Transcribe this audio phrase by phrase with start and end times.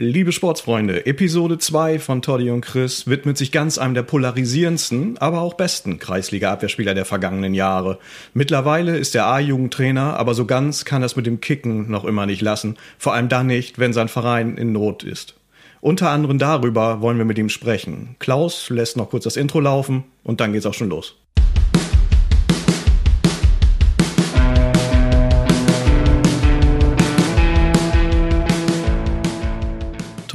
[0.00, 5.40] Liebe Sportsfreunde, Episode 2 von Toddy und Chris widmet sich ganz einem der polarisierendsten, aber
[5.40, 7.98] auch besten Kreisliga-Abwehrspieler der vergangenen Jahre.
[8.32, 12.42] Mittlerweile ist er A-Jugendtrainer, aber so ganz kann das mit dem Kicken noch immer nicht
[12.42, 12.76] lassen.
[12.96, 15.34] Vor allem dann nicht, wenn sein Verein in Not ist.
[15.80, 18.14] Unter anderem darüber wollen wir mit ihm sprechen.
[18.20, 21.16] Klaus lässt noch kurz das Intro laufen und dann geht's auch schon los.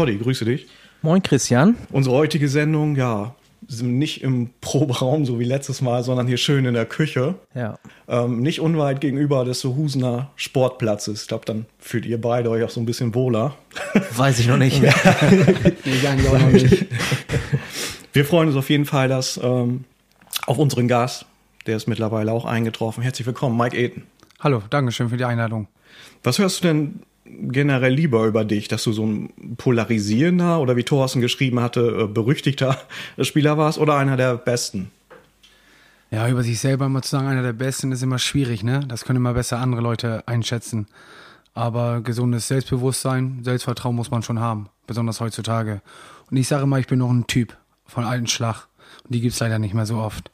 [0.04, 0.68] Toddy, grüße dich.
[1.02, 1.78] Moin Christian.
[1.90, 3.36] Unsere heutige Sendung, ja,
[3.70, 7.36] sind nicht im Proberaum, so wie letztes Mal, sondern hier schön in der Küche.
[7.56, 7.80] Ja.
[8.10, 11.22] Ähm, nicht unweit gegenüber des Husener Sportplatzes.
[11.22, 13.56] Ich glaube, dann fühlt ihr beide euch auch so ein bisschen wohler.
[14.18, 14.82] Weiß ich noch nicht.
[14.82, 14.90] nee,
[16.02, 16.86] gar nicht, auch noch nicht.
[18.12, 19.86] Wir freuen uns auf jeden Fall, dass ähm,
[20.48, 21.28] auf unseren Gast,
[21.66, 23.04] der ist mittlerweile auch eingetroffen.
[23.04, 24.04] Herzlich willkommen, Mike Eden.
[24.42, 25.70] Hallo, danke schön für die Einladung.
[26.24, 30.84] Was hörst du denn generell lieber über dich, dass du so ein polarisierender oder wie
[30.84, 32.78] Thorsten geschrieben hatte, äh, berüchtigter
[33.22, 34.92] Spieler warst oder einer der besten?
[36.12, 38.82] Ja, über sich selber mal zu sagen, einer der besten ist immer schwierig, ne?
[38.88, 40.88] Das können immer besser andere Leute einschätzen.
[41.56, 45.82] Aber gesundes Selbstbewusstsein, Selbstvertrauen muss man schon haben, besonders heutzutage.
[46.30, 48.68] Und ich sage immer, ich bin noch ein Typ von alten Schlag.
[49.04, 50.30] Und die gibt es leider nicht mehr so oft.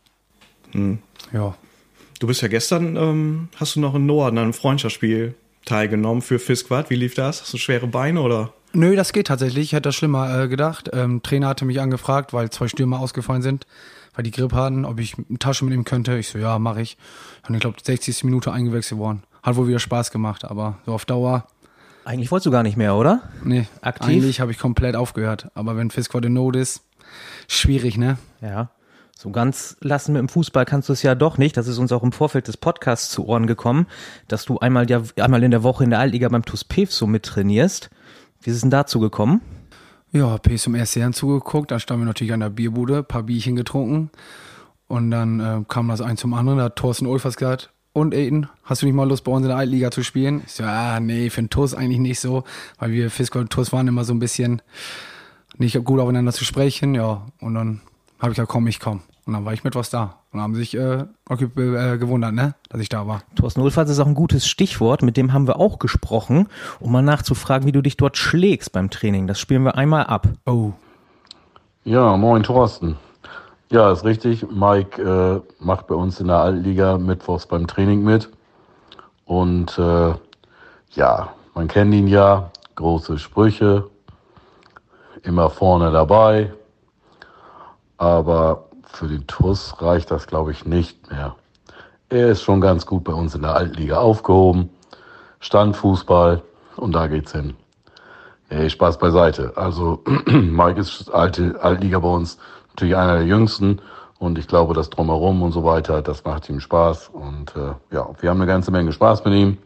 [0.72, 1.00] Hm.
[1.32, 1.56] Ja.
[2.20, 5.36] Du bist ja gestern, ähm, hast du noch in Norden einem Freundschaftsspiel
[5.70, 6.90] teilgenommen für Fisquad.
[6.90, 7.42] Wie lief das?
[7.42, 8.54] Hast du schwere Beine oder?
[8.74, 9.66] Nö, das geht tatsächlich.
[9.66, 10.90] Ich hätte das schlimmer äh, gedacht.
[10.94, 13.66] Ähm, Trainer hatte mich angefragt, weil zwei Stürmer ausgefallen sind,
[14.14, 16.18] weil die Grippe hatten, ob ich eine Tasche mitnehmen könnte.
[16.18, 16.98] Ich so, ja, mache ich.
[17.48, 18.24] Und ich glaube, 60.
[18.26, 19.24] Minute eingewechselt worden.
[19.42, 21.48] Hat wohl wieder Spaß gemacht, aber so auf Dauer.
[22.06, 23.24] Eigentlich wolltest du gar nicht mehr, oder?
[23.44, 24.08] Nee, aktiv.
[24.08, 25.50] Eigentlich habe ich komplett aufgehört.
[25.54, 26.82] Aber wenn Fisquad in Not ist,
[27.48, 28.18] schwierig, ne?
[28.42, 28.70] Ja.
[29.22, 31.58] So ganz lassen mit dem Fußball kannst du es ja doch nicht.
[31.58, 33.86] Das ist uns auch im Vorfeld des Podcasts zu Ohren gekommen,
[34.30, 37.06] dass du einmal, ja, einmal in der Woche in der Altliga beim TuS Pev so
[37.06, 37.90] mittrainierst.
[38.42, 39.42] Wie ist es denn dazu gekommen?
[40.14, 41.70] Ja, P zum ersten Jahr zugeguckt.
[41.70, 44.10] Da standen wir natürlich an der Bierbude, paar Bierchen getrunken.
[44.88, 46.60] Und dann äh, kam das ein zum anderen.
[46.60, 49.50] Da hat Thorsten Ulfers gesagt, und Aiden, hast du nicht mal Lust, bei uns in
[49.50, 50.44] der Altliga zu spielen?
[50.46, 52.46] Ich so, ah, nee, für den TuS eigentlich nicht so,
[52.78, 54.62] weil wir Fiscal und TuS waren immer so ein bisschen
[55.58, 56.96] nicht gut aufeinander zu sprechen.
[56.96, 57.82] Ja, und dann
[58.20, 59.02] habe ich gesagt, komm, ich komm.
[59.26, 60.16] Und dann war ich mit was da.
[60.32, 63.22] Und haben sich äh, äh, gewundert, ne, dass ich da war.
[63.36, 65.02] Thorsten Ulfers ist auch ein gutes Stichwort.
[65.02, 66.48] Mit dem haben wir auch gesprochen,
[66.80, 69.28] um mal nachzufragen, wie du dich dort schlägst beim Training.
[69.28, 70.28] Das spielen wir einmal ab.
[70.46, 70.72] Oh.
[71.84, 72.98] Ja, moin Thorsten.
[73.72, 74.46] Ja, ist richtig.
[74.52, 78.30] Mike äh, macht bei uns in der Altliga mittwochs beim Training mit.
[79.26, 80.14] Und äh,
[80.92, 82.52] ja, man kennt ihn ja.
[82.76, 83.90] Große Sprüche.
[85.24, 86.52] Immer vorne dabei.
[87.98, 91.36] Aber für den TUS reicht das, glaube ich, nicht mehr.
[92.10, 94.70] Er ist schon ganz gut bei uns in der Altliga aufgehoben.
[95.40, 96.42] Standfußball
[96.76, 97.56] und da geht's hin.
[98.50, 99.54] Hey, Spaß beiseite.
[99.56, 102.40] Also Mike ist alte Altliga bei uns
[102.70, 103.80] natürlich einer der jüngsten
[104.18, 108.10] und ich glaube, das drumherum und so weiter, das macht ihm Spaß und äh, ja,
[108.20, 109.58] wir haben eine ganze Menge Spaß mit ihm.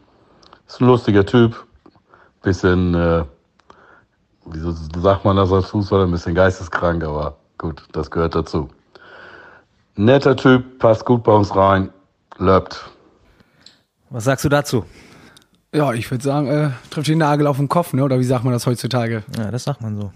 [0.68, 1.64] Ist ein lustiger Typ,
[2.42, 3.24] bisschen, äh,
[4.44, 8.68] wieso sagt man das als Fußballer, ein bisschen geisteskrank, aber gut, das gehört dazu.
[9.96, 11.90] Netter Typ, passt gut bei uns rein,
[12.38, 12.90] löbt.
[14.10, 14.84] Was sagst du dazu?
[15.72, 18.04] Ja, ich würde sagen, äh, trifft den Nagel auf den Kopf, ne?
[18.04, 19.24] Oder wie sagt man das heutzutage?
[19.36, 20.12] Ja, das sagt man so.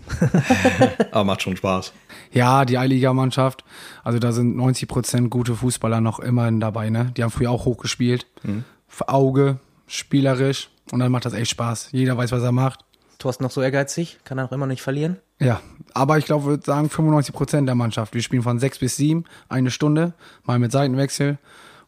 [1.11, 1.93] Aber macht schon Spaß.
[2.33, 3.65] Ja, die Eiliga-Mannschaft,
[4.05, 7.13] also da sind 90 Prozent gute Fußballer noch immerhin dabei, ne?
[7.17, 8.27] Die haben früher auch hochgespielt.
[8.45, 8.65] Mhm.
[8.87, 9.59] Für Auge,
[9.89, 10.71] spielerisch.
[10.93, 11.89] Und dann macht das echt Spaß.
[11.91, 12.85] Jeder weiß, was er macht.
[13.19, 15.19] Thorsten noch so ehrgeizig, kann er auch immer nicht verlieren.
[15.41, 15.61] Ja,
[15.93, 18.15] aber ich glaube, würde sagen 95 Prozent der Mannschaft.
[18.15, 20.15] Wir spielen von sechs bis sieben, eine Stunde,
[20.45, 21.39] mal mit Seitenwechsel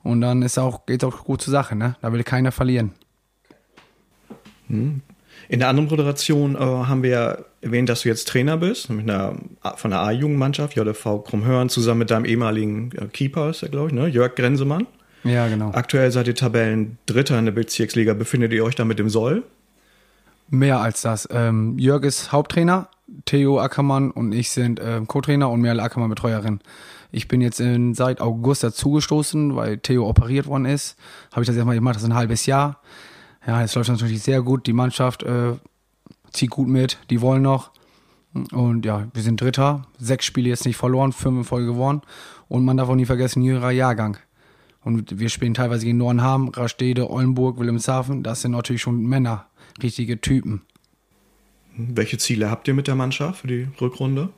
[0.02, 1.76] und dann ist auch geht's auch gut zur Sache.
[1.76, 2.92] Ne, da will keiner verlieren.
[4.68, 5.02] Hm.
[5.48, 9.10] In der anderen Moderation äh, haben wir ja erwähnt, dass du jetzt Trainer bist, mit
[9.10, 9.36] einer,
[9.76, 13.94] von der A-Jugendmannschaft, JV Krummhörn, zusammen mit deinem ehemaligen äh, Keeper, ist er, glaube ich,
[13.94, 14.06] ne?
[14.06, 14.86] Jörg Grenzemann.
[15.24, 15.72] Ja, genau.
[15.72, 18.14] Aktuell seid ihr Tabellen Dritter in der Bezirksliga.
[18.14, 19.42] Befindet ihr euch da mit dem Soll?
[20.50, 21.28] Mehr als das.
[21.30, 22.88] Ähm, Jörg ist Haupttrainer,
[23.24, 26.60] Theo Ackermann und ich sind äh, Co-Trainer und Merle Ackermann Betreuerin.
[27.12, 30.96] Ich bin jetzt in, seit August dazugestoßen, weil Theo operiert worden ist.
[31.30, 32.80] Habe ich das erstmal gemacht, das ist ein halbes Jahr.
[33.46, 34.66] Ja, jetzt läuft natürlich sehr gut.
[34.66, 35.52] Die Mannschaft äh,
[36.32, 37.70] zieht gut mit, die wollen noch.
[38.52, 42.02] Und ja, wir sind Dritter, sechs Spiele jetzt nicht verloren, fünf in Folge gewonnen.
[42.48, 44.16] Und man darf auch nie vergessen, jüngerer Jahrgang.
[44.82, 48.22] Und wir spielen teilweise gegen Nornham, Rastede, Ollenburg, Wilhelmshaven.
[48.22, 49.46] Das sind natürlich schon Männer
[49.82, 50.62] richtige Typen.
[51.76, 54.30] Welche Ziele habt ihr mit der Mannschaft für die Rückrunde?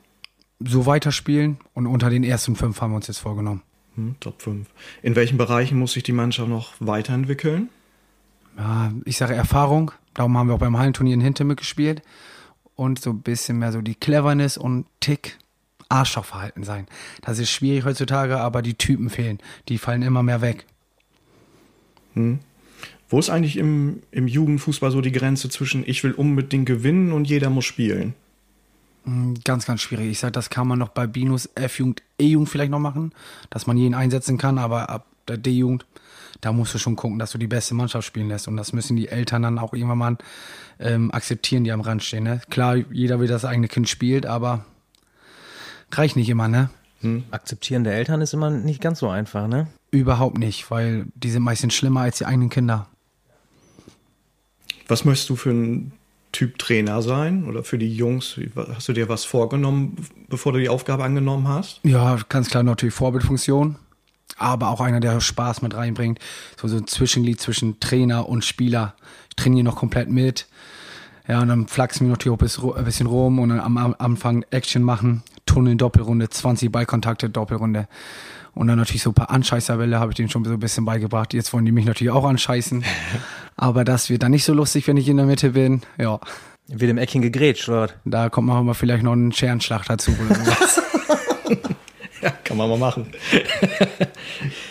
[0.60, 3.62] So weiterspielen und unter den ersten fünf haben wir uns jetzt vorgenommen.
[3.96, 4.68] Hm, Top 5.
[5.02, 7.68] In welchen Bereichen muss sich die Mannschaft noch weiterentwickeln?
[8.56, 9.92] Ja, ich sage Erfahrung.
[10.14, 12.02] Darum haben wir auch beim Hallenturnier in Hinter mitgespielt.
[12.74, 15.38] und so ein bisschen mehr so die Cleverness und Tick
[15.88, 16.86] Arschlochverhalten sein.
[17.20, 19.38] Das ist schwierig heutzutage, aber die Typen fehlen.
[19.68, 20.66] Die fallen immer mehr weg.
[23.12, 27.26] Wo ist eigentlich im, im Jugendfußball so die Grenze zwischen ich will unbedingt gewinnen und
[27.26, 28.14] jeder muss spielen?
[29.44, 30.10] Ganz, ganz schwierig.
[30.10, 33.12] Ich sage, das kann man noch bei Binus F-Jugend, E-Jugend vielleicht noch machen,
[33.50, 35.84] dass man jeden einsetzen kann, aber ab der D-Jugend,
[36.40, 38.48] da musst du schon gucken, dass du die beste Mannschaft spielen lässt.
[38.48, 40.18] Und das müssen die Eltern dann auch irgendwann mal
[40.80, 42.24] ähm, akzeptieren, die am Rand stehen.
[42.24, 42.40] Ne?
[42.48, 44.64] Klar, jeder will, dass das eigene Kind spielt, aber
[45.90, 46.70] reicht nicht immer, ne?
[47.32, 49.66] Akzeptieren der Eltern ist immer nicht ganz so einfach, ne?
[49.90, 52.86] Überhaupt nicht, weil die sind meistens schlimmer als die eigenen Kinder.
[54.88, 55.93] Was möchtest du für ein
[56.32, 58.40] Typ Trainer sein oder für die Jungs?
[58.56, 59.96] Hast du dir was vorgenommen,
[60.29, 61.81] bevor du die Aufgabe angenommen hast?
[61.84, 63.76] Ja, ganz klar natürlich Vorbildfunktion,
[64.38, 66.19] aber auch einer, der Spaß mit reinbringt.
[66.61, 68.94] So, so ein Zwischenglied zwischen Trainer und Spieler.
[69.29, 70.46] Ich trainiere noch komplett mit.
[71.29, 74.44] Ja, und dann flachsen wir natürlich auch ein bisschen rum und dann am, am Anfang
[74.50, 75.23] Action machen.
[75.46, 77.88] Tunnel, Doppelrunde, 20 Ballkontakte, Doppelrunde.
[78.55, 81.32] Und dann natürlich so ein paar Anscheißerbälle habe ich denen schon so ein bisschen beigebracht.
[81.32, 82.84] Jetzt wollen die mich natürlich auch anscheißen.
[83.62, 85.82] Aber das wird dann nicht so lustig, wenn ich in der Mitte bin.
[85.96, 86.18] Ja,
[86.66, 87.90] Wird im Eckchen gegrätscht, oder?
[88.04, 90.82] da kommt man mal vielleicht noch einen Scherenschlag dazu oder sowas.
[92.22, 93.06] Ja, kann man mal machen.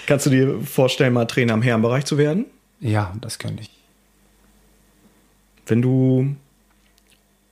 [0.07, 2.45] Kannst du dir vorstellen, mal Trainer im Herrenbereich zu werden?
[2.79, 3.69] ja, das könnte ich.
[5.67, 6.33] Wenn du,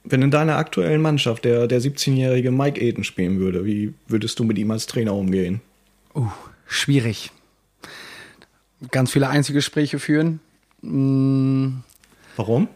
[0.06, 4.46] wenn in deiner aktuellen Mannschaft der, der 17-jährige Mike Eden spielen würde, wie würdest du
[4.46, 5.60] mit ihm als Trainer umgehen?
[6.16, 6.28] Uh,
[6.66, 7.32] schwierig.
[8.92, 10.40] Ganz viele Einzelgespräche führen.
[10.82, 11.80] Mm,
[12.36, 12.68] Warum?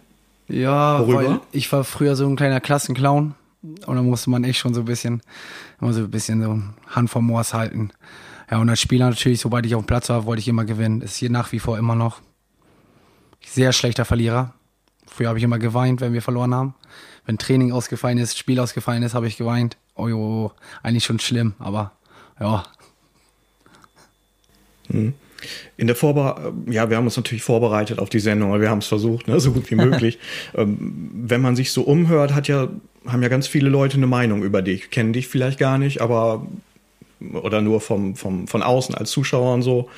[0.48, 1.24] ja, Worüber?
[1.30, 4.82] weil ich war früher so ein kleiner Klassenclown und da musste man echt schon so
[4.82, 5.22] ein bisschen,
[5.80, 6.62] immer so ein bisschen so
[6.94, 7.92] Hand vom Moors halten.
[8.52, 11.02] Ja, und als Spieler natürlich, sobald ich auf dem Platz war, wollte ich immer gewinnen.
[11.02, 12.20] Ist hier nach wie vor immer noch.
[13.46, 14.54] Sehr schlechter Verlierer.
[15.08, 16.76] Früher habe ich immer geweint, wenn wir verloren haben.
[17.26, 19.78] Wenn Training ausgefallen ist, Spiel ausgefallen ist, habe ich geweint.
[19.96, 20.52] Oh, jo,
[20.82, 21.94] eigentlich schon schlimm, aber
[22.40, 22.64] ja,
[25.78, 28.80] In der Vorbereitung, ja, wir haben uns natürlich vorbereitet auf die Sendung, aber wir haben
[28.80, 30.20] es versucht, ne, so gut wie möglich.
[30.56, 32.70] ähm, wenn man sich so umhört, hat ja,
[33.06, 36.48] haben ja ganz viele Leute eine Meinung über dich, kennen dich vielleicht gar nicht, aber
[37.32, 39.90] oder nur vom, vom, von außen als Zuschauer und so,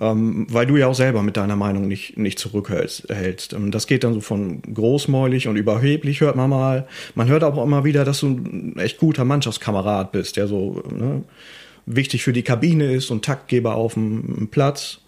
[0.00, 3.08] ähm, weil du ja auch selber mit deiner Meinung nicht, nicht zurückhältst.
[3.10, 3.52] hältst.
[3.52, 6.86] Ähm, Das geht dann so von großmäulig und überheblich, hört man mal.
[7.14, 11.22] Man hört auch immer wieder, dass du ein echt guter Mannschaftskamerad bist, der so ne,
[11.86, 14.98] wichtig für die Kabine ist und Taktgeber auf dem Platz.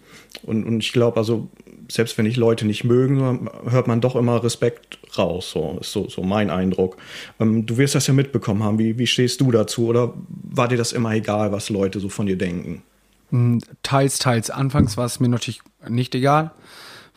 [0.43, 1.49] Und, und ich glaube, also,
[1.89, 5.51] selbst wenn ich Leute nicht mögen, hört man doch immer Respekt raus.
[5.51, 6.97] So ist so, so mein Eindruck.
[7.39, 8.79] Ähm, du wirst das ja mitbekommen haben.
[8.79, 9.87] Wie, wie stehst du dazu?
[9.87, 12.83] Oder war dir das immer egal, was Leute so von dir denken?
[13.31, 14.49] Mm, Teils, teils.
[14.49, 16.51] Anfangs war es mir natürlich nicht egal,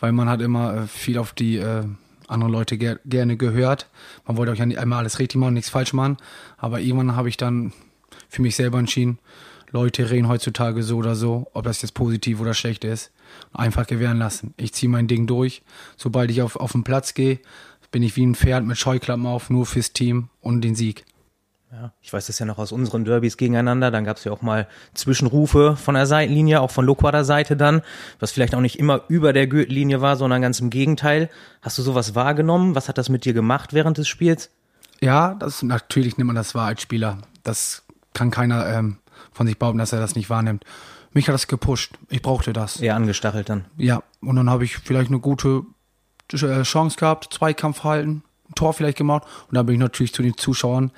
[0.00, 1.84] weil man hat immer äh, viel auf die äh,
[2.28, 3.88] anderen Leute ger gerne gehört.
[4.26, 6.18] Man wollte auch ja nicht einmal alles richtig machen, nichts falsch machen.
[6.56, 7.72] Aber irgendwann habe ich dann
[8.28, 9.18] für mich selber entschieden,
[9.70, 13.10] Leute reden heutzutage so oder so, ob das jetzt positiv oder schlecht ist,
[13.52, 14.54] einfach gewähren lassen.
[14.56, 15.62] Ich ziehe mein Ding durch.
[15.96, 17.38] Sobald ich auf, auf den Platz gehe,
[17.90, 21.04] bin ich wie ein Pferd mit Scheuklappen auf, nur fürs Team und den Sieg.
[21.70, 23.90] Ja, ich weiß das ja noch aus unseren Derbys gegeneinander.
[23.90, 27.82] Dann gab es ja auch mal Zwischenrufe von der Seitenlinie, auch von Loquader Seite dann,
[28.20, 31.28] was vielleicht auch nicht immer über der Gürtellinie war, sondern ganz im Gegenteil.
[31.60, 32.74] Hast du sowas wahrgenommen?
[32.74, 34.50] Was hat das mit dir gemacht während des Spiels?
[35.02, 37.18] Ja, das natürlich nimmt man das wahr als Spieler.
[37.42, 37.84] Das
[38.18, 38.98] kann keiner ähm,
[39.32, 40.64] von sich behaupten, dass er das nicht wahrnimmt.
[41.12, 41.94] Mich hat das gepusht.
[42.10, 42.80] Ich brauchte das.
[42.80, 43.64] Eher angestachelt dann.
[43.76, 45.62] Ja, und dann habe ich vielleicht eine gute
[46.32, 49.22] äh, Chance gehabt, Zweikampf halten, ein Tor vielleicht gemacht.
[49.48, 50.90] Und dann bin ich natürlich zu den Zuschauern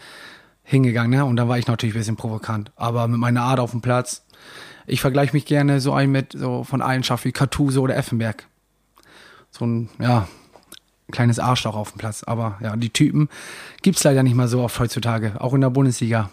[0.63, 1.25] hingegangen, ne?
[1.25, 2.73] Und da war ich natürlich ein bisschen provokant.
[2.77, 4.25] Aber mit meiner Art auf dem Platz,
[4.87, 8.47] ich vergleiche mich gerne so ein mit so von Eigenschaften wie Kartuse oder Effenberg.
[9.51, 10.27] So ein, ja,
[11.11, 12.23] kleines Arschloch auf dem Platz.
[12.23, 13.29] Aber ja, die Typen
[13.83, 16.31] gibt's leider nicht mal so oft heutzutage, auch in der Bundesliga.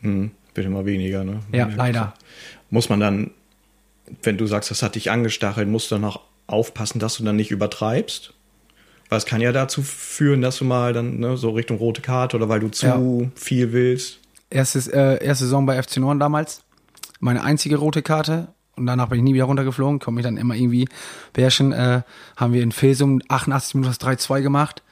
[0.00, 1.40] Hm, wird immer weniger, ne?
[1.52, 2.14] Ja, leider.
[2.70, 3.30] Muss man dann,
[4.22, 7.36] wenn du sagst, das hat dich angestachelt, musst du dann auch aufpassen, dass du dann
[7.36, 8.34] nicht übertreibst?
[9.08, 12.36] Weil es kann ja dazu führen, dass du mal dann ne, so Richtung rote Karte
[12.36, 13.00] oder weil du zu Ja.
[13.34, 14.18] viel willst.
[14.50, 16.62] Erstes, äh, erste Saison bei FC Norden damals.
[17.20, 18.48] Meine einzige rote Karte.
[18.76, 19.98] Und danach bin ich nie wieder runtergeflogen.
[19.98, 20.88] Konnte mich dann immer irgendwie
[21.32, 21.72] beherrschen.
[21.72, 22.02] Äh,
[22.36, 24.82] haben wir in Fesum 88 Minuten das 3-2 gemacht.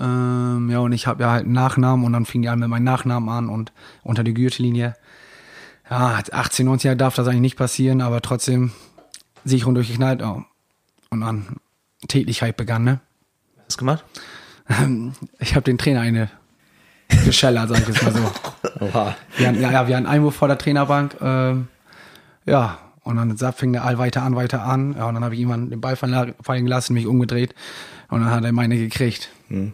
[0.00, 2.68] Ähm, ja, und ich habe ja halt einen Nachnamen und dann fing die an mit
[2.68, 4.94] meinem Nachnamen an und unter die Gürtellinie.
[5.90, 8.72] Ja, 18, 19 Jahre darf das eigentlich nicht passieren, aber trotzdem
[9.44, 10.22] Sicherung durchgeknallt.
[10.22, 10.42] Oh.
[11.10, 11.56] Und dann
[12.06, 13.00] Tätigkeit begann, ne?
[13.70, 14.04] Du gemacht?
[15.38, 16.28] Ich habe den Trainer eine
[17.24, 18.30] geschellert, sag ich jetzt mal so.
[18.84, 19.16] Oha.
[19.36, 21.16] Wir hatten, ja, ja, wir hatten Einwurf vor der Trainerbank.
[21.22, 21.68] Ähm,
[22.44, 24.94] ja, und dann fing der All weiter an, weiter an.
[24.96, 27.54] Ja, und dann habe ich jemanden den Ball fallen fallen gelassen, mich umgedreht.
[28.10, 29.30] Und dann hat er meine gekriegt.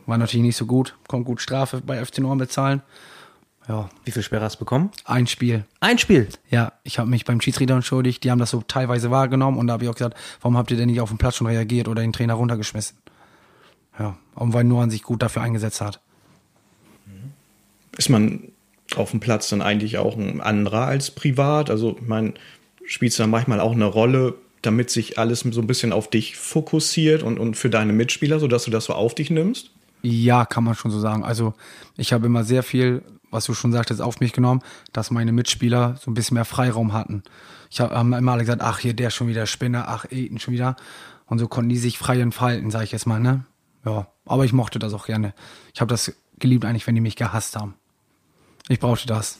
[0.07, 0.97] War natürlich nicht so gut.
[1.09, 2.83] Konnte gut Strafe bei FC Norden bezahlen.
[3.69, 4.91] Ja, Wie viel Sperre hast du bekommen?
[5.07, 5.64] ein Spiel.
[5.81, 6.29] Ein Spiel.
[6.50, 8.23] Ja, ich habe mich beim Schiedsrichter entschuldigt.
[8.23, 10.76] Die haben das so teilweise wahrgenommen und da habe ich auch gesagt, warum habt ihr
[10.76, 12.99] denn nicht auf dem Platz schon reagiert oder den Trainer runtergeschmissen?
[13.99, 16.00] Ja, und weil Noran sich gut dafür eingesetzt hat.
[17.97, 18.43] Ist man
[18.97, 21.71] auf dem Platz dann eigentlich auch ein anderer als privat?
[21.71, 22.35] Also, ich meine,
[22.85, 24.35] spielst du dann manchmal auch eine Rolle,
[24.66, 28.64] damit sich alles so ein bisschen auf dich fokussiert und, und für deine Mitspieler, sodass
[28.64, 29.71] du das so auf dich nimmst?
[30.02, 31.25] Ja, kann man schon so sagen.
[31.25, 31.54] Also
[31.97, 34.61] ich habe immer sehr viel, was du schon sagtest, auf mich genommen,
[34.92, 37.23] dass meine Mitspieler so ein bisschen mehr Freiraum hatten.
[37.71, 40.54] Ich habe hab immer alle gesagt, ach hier, der schon wieder Spinner, ach Eten schon
[40.54, 40.76] wieder.
[41.26, 43.44] Und so konnten die sich frei entfalten, sage ich jetzt mal, ne?
[43.85, 45.35] Ja, aber ich mochte das auch gerne.
[45.75, 47.75] Ich habe das geliebt eigentlich, wenn die mich gehasst haben.
[48.68, 49.38] Ich brauchte das.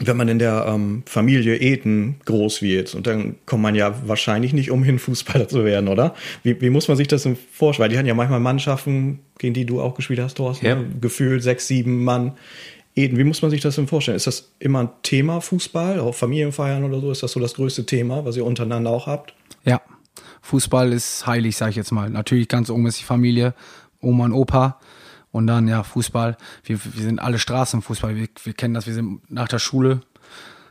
[0.00, 4.52] Wenn man in der ähm, Familie Eten groß wird, und dann kommt man ja wahrscheinlich
[4.52, 6.14] nicht umhin, Fußballer zu werden, oder?
[6.42, 7.84] Wie, wie muss man sich das denn vorstellen?
[7.84, 10.78] Weil die hatten ja manchmal Mannschaften, gegen die du auch gespielt hast, Thorsten, Ja.
[11.00, 12.32] gefühlt sechs, sieben Mann.
[12.94, 14.16] Eden, wie muss man sich das denn vorstellen?
[14.16, 17.12] Ist das immer ein Thema Fußball, auch Familienfeiern oder so?
[17.12, 19.34] Ist das so das größte Thema, was ihr untereinander auch habt?
[19.64, 19.80] Ja,
[20.42, 22.10] Fußball ist heilig, sage ich jetzt mal.
[22.10, 23.54] Natürlich ganz oben ist die Familie,
[24.00, 24.80] Oma und Opa.
[25.38, 26.36] Und dann, ja, Fußball.
[26.64, 28.16] Wir, wir sind alle Straßenfußball.
[28.16, 28.88] Wir, wir kennen das.
[28.88, 30.00] Wir sind nach der Schule,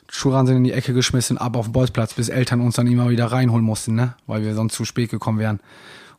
[0.09, 3.09] Schulran sind in die Ecke geschmissen, ab auf den Bolzplatz, bis Eltern uns dann immer
[3.09, 4.15] wieder reinholen mussten, ne?
[4.25, 5.61] Weil wir sonst zu spät gekommen wären.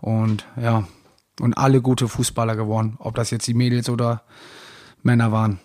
[0.00, 0.88] Und ja,
[1.40, 2.96] und alle gute Fußballer geworden.
[3.00, 4.22] Ob das jetzt die Mädels oder
[5.02, 5.60] Männer waren.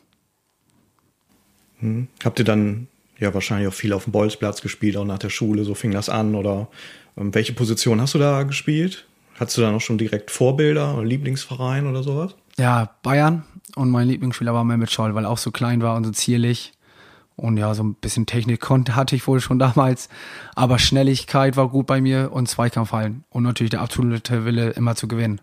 [2.22, 2.88] Habt ihr dann
[3.18, 6.10] ja wahrscheinlich auch viel auf dem Bolzplatz gespielt, auch nach der Schule, so fing das
[6.10, 6.36] an?
[6.36, 6.68] Oder
[7.16, 9.08] ähm, welche Position hast du da gespielt?
[9.40, 12.36] Hattest du da noch schon direkt Vorbilder oder Lieblingsverein oder sowas?
[12.58, 13.44] Ja, Bayern.
[13.76, 16.74] Und mein Lieblingsspieler war Mehmet Scholl, weil er auch so klein war und so zierlich.
[17.36, 20.10] Und ja, so ein bisschen Technik konnte, hatte ich wohl schon damals.
[20.56, 23.24] Aber Schnelligkeit war gut bei mir und Zweikampfhallen.
[23.30, 25.42] Und natürlich der absolute Wille, immer zu gewinnen.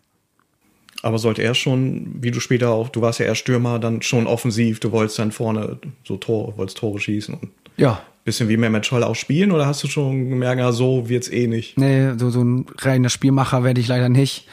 [1.02, 4.26] Aber sollte er schon, wie du später auch, du warst ja eher Stürmer, dann schon
[4.26, 7.48] offensiv, du wolltest dann vorne so Tore, wolltest Tore schießen und
[7.78, 11.30] Ja, bisschen wie Mehmet Scholl auch spielen oder hast du schon gemerkt, ja, so wird's
[11.30, 11.78] eh nicht?
[11.78, 14.46] nee, so, so ein reiner Spielmacher werde ich leider nicht.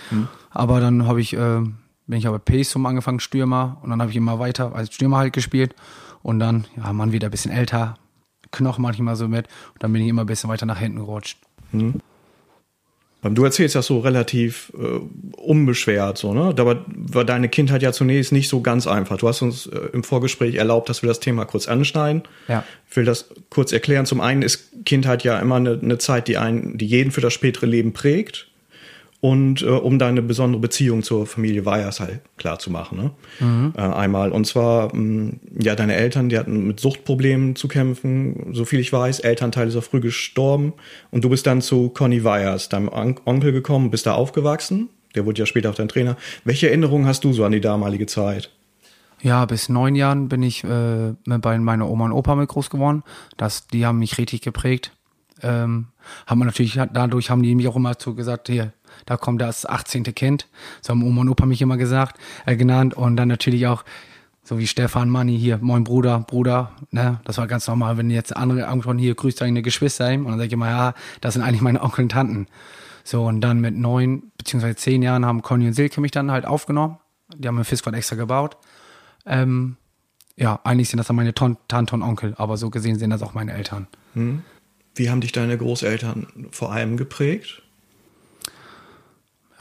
[0.51, 1.59] Aber dann habe ich, äh,
[2.07, 3.77] bin ich aber Pace angefangen, Stürmer.
[3.83, 5.75] Und dann habe ich immer weiter als Stürmer halt gespielt.
[6.23, 7.95] Und dann, ja, man wieder ein bisschen älter,
[8.51, 9.47] Knochen manchmal so mit.
[9.73, 11.37] Und dann bin ich immer ein bisschen weiter nach hinten gerutscht.
[11.73, 12.01] Ähm,
[13.33, 14.99] Du erzählst das so relativ äh,
[15.37, 16.53] unbeschwert, so, ne?
[16.57, 19.17] Aber war deine Kindheit ja zunächst nicht so ganz einfach.
[19.17, 22.23] Du hast uns äh, im Vorgespräch erlaubt, dass wir das Thema kurz anschneiden.
[22.47, 22.63] Ja.
[22.89, 24.05] Ich will das kurz erklären.
[24.05, 27.33] Zum einen ist Kindheit ja immer eine, eine Zeit, die einen, die jeden für das
[27.33, 28.46] spätere Leben prägt.
[29.19, 32.97] Und äh, um deine besondere Beziehung zur Familie Weyers halt klar zu machen.
[33.39, 33.73] Ne?
[33.75, 34.31] Äh, einmal.
[34.31, 38.93] Und zwar, mh, ja, deine Eltern, die hatten mit Suchtproblemen zu kämpfen, so viel ich
[38.93, 39.21] weiß.
[39.21, 40.73] Elternteil ist auch früh gestorben.
[41.09, 44.89] Und du bist dann zu Conny Weyers, deinem On Onkel gekommen, bist da aufgewachsen.
[45.15, 46.15] Der wurde ja später auch dein Trainer.
[46.43, 48.51] Welche Erinnerungen hast du so an die damalige Zeit?
[49.21, 53.03] Ja, bis neun Jahren bin ich äh, bei meiner Oma und Opa mit groß geworden.
[53.35, 54.91] Das, die haben mich richtig geprägt.
[55.41, 55.87] Ähm,
[56.25, 58.73] haben natürlich, dadurch haben die mich auch immer so gesagt, hier,
[59.05, 60.03] da kommt das 18.
[60.15, 60.47] Kind.
[60.81, 62.93] So haben Oma und Opa mich immer gesagt, äh, genannt.
[62.95, 63.83] Und dann natürlich auch,
[64.43, 68.35] so wie Stefan Manni hier, moin Bruder, Bruder, ne, das war ganz normal, wenn jetzt
[68.35, 70.21] andere angesprochen, hier, grüßt deine Geschwister hin.
[70.21, 72.47] Und dann sage ich immer, ja, das sind eigentlich meine Onkel und Tanten.
[73.03, 76.45] So, und dann mit neun, beziehungsweise zehn Jahren haben Conny und Silke mich dann halt
[76.45, 76.97] aufgenommen.
[77.35, 78.57] Die haben einen Fiskord extra gebaut.
[79.25, 79.77] Ähm,
[80.37, 83.21] ja, eigentlich sind das dann meine Ton Tante und Onkel, aber so gesehen sind das
[83.21, 83.87] auch meine Eltern.
[84.95, 87.63] Wie haben dich deine Großeltern vor allem geprägt?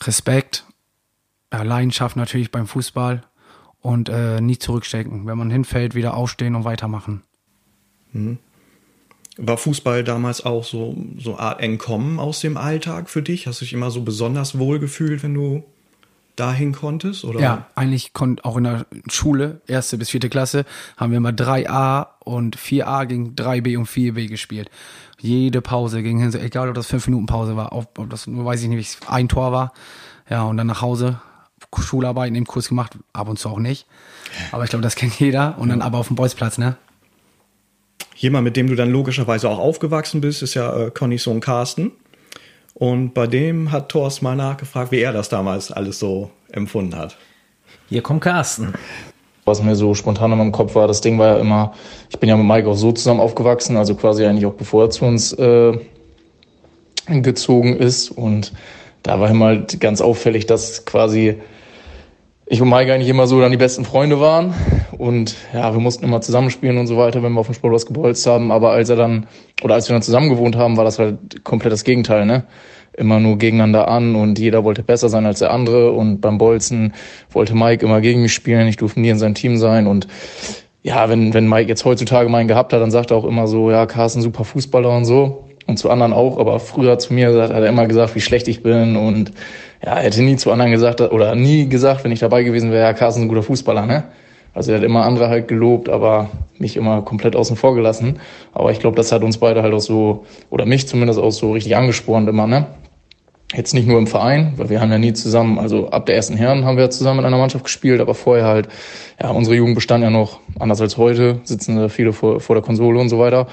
[0.02, 0.64] Respekt,
[1.50, 3.22] Leidenschaft natürlich beim Fußball
[3.80, 5.26] und äh, nie zurückstecken.
[5.26, 7.22] Wenn man hinfällt, wieder aufstehen und weitermachen.
[9.38, 13.46] War Fußball damals auch so, so eine Art Entkommen aus dem Alltag für dich?
[13.46, 15.64] Hast du dich immer so besonders wohl gefühlt, wenn du
[16.36, 17.24] dahin konntest?
[17.24, 17.40] Oder?
[17.40, 20.64] Ja, eigentlich konnte auch in der Schule, erste bis vierte Klasse,
[20.96, 24.70] haben wir immer 3a und 4a gegen 3b und 4b gespielt.
[25.26, 28.26] Jede Pause ging hin, so egal ob das 5 Minuten Pause war, ob, ob das
[28.26, 29.72] nur weiß ich nicht, ein Tor war.
[30.30, 31.20] Ja, und dann nach Hause,
[31.76, 33.86] Schularbeiten im Kurs gemacht, ab und zu auch nicht.
[34.52, 35.58] Aber ich glaube, das kennt jeder.
[35.58, 36.76] Und dann aber auf dem Bolzplatz, ne?
[38.14, 41.92] Jemand, mit dem du dann logischerweise auch aufgewachsen bist, ist ja äh, Connys Sohn Carsten.
[42.72, 47.16] Und bei dem hat Thorst mal nachgefragt, wie er das damals alles so empfunden hat.
[47.88, 48.74] Hier kommt Carsten.
[49.46, 51.72] Was mir so spontan in meinem Kopf war, das Ding war ja immer,
[52.10, 54.90] ich bin ja mit Mike auch so zusammen aufgewachsen, also quasi eigentlich auch bevor er
[54.90, 55.78] zu uns äh,
[57.06, 58.10] gezogen ist.
[58.10, 58.52] Und
[59.04, 61.36] da war ihm halt ganz auffällig, dass quasi
[62.46, 64.52] ich und Mike eigentlich immer so dann die besten Freunde waren.
[64.98, 68.26] Und ja, wir mussten immer zusammenspielen und so weiter, wenn wir auf dem Sportplatz gebolzt
[68.26, 68.50] haben.
[68.50, 69.26] Aber als er dann,
[69.62, 72.44] oder als wir dann zusammen gewohnt haben, war das halt komplett das Gegenteil, ne?
[72.96, 76.94] Immer nur gegeneinander an und jeder wollte besser sein als der andere und beim Bolzen
[77.30, 80.06] wollte Mike immer gegen mich spielen, ich durfte nie in seinem Team sein und
[80.82, 83.70] ja, wenn, wenn Mike jetzt heutzutage meinen gehabt hat, dann sagt er auch immer so,
[83.70, 87.50] ja, Carsten, super Fußballer und so und zu anderen auch, aber früher zu mir hat
[87.50, 89.32] er immer gesagt, wie schlecht ich bin und
[89.84, 92.84] ja, er hätte nie zu anderen gesagt oder nie gesagt, wenn ich dabei gewesen wäre,
[92.84, 94.04] ja, Carsten ist ein guter Fußballer, ne?
[94.56, 98.20] Also er hat immer andere halt gelobt, aber mich immer komplett außen vor gelassen.
[98.54, 101.52] Aber ich glaube, das hat uns beide halt auch so, oder mich zumindest auch so
[101.52, 102.64] richtig angespornt immer, ne?
[103.54, 106.36] Jetzt nicht nur im Verein, weil wir haben ja nie zusammen, also ab der ersten
[106.36, 108.68] Herren haben wir zusammen in einer Mannschaft gespielt, aber vorher halt,
[109.22, 112.64] ja, unsere Jugend bestand ja noch anders als heute, sitzen da viele vor, vor der
[112.64, 113.46] Konsole und so weiter.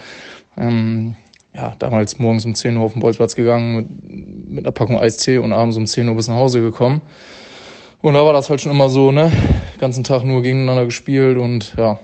[0.58, 1.16] Ähm,
[1.56, 5.38] ja, damals morgens um 10 Uhr auf den Bolzplatz gegangen mit, mit einer Packung Eistee
[5.38, 7.02] und abends um 10 Uhr bis nach Hause gekommen.
[8.02, 9.32] Und da war das halt schon immer so, ne?
[9.78, 12.00] Ganzen Tag nur gegeneinander gespielt und ja,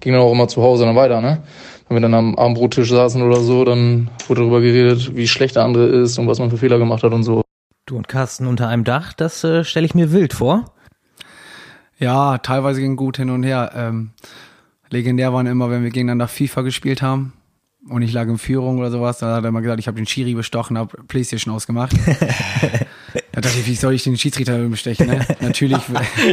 [0.00, 1.42] ging dann auch immer zu Hause dann weiter, ne?
[1.90, 5.64] Wenn wir dann am Abendbrottisch saßen oder so, dann wurde darüber geredet, wie schlecht der
[5.64, 7.42] andere ist und was man für Fehler gemacht hat und so.
[7.84, 10.72] Du und Carsten unter einem Dach, das äh, stelle ich mir wild vor.
[11.98, 13.72] Ja, teilweise ging gut hin und her.
[13.74, 14.12] Ähm,
[14.88, 17.32] legendär waren immer, wenn wir gegeneinander FIFA gespielt haben
[17.88, 20.06] und ich lag in Führung oder sowas, dann hat er immer gesagt, ich habe den
[20.06, 21.92] Schiri bestochen, habe Playstation ausgemacht.
[23.32, 25.06] da dachte ich, wie soll ich den Schiedsrichter bestechen?
[25.06, 25.26] Ne?
[25.40, 25.80] natürlich,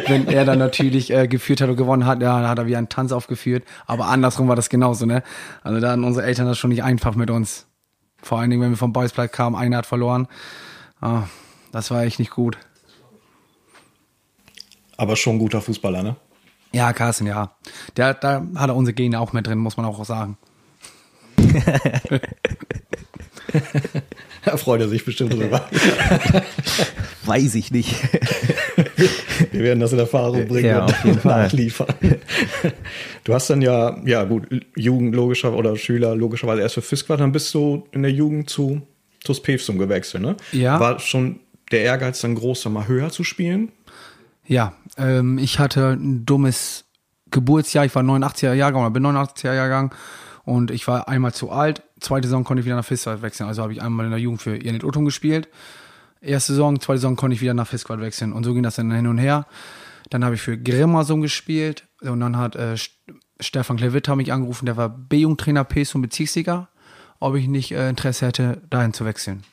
[0.08, 2.76] wenn er dann natürlich äh, geführt hat und gewonnen hat, ja, dann hat er wie
[2.76, 3.64] einen Tanz aufgeführt.
[3.86, 5.22] Aber andersrum war das genauso, ne?
[5.64, 7.68] Also da hatten unsere Eltern das schon nicht einfach mit uns.
[8.22, 10.28] Vor allen Dingen, wenn wir vom Boysplat kamen, einer hat verloren.
[11.00, 11.24] Ah,
[11.72, 12.58] das war echt nicht gut.
[14.98, 16.16] Aber schon ein guter Fußballer, ne?
[16.74, 17.52] Ja, Carsten, ja.
[17.96, 20.38] Der, da hat er unsere Gene auch mit drin, muss man auch sagen.
[24.48, 25.68] da freut er sich bestimmt drüber.
[27.26, 27.96] Weiß ich nicht.
[29.52, 31.44] Wir werden das in Erfahrung bringen ja, und auf jeden Fall.
[31.44, 31.96] nachliefern.
[33.24, 37.32] Du hast dann ja, ja gut, Jugend logischer oder Schüler logischerweise erst für Fiskwa, dann
[37.32, 38.82] bist du in der Jugend zu
[39.24, 40.38] TuS Pevsum gewechselt, ne?
[40.54, 40.80] Ja.
[40.80, 43.72] War schon der Ehrgeiz dann groß, mal höher zu spielen?
[44.46, 46.86] Ja, ähm, ich hatte ein dummes
[47.32, 49.94] Geburtsjahr, ich war 89er Jahrgang oder bin 89er Jahrgang
[50.48, 51.84] und ich war einmal zu alt.
[52.00, 53.50] Zweite Saison konnte ich wieder nach Fiskwald wechseln.
[53.50, 55.50] Also habe ich einmal in der Jugend für Janet Uttung gespielt.
[56.22, 58.32] Erste Saison, zweite Saison konnte ich wieder nach Fiskwald wechseln.
[58.32, 59.46] Und so ging das dann hin und her.
[60.10, 61.84] Dann habe ich für Grimmersum gespielt.
[62.00, 62.78] Und dann hat äh,
[63.42, 66.70] Stefan Klewitter mich angerufen, der war B-Jugendtrainer PSU Bezirksliga,
[67.20, 69.44] ob ich nicht äh, Interesse hätte, dahin zu wechseln.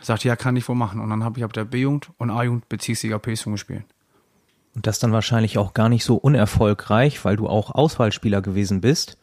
[0.00, 0.98] Er sagte, ja, kann ich wohl machen.
[0.98, 3.84] Und dann habe ich ab der B-Jugend und A-Jugend Bezirksliga PSU gespielt.
[4.74, 9.16] Und das dann wahrscheinlich auch gar nicht so unerfolgreich, weil du auch Auswahlspieler gewesen bist.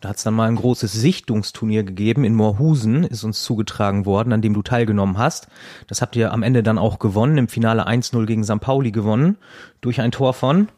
[0.00, 4.32] Da hat es dann mal ein großes Sichtungsturnier gegeben in Moorhusen, ist uns zugetragen worden,
[4.32, 5.48] an dem du teilgenommen hast.
[5.88, 8.60] Das habt ihr am Ende dann auch gewonnen, im Finale 1-0 gegen St.
[8.60, 9.36] Pauli gewonnen,
[9.80, 10.68] durch ein Tor von?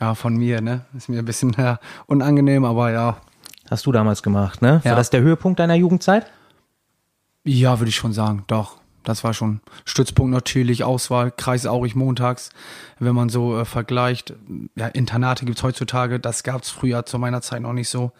[0.00, 0.84] Ja, von mir, ne?
[0.96, 3.18] Ist mir ein bisschen ja, unangenehm, aber ja.
[3.70, 4.80] Hast du damals gemacht, ne?
[4.84, 4.90] Ja.
[4.90, 6.26] War das der Höhepunkt deiner Jugendzeit?
[7.44, 8.81] Ja, würde ich schon sagen, doch.
[9.04, 12.50] Das war schon Stützpunkt natürlich, Auswahl, Kreis Aurich montags.
[12.98, 14.34] Wenn man so äh, vergleicht,
[14.76, 18.12] ja, Internate gibt's heutzutage, das gab's früher zu meiner Zeit noch nicht so.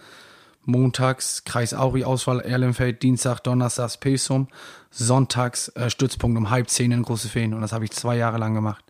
[0.64, 4.48] Montags Kreis Aurich, Auswahl Erlenfeld, Dienstag, Donnerstags Pesum,
[4.90, 8.38] Sonntags äh, Stützpunkt um halb zehn in Große Feen und das habe ich zwei Jahre
[8.38, 8.84] lang gemacht.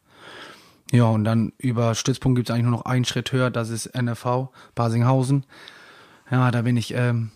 [0.91, 4.51] Ja, und dann über Stützpunkt gibt's eigentlich nur noch einen Schritt höher, das ist NFV,
[4.75, 5.47] Basinghausen.
[6.31, 7.31] Ja, da bin ich ähm,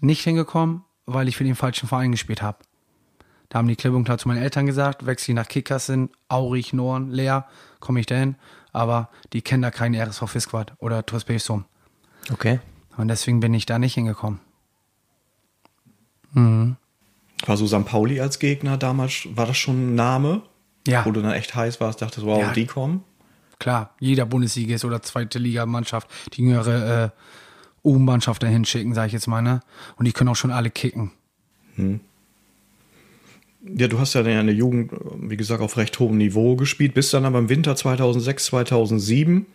[0.00, 2.58] nicht hingekommen, weil ich für den falschen Verein gespielt habe.
[3.50, 6.72] Da haben die klipp und klar zu meinen Eltern gesagt, wechsle ich nach Kickersen, Aurich,
[6.72, 7.46] Norn, Leer,
[7.80, 8.36] komme ich dahin.
[8.72, 11.64] Aber die kennen da keinen RSV Fisquad oder TuS Pesum.
[12.32, 12.60] Okay.
[12.96, 14.38] Und deswegen bin ich da nicht hingekommen.
[16.32, 17.84] War so St.
[17.84, 20.42] Pauli als Gegner damals, war das schon ein Name?
[20.86, 21.04] Ja.
[21.04, 22.52] Wo du dann echt heiß warst, dachtest, wow, Ja.
[22.52, 23.02] die kommen?
[23.58, 27.10] Klar, jeder Bundesliga oder zweite Liga-Mannschaft, die jüngere äh,
[27.84, 29.60] U-Mannschaft dahin schicken, sage ich jetzt mal, ne?
[29.96, 31.10] Und die können auch schon alle kicken.
[33.62, 37.12] Ja, du hast ja in der Jugend, wie gesagt, auf recht hohem Niveau gespielt, bist
[37.12, 39.46] dann aber im Winter 2006, 2007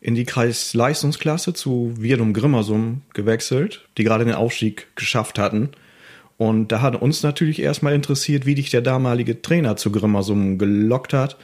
[0.00, 5.70] in die Kreisleistungsklasse zu Virdum Grimmersum gewechselt, die gerade den Aufstieg geschafft hatten.
[6.38, 11.12] Und da hat uns natürlich erstmal interessiert, wie dich der damalige Trainer zu Grimmersum gelockt
[11.12, 11.36] hat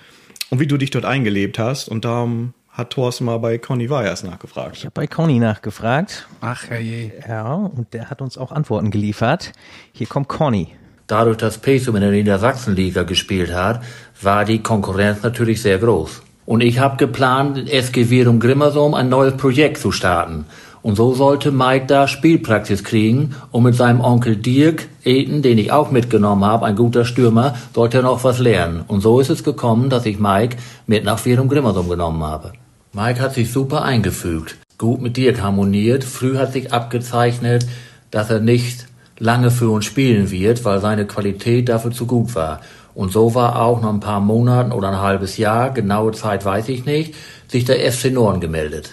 [0.49, 1.89] und wie du dich dort eingelebt hast.
[1.89, 4.77] Und darum hat Thorsten mal bei Conny Weyers nachgefragt.
[4.77, 6.27] Ich habe bei Conny nachgefragt.
[6.41, 7.13] Ach, herrje.
[7.29, 9.53] Ja, und der hat uns auch Antworten geliefert.
[9.93, 10.69] Hier kommt Conny.
[11.07, 13.81] Dadurch, dass Pesum in der Niedersachsenliga gespielt hat,
[14.21, 16.23] war die Konkurrenz natürlich sehr groß.
[16.47, 20.47] Und ich habe geplant, SG Virum Grimmersum ein neues Projekt zu starten.
[20.83, 25.73] Und so sollte Mike da Spielpraxis kriegen und mit seinem Onkel Dirk Eten, den ich
[25.73, 28.85] auch mitgenommen habe, ein guter Stürmer, sollte er noch was lernen.
[28.87, 32.53] Und so ist es gekommen, dass ich Mike mit nach Virum Grimmersum genommen habe.
[32.93, 36.03] Mike hat sich super eingefügt, gut mit Dirk harmoniert.
[36.03, 37.67] Früh hat sich abgezeichnet,
[38.11, 38.87] dass er nicht
[39.19, 42.61] lange für uns spielen wird, weil seine Qualität dafür zu gut war.
[42.95, 46.69] Und so war auch nach ein paar Monaten oder ein halbes Jahr, genaue Zeit weiß
[46.71, 47.15] ich nicht,
[47.49, 48.91] sich der FC Norden gemeldet.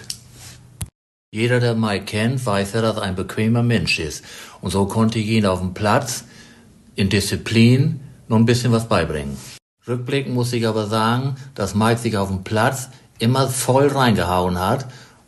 [1.32, 4.24] Jeder, der Mike kennt, weiß ja, dass er ein bequemer Mensch ist.
[4.60, 6.24] Und so konnte ich ihn auf dem Platz
[6.94, 9.36] in Disziplin noch ein bisschen was beibringen.
[9.88, 14.86] Rückblickend muss ich aber sagen, dass Mike sich auf dem Platz immer voll reingehauen hat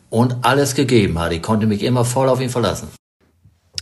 [0.09, 1.31] und alles gegeben hat.
[1.31, 2.87] Ich konnte mich immer voll auf ihn verlassen.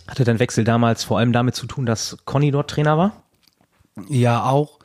[0.08, 3.24] Hatte dein Wechsel damals vor allem damit zu tun, dass Conny dort Trainer war?
[4.08, 4.80] Ja, auch.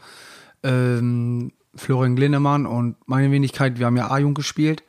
[0.62, 4.82] Ähm, Florian Glinnemann und meine Wenigkeit, wir haben ja A-Jung gespielt.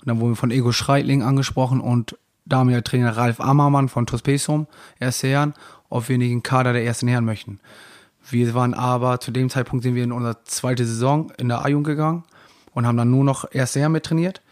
[0.00, 4.22] Und dann wurden wir von Ego Schreitling angesprochen und damaliger Trainer Ralf Ammermann von TuS
[4.22, 4.66] Pesum,
[5.00, 5.54] erste Herren,
[5.90, 7.60] ob wir nicht den Kader der ersten Herren möchten.
[8.30, 11.82] Wir waren aber, zu dem Zeitpunkt sind wir in unsere zweite Saison in der A-Jung
[11.82, 12.24] gegangen
[12.72, 14.42] und haben dann nur noch erste Herren mit trainiert.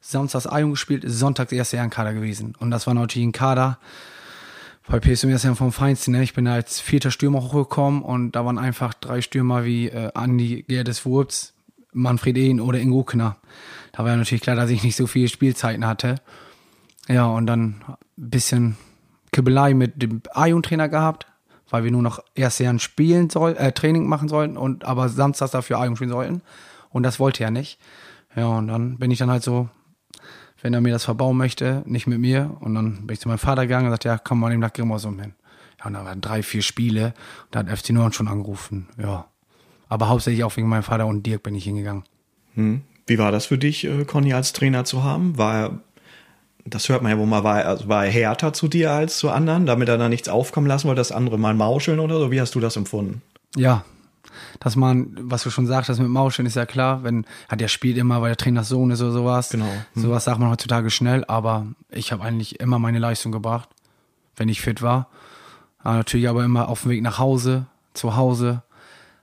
[0.00, 2.54] Samstags A-Jung gespielt, sonntags erste Herren-Kader gewesen.
[2.58, 3.78] Und das war natürlich ein Kader,
[4.88, 6.22] bei PSM ist ja vom Feinsten, ne?
[6.22, 10.12] Ich bin da als vierter Stürmer hochgekommen und da waren einfach drei Stürmer wie äh,
[10.14, 11.54] Andi Gerdes Wurz,
[11.92, 13.36] Manfred Ehn oder Ingo Kner.
[13.92, 16.16] Da war ja natürlich klar, dass ich nicht so viele Spielzeiten hatte.
[17.08, 18.76] Ja, und dann ein bisschen
[19.32, 21.26] Kibbelei mit dem A-Jung-Trainer gehabt,
[21.68, 25.50] weil wir nur noch erst Jahren spielen soll, äh, Training machen sollten und aber samstags
[25.50, 26.42] dafür A-Jung spielen sollten.
[26.90, 27.78] Und das wollte er nicht.
[28.36, 29.68] Ja, und dann bin ich dann halt so
[30.62, 32.56] wenn er mir das verbauen möchte, nicht mit mir.
[32.60, 34.72] Und dann bin ich zu meinem Vater gegangen und sagte, ja, komm mal eben nach
[34.72, 35.34] Grimmersum hin.
[35.78, 38.88] Ja, und da waren drei, vier Spiele und da hat FC Norden schon angerufen.
[39.00, 39.26] Ja.
[39.88, 42.04] Aber hauptsächlich auch wegen meinem Vater und Dirk bin ich hingegangen.
[42.54, 42.82] Hm.
[43.06, 45.38] Wie war das für dich, äh, Conny, als Trainer zu haben?
[45.38, 45.80] War er,
[46.64, 49.18] das hört man ja wo mal, war er, also war er härter zu dir als
[49.18, 52.32] zu anderen, damit er da nichts aufkommen lassen wollte, dass andere mal mauscheln oder so?
[52.32, 53.22] Wie hast du das empfunden?
[53.54, 53.84] Ja,
[54.60, 57.68] dass man, was du schon sagst, das mit Mauschen ist ja klar, wenn, hat der
[57.68, 59.50] spielt immer, weil der Trainer Sohn ist oder sowas.
[59.50, 59.66] Genau.
[59.94, 60.02] Hm.
[60.02, 63.68] Sowas sagt man heutzutage schnell, aber ich habe eigentlich immer meine Leistung gebracht,
[64.36, 65.08] wenn ich fit war.
[65.78, 68.62] Aber natürlich aber immer auf dem Weg nach Hause, zu Hause,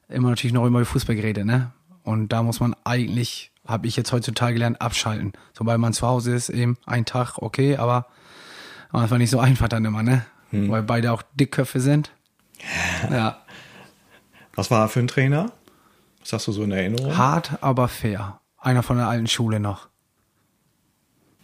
[0.09, 1.71] immer natürlich noch über die Fußballgeräte, ne?
[2.03, 5.33] Und da muss man eigentlich, habe ich jetzt heutzutage gelernt, abschalten.
[5.53, 8.07] Sobald man zu Hause ist, eben ein Tag, okay, aber,
[8.91, 10.25] das war nicht so einfach dann immer, ne?
[10.49, 10.69] Hm.
[10.69, 12.11] Weil beide auch Dickköpfe sind.
[13.09, 13.42] Ja.
[14.55, 15.51] Was war er für ein Trainer?
[16.19, 17.17] Was hast du so in Erinnerung?
[17.17, 18.39] Hart, aber fair.
[18.57, 19.89] Einer von der alten Schule noch.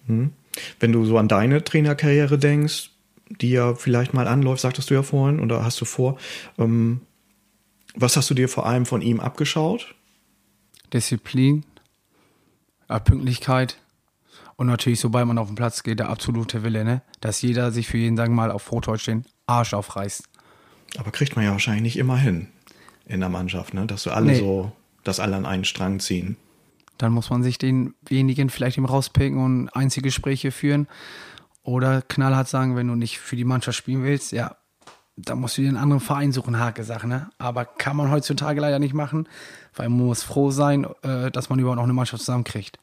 [0.06, 0.32] Hm.
[0.80, 2.92] Wenn du so an deine Trainerkarriere denkst,
[3.30, 6.18] die ja vielleicht mal anläuft, sagtest du ja vorhin, oder hast du vor,
[6.58, 7.02] ähm,
[7.96, 9.96] was hast du dir vor allem von ihm abgeschaut?
[10.94, 11.66] Disziplin,
[12.88, 13.78] Pünktlichkeit
[14.56, 17.02] und natürlich, sobald man auf den Platz geht, der absolute Wille, ne?
[17.22, 20.24] dass jeder sich für jeden, sagen wir mal, auf Rotdeutsch den Arsch aufreißt.
[20.98, 22.48] Aber kriegt man ja wahrscheinlich nicht immer hin
[23.10, 23.86] in der Mannschaft, ne?
[23.86, 24.40] Dass du alle nee.
[24.40, 24.72] so,
[25.04, 26.38] dass alle an einen Strang ziehen.
[26.98, 30.88] Dann muss man sich denjenigen vielleicht eben rauspicken und Einzelgespräche führen.
[31.64, 34.56] Oder knallhart sagen, wenn du nicht für die Mannschaft spielen willst, ja,
[35.18, 37.30] dann musst du dir einen anderen Verein suchen, hake Sache, ne?
[37.38, 39.28] Aber kann man heutzutage leider nicht machen,
[39.76, 42.80] weil man muss froh sein, äh, dass man überhaupt noch eine Mannschaft zusammenkriegt.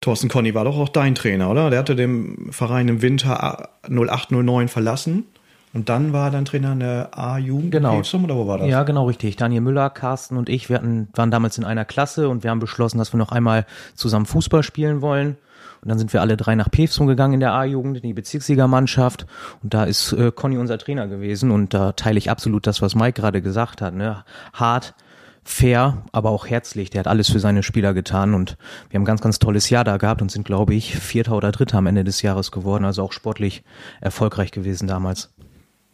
[0.00, 1.70] Thorsten Conny war doch auch dein Trainer, oder?
[1.70, 5.24] Der hatte den Verein im Winter 0809 verlassen
[5.74, 7.98] und dann war dein Trainer in der A-Jugend genau.
[7.98, 8.68] oder wo war das?
[8.68, 9.36] Ja, genau, richtig.
[9.36, 12.60] Daniel Müller, Carsten und ich, wir hatten, waren damals in einer Klasse und wir haben
[12.60, 15.36] beschlossen, dass wir noch einmal zusammen Fußball spielen wollen.
[15.80, 19.26] Und dann sind wir alle drei nach Pevsum gegangen in der A-Jugend, in die Bezirksligamannschaft.
[19.62, 21.50] Und da ist äh, Conny unser Trainer gewesen.
[21.50, 23.94] Und da teile ich absolut das, was Mike gerade gesagt hat.
[23.94, 24.24] Ne?
[24.52, 24.94] Hart,
[25.44, 26.90] fair, aber auch herzlich.
[26.90, 28.34] Der hat alles für seine Spieler getan.
[28.34, 28.56] Und
[28.90, 31.52] wir haben ein ganz, ganz tolles Jahr da gehabt und sind, glaube ich, Vierter oder
[31.52, 32.84] Dritter am Ende des Jahres geworden.
[32.84, 33.62] Also auch sportlich
[34.00, 35.30] erfolgreich gewesen damals.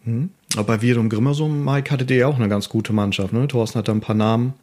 [0.05, 0.31] Hm.
[0.57, 3.33] Aber bei Virum Grimmersum, Mike, hattet ihr ja auch eine ganz gute Mannschaft.
[3.33, 3.49] Ne?
[3.49, 4.55] Thorsten hat da ein paar Namen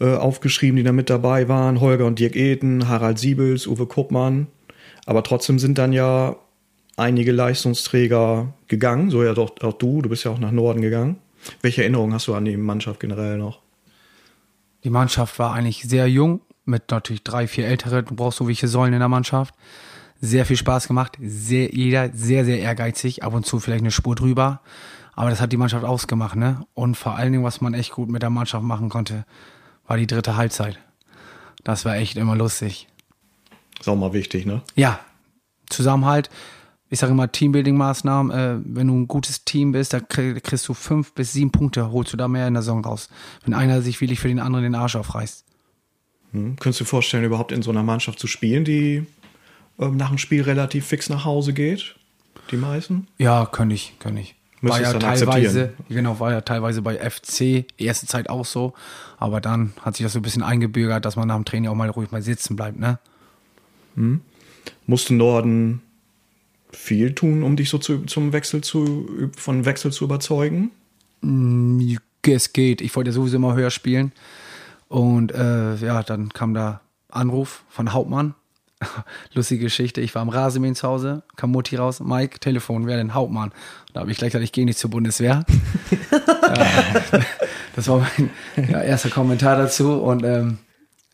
[0.00, 1.80] äh, aufgeschrieben, die da mit dabei waren.
[1.80, 4.46] Holger und Dirk Eden, Harald Siebels, Uwe Kuppmann.
[5.06, 6.36] Aber trotzdem sind dann ja
[6.96, 9.10] einige Leistungsträger gegangen.
[9.10, 11.16] So ja doch auch du, du bist ja auch nach Norden gegangen.
[11.62, 13.60] Welche Erinnerungen hast du an die Mannschaft generell noch?
[14.84, 18.02] Die Mannschaft war eigentlich sehr jung, mit natürlich drei, vier Ältere.
[18.02, 19.54] Du brauchst so welche Säulen in der Mannschaft
[20.20, 21.16] sehr viel Spaß gemacht.
[21.20, 24.60] Sehr, jeder sehr, sehr ehrgeizig, ab und zu vielleicht eine Spur drüber.
[25.14, 26.66] Aber das hat die Mannschaft ausgemacht, ne?
[26.74, 29.24] Und vor allen Dingen, was man echt gut mit der Mannschaft machen konnte,
[29.86, 30.78] war die dritte Halbzeit.
[31.64, 32.88] Das war echt immer lustig.
[33.78, 34.62] Ist auch mal wichtig, ne?
[34.74, 35.00] Ja.
[35.68, 36.30] Zusammenhalt.
[36.88, 38.30] Ich sage immer Teambuilding-Maßnahmen.
[38.32, 42.12] Äh, wenn du ein gutes Team bist, da kriegst du fünf bis sieben Punkte, holst
[42.12, 43.08] du da mehr in der Saison raus.
[43.44, 45.44] Wenn einer sich wirklich für den anderen den Arsch aufreißt.
[46.32, 46.56] Hm.
[46.56, 49.06] Könntest du dir vorstellen, überhaupt in so einer Mannschaft zu spielen, die
[49.80, 51.96] ähm, nach dem Spiel relativ fix nach Hause geht?
[52.50, 53.08] Die meisten?
[53.18, 54.34] Ja, kann ich, kann ich.
[54.62, 58.74] War ja teilweise, genau, war ja teilweise bei FC erste Zeit auch so,
[59.16, 61.74] aber dann hat sich das so ein bisschen eingebürgert, dass man nach dem Training auch
[61.74, 62.98] mal ruhig mal sitzen bleibt, ne?
[63.94, 64.20] Hm.
[64.86, 65.80] Musste Norden
[66.72, 70.70] viel tun, um dich so zu, zum Wechsel zu, von Wechsel zu überzeugen?
[72.22, 72.80] Es geht.
[72.80, 74.12] Ich wollte ja sowieso immer höher spielen.
[74.88, 78.34] Und äh, ja, dann kam da Anruf von Hauptmann.
[79.34, 80.00] Lustige Geschichte.
[80.00, 83.52] Ich war am Rasenmähen zu Hause, kam Mutti raus, Mike, Telefon, wer denn Hauptmann?
[83.92, 85.44] Da habe ich gleich gesagt, ich gehe nicht zur Bundeswehr.
[86.20, 86.66] ja,
[87.76, 88.30] das war mein
[88.68, 89.92] ja, erster Kommentar dazu.
[89.94, 90.58] Und ähm,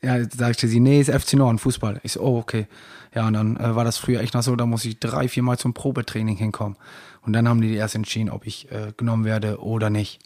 [0.02, 2.00] ja, sagte sie, nee, ist FC Norden, Fußball.
[2.02, 2.66] Ich so, oh, okay.
[3.14, 5.42] Ja, und dann äh, war das früher echt noch so, da muss ich drei, vier
[5.42, 6.76] Mal zum Probetraining hinkommen.
[7.22, 10.20] Und dann haben die erst entschieden, ob ich äh, genommen werde oder nicht.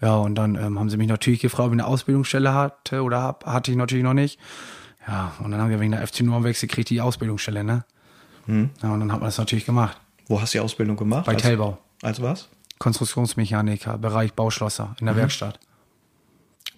[0.00, 3.22] Ja, und dann ähm, haben sie mich natürlich gefragt, ob ich eine Ausbildungsstelle hatte oder
[3.22, 4.38] hab, hatte ich natürlich noch nicht.
[5.06, 7.84] Ja, und dann haben wir wegen der FC Norden wechsel kriegt die Ausbildungsstelle, ne?
[8.46, 8.70] Hm.
[8.82, 9.98] Ja, und dann hat man das natürlich gemacht.
[10.26, 11.26] Wo hast du die Ausbildung gemacht?
[11.26, 11.78] Bei als, Telbau.
[12.02, 12.48] Als was?
[12.78, 15.20] Konstruktionsmechaniker, Bereich Bauschlosser in der mhm.
[15.20, 15.60] Werkstatt.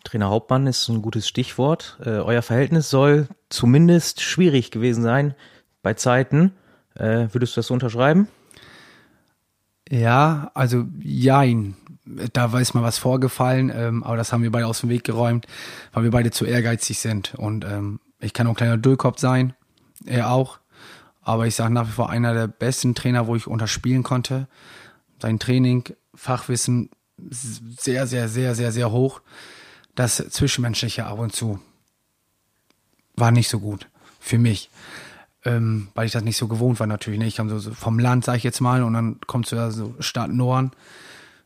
[0.04, 1.98] Trainer Hauptmann ist ein gutes Stichwort.
[2.04, 5.34] Äh, euer Verhältnis soll zumindest schwierig gewesen sein
[5.82, 6.52] bei Zeiten.
[6.94, 8.28] Äh, würdest du das so unterschreiben?
[9.88, 11.76] Ja, also jein.
[12.32, 15.46] Da weiß mal was vorgefallen, ähm, aber das haben wir beide aus dem Weg geräumt,
[15.92, 17.34] weil wir beide zu ehrgeizig sind.
[17.34, 19.54] Und ähm, ich kann auch ein kleiner Döllkopf sein,
[20.04, 20.58] er auch.
[21.22, 24.46] Aber ich sage nach wie vor einer der besten Trainer, wo ich unterspielen konnte.
[25.20, 25.84] Sein Training,
[26.14, 29.22] Fachwissen sehr, sehr, sehr, sehr, sehr hoch
[29.96, 31.58] das Zwischenmenschliche ab und zu
[33.16, 33.88] war nicht so gut
[34.20, 34.70] für mich.
[35.44, 37.18] Ähm, weil ich das nicht so gewohnt war natürlich.
[37.18, 37.26] Ne?
[37.26, 39.94] Ich kam so, so vom Land, sag ich jetzt mal, und dann kommt so, so
[40.00, 40.72] Stadt Norden.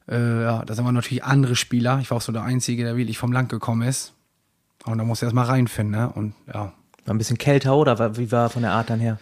[0.08, 2.00] Äh, ja, da sind wir natürlich andere Spieler.
[2.00, 4.14] Ich war auch so der Einzige, der wirklich vom Land gekommen ist.
[4.84, 6.10] Und da musste erst mal reinfinden, ne?
[6.10, 6.72] Und ja.
[7.06, 9.18] War ein bisschen kälter oder wie war von der Art dann her?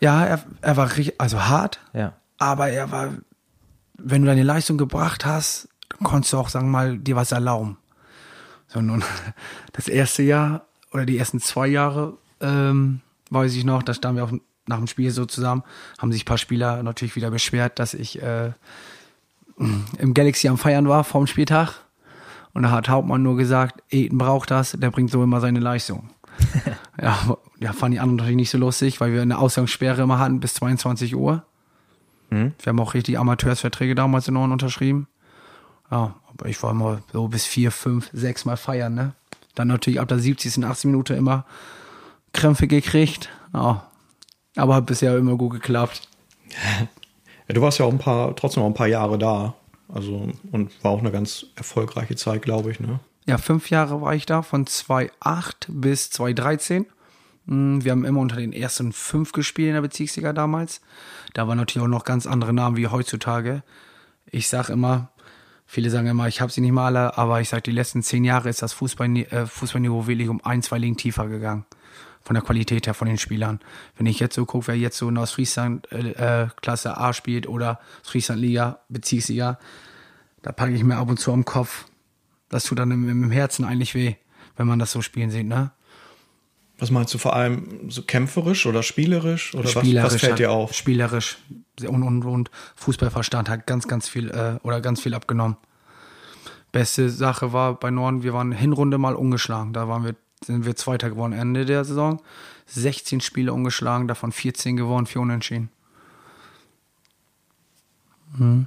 [0.00, 1.80] Ja, er, er war richtig, also hart.
[1.92, 2.12] Ja.
[2.38, 3.14] Aber er war,
[3.94, 5.68] wenn du deine Leistung gebracht hast,
[6.02, 7.78] konntest du auch, sagen wir mal, dir was erlauben.
[8.68, 9.02] So, nun,
[9.72, 14.24] das erste Jahr oder die ersten zwei Jahre, ähm, weiß ich noch, da standen wir
[14.24, 14.32] auch
[14.66, 15.62] nach dem Spiel so zusammen,
[15.98, 18.52] haben sich ein paar Spieler natürlich wieder beschwert, dass ich äh,
[19.56, 21.85] im Galaxy am Feiern war vorm Spieltag.
[22.56, 26.08] Und da hat Hauptmann nur gesagt, Eden braucht das, der bringt so immer seine Leistung.
[27.02, 30.40] ja, ja, fanden die anderen natürlich nicht so lustig, weil wir eine Ausgangssperre immer hatten
[30.40, 31.44] bis 22 Uhr.
[32.30, 32.54] Mhm.
[32.58, 35.06] Wir haben auch richtig Amateursverträge damals in Norden unterschrieben.
[35.90, 39.12] Ja, aber ich war immer so bis vier, fünf, sechs Mal feiern, ne?
[39.54, 40.64] Dann natürlich ab der 70.
[40.64, 41.44] 80 Minute immer
[42.32, 43.28] Krämpfe gekriegt.
[43.52, 43.86] Ja.
[44.56, 46.08] Aber hat bisher immer gut geklappt.
[47.48, 49.54] Ja, du warst ja auch ein paar, trotzdem auch ein paar Jahre da.
[49.88, 53.00] Also, und war auch eine ganz erfolgreiche Zeit, glaube ich, ne?
[53.26, 56.86] Ja, fünf Jahre war ich da, von 2008 bis 2013.
[57.46, 60.80] Hm, wir haben immer unter den ersten fünf gespielt in der Bezirksliga damals.
[61.34, 63.62] Da waren natürlich auch noch ganz andere Namen wie heutzutage.
[64.30, 65.10] Ich sag immer,
[65.68, 68.24] Viele sagen immer, ich habe sie nicht mal alle, aber ich sage, die letzten zehn
[68.24, 71.66] Jahre ist das Fußball, äh, Fußballniveau wirklich um ein, zwei Ligen tiefer gegangen.
[72.26, 73.60] Von der Qualität her von den Spielern.
[73.96, 77.46] Wenn ich jetzt so gucke, wer jetzt so in Ostfriesland äh, äh, Klasse A spielt
[77.46, 79.60] oder Friesland Liga, Bezirksliga,
[80.42, 81.84] da packe ich mir ab und zu am Kopf.
[82.48, 84.16] Das tut dann im, im Herzen eigentlich weh,
[84.56, 85.70] wenn man das so spielen sieht, ne?
[86.78, 90.50] Was meinst du vor allem so kämpferisch oder spielerisch oder spielerisch, was, was fällt dir
[90.50, 90.74] auf?
[90.74, 91.38] Spielerisch
[91.86, 95.56] und, und, und Fußballverstand hat ganz, ganz viel äh, oder ganz viel abgenommen.
[96.72, 99.72] Beste Sache war bei Norden, wir waren Hinrunde mal ungeschlagen.
[99.72, 102.20] Da waren wir, sind wir Zweiter geworden Ende der Saison.
[102.66, 105.70] 16 Spiele ungeschlagen, davon 14 gewonnen, 4 unentschieden.
[108.36, 108.66] Mhm.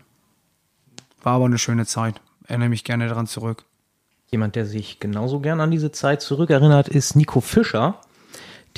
[1.22, 2.22] War aber eine schöne Zeit.
[2.46, 3.66] Erinnere mich gerne daran zurück.
[4.32, 8.00] Jemand, der sich genauso gern an diese Zeit zurückerinnert, ist Nico Fischer,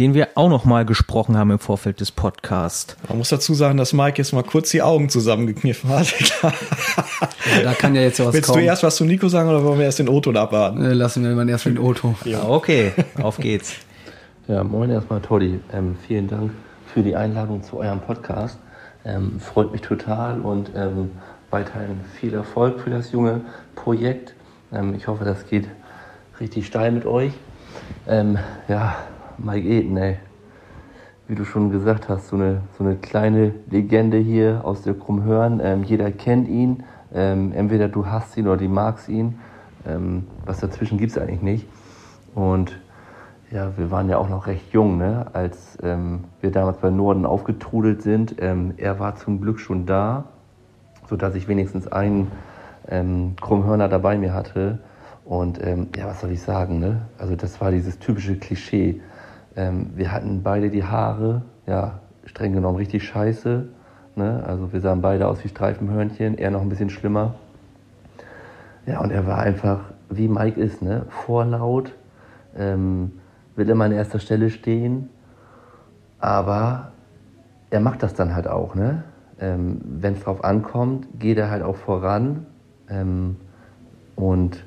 [0.01, 2.97] den wir auch noch mal gesprochen haben im Vorfeld des Podcasts.
[3.07, 6.11] Man muss dazu sagen, dass Mike jetzt mal kurz die Augen zusammengekniffen hat.
[6.41, 6.51] ja,
[7.63, 8.63] da kann ja jetzt was Willst kommen.
[8.63, 10.83] du erst was zu Nico sagen oder wollen wir erst den Otto abwarten?
[10.83, 12.15] Äh, lassen wir mal erst den Otto.
[12.25, 12.47] Ja.
[12.47, 13.75] Okay, auf geht's.
[14.47, 15.59] Ja, moin erstmal, Toddy.
[15.71, 16.49] Ähm, vielen Dank
[16.91, 18.57] für die Einladung zu eurem Podcast.
[19.05, 21.11] Ähm, freut mich total und ähm,
[21.51, 23.41] weiterhin viel Erfolg für das junge
[23.75, 24.33] Projekt.
[24.73, 25.67] Ähm, ich hoffe, das geht
[26.39, 27.33] richtig steil mit euch.
[28.07, 28.95] Ähm, ja,
[29.43, 30.17] Mike Eden, ey.
[31.27, 35.59] Wie du schon gesagt hast, so eine, so eine kleine Legende hier aus der Krummhörn.
[35.63, 36.83] Ähm, jeder kennt ihn.
[37.13, 39.39] Ähm, entweder du hast ihn oder du magst ihn.
[39.87, 41.67] Ähm, was dazwischen gibt es eigentlich nicht.
[42.35, 42.77] Und
[43.49, 45.25] ja, wir waren ja auch noch recht jung, ne?
[45.33, 48.35] als ähm, wir damals bei Norden aufgetrudelt sind.
[48.39, 50.25] Ähm, er war zum Glück schon da,
[51.09, 52.31] sodass ich wenigstens einen
[52.87, 54.79] ähm, Krummhörner dabei mir hatte.
[55.25, 57.01] Und ähm, ja, was soll ich sagen, ne?
[57.17, 59.01] Also das war dieses typische Klischee.
[59.55, 63.65] Ähm, wir hatten beide die Haare, ja, streng genommen richtig scheiße.
[64.15, 64.43] Ne?
[64.45, 67.35] Also wir sahen beide aus wie Streifenhörnchen, er noch ein bisschen schlimmer.
[68.85, 71.05] Ja, und er war einfach, wie Mike ist, ne?
[71.09, 71.93] Vorlaut,
[72.57, 73.13] ähm,
[73.55, 75.09] will immer an erster Stelle stehen,
[76.19, 76.91] aber
[77.69, 79.03] er macht das dann halt auch, ne?
[79.39, 82.45] Ähm, Wenn es drauf ankommt, geht er halt auch voran
[82.89, 83.37] ähm,
[84.15, 84.63] und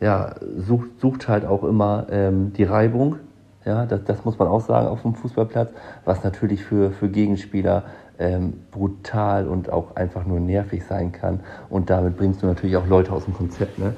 [0.00, 3.16] ja, sucht, sucht halt auch immer ähm, die Reibung.
[3.64, 5.70] Ja, das, das muss man auch sagen auf dem Fußballplatz,
[6.04, 7.84] was natürlich für, für Gegenspieler
[8.18, 11.40] ähm, brutal und auch einfach nur nervig sein kann.
[11.70, 13.78] Und damit bringst du natürlich auch Leute aus dem Konzept.
[13.78, 13.94] Ne?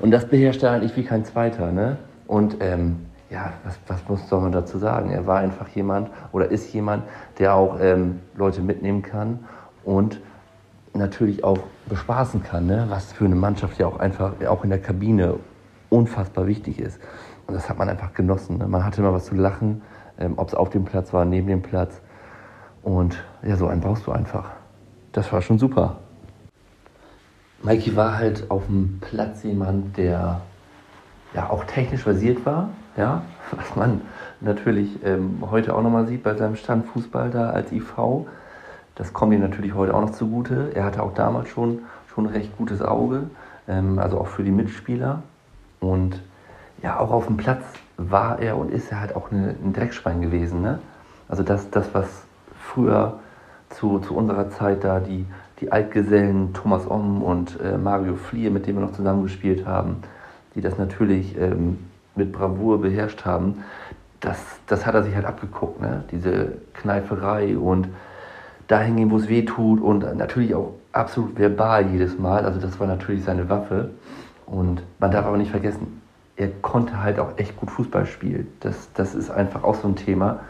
[0.00, 1.72] Und das beherrscht er eigentlich wie kein Zweiter.
[1.72, 1.96] Ne?
[2.26, 5.10] Und ähm, ja, was, was muss soll man dazu sagen?
[5.10, 7.02] Er war einfach jemand oder ist jemand,
[7.38, 9.40] der auch ähm, Leute mitnehmen kann
[9.84, 10.20] und
[10.94, 12.86] natürlich auch bespaßen kann, ne?
[12.88, 15.34] was für eine Mannschaft ja auch einfach auch in der Kabine
[15.90, 16.98] unfassbar wichtig ist.
[17.48, 18.58] Und das hat man einfach genossen.
[18.58, 18.68] Ne?
[18.68, 19.80] Man hatte immer was zu lachen,
[20.18, 22.02] ähm, ob es auf dem Platz war, neben dem Platz.
[22.82, 24.50] Und ja, so einen brauchst du einfach.
[25.12, 25.96] Das war schon super.
[27.62, 30.42] Mikey war halt auf dem Platz jemand, der
[31.32, 34.02] ja auch technisch versiert war, ja, was man
[34.42, 37.94] natürlich ähm, heute auch nochmal sieht bei seinem Standfußball da als IV.
[38.94, 40.72] Das kommt ihm natürlich heute auch noch zugute.
[40.74, 41.80] Er hatte auch damals schon,
[42.12, 43.30] schon ein recht gutes Auge,
[43.66, 45.22] ähm, also auch für die Mitspieler.
[45.80, 46.20] Und
[46.82, 47.62] ja, auch auf dem Platz
[47.96, 50.62] war er und ist er halt auch eine, ein Dreckschwein gewesen.
[50.62, 50.78] Ne?
[51.28, 52.06] Also das, das was
[52.60, 53.18] früher
[53.70, 55.26] zu, zu unserer Zeit da die,
[55.60, 59.96] die Altgesellen Thomas Omm und äh, Mario Fliehe, mit denen wir noch zusammen gespielt haben,
[60.54, 61.78] die das natürlich ähm,
[62.14, 63.64] mit Bravour beherrscht haben,
[64.20, 65.80] das, das hat er sich halt abgeguckt.
[65.80, 66.04] Ne?
[66.10, 67.88] Diese Kneiferei und
[68.66, 72.44] dahin gehen, wo es weh tut und natürlich auch absolut verbal jedes Mal.
[72.44, 73.90] Also das war natürlich seine Waffe.
[74.46, 75.97] Und man darf aber nicht vergessen,
[76.38, 78.46] er konnte halt auch echt gut Fußball spielen.
[78.60, 80.40] Das, das ist einfach auch so ein Thema,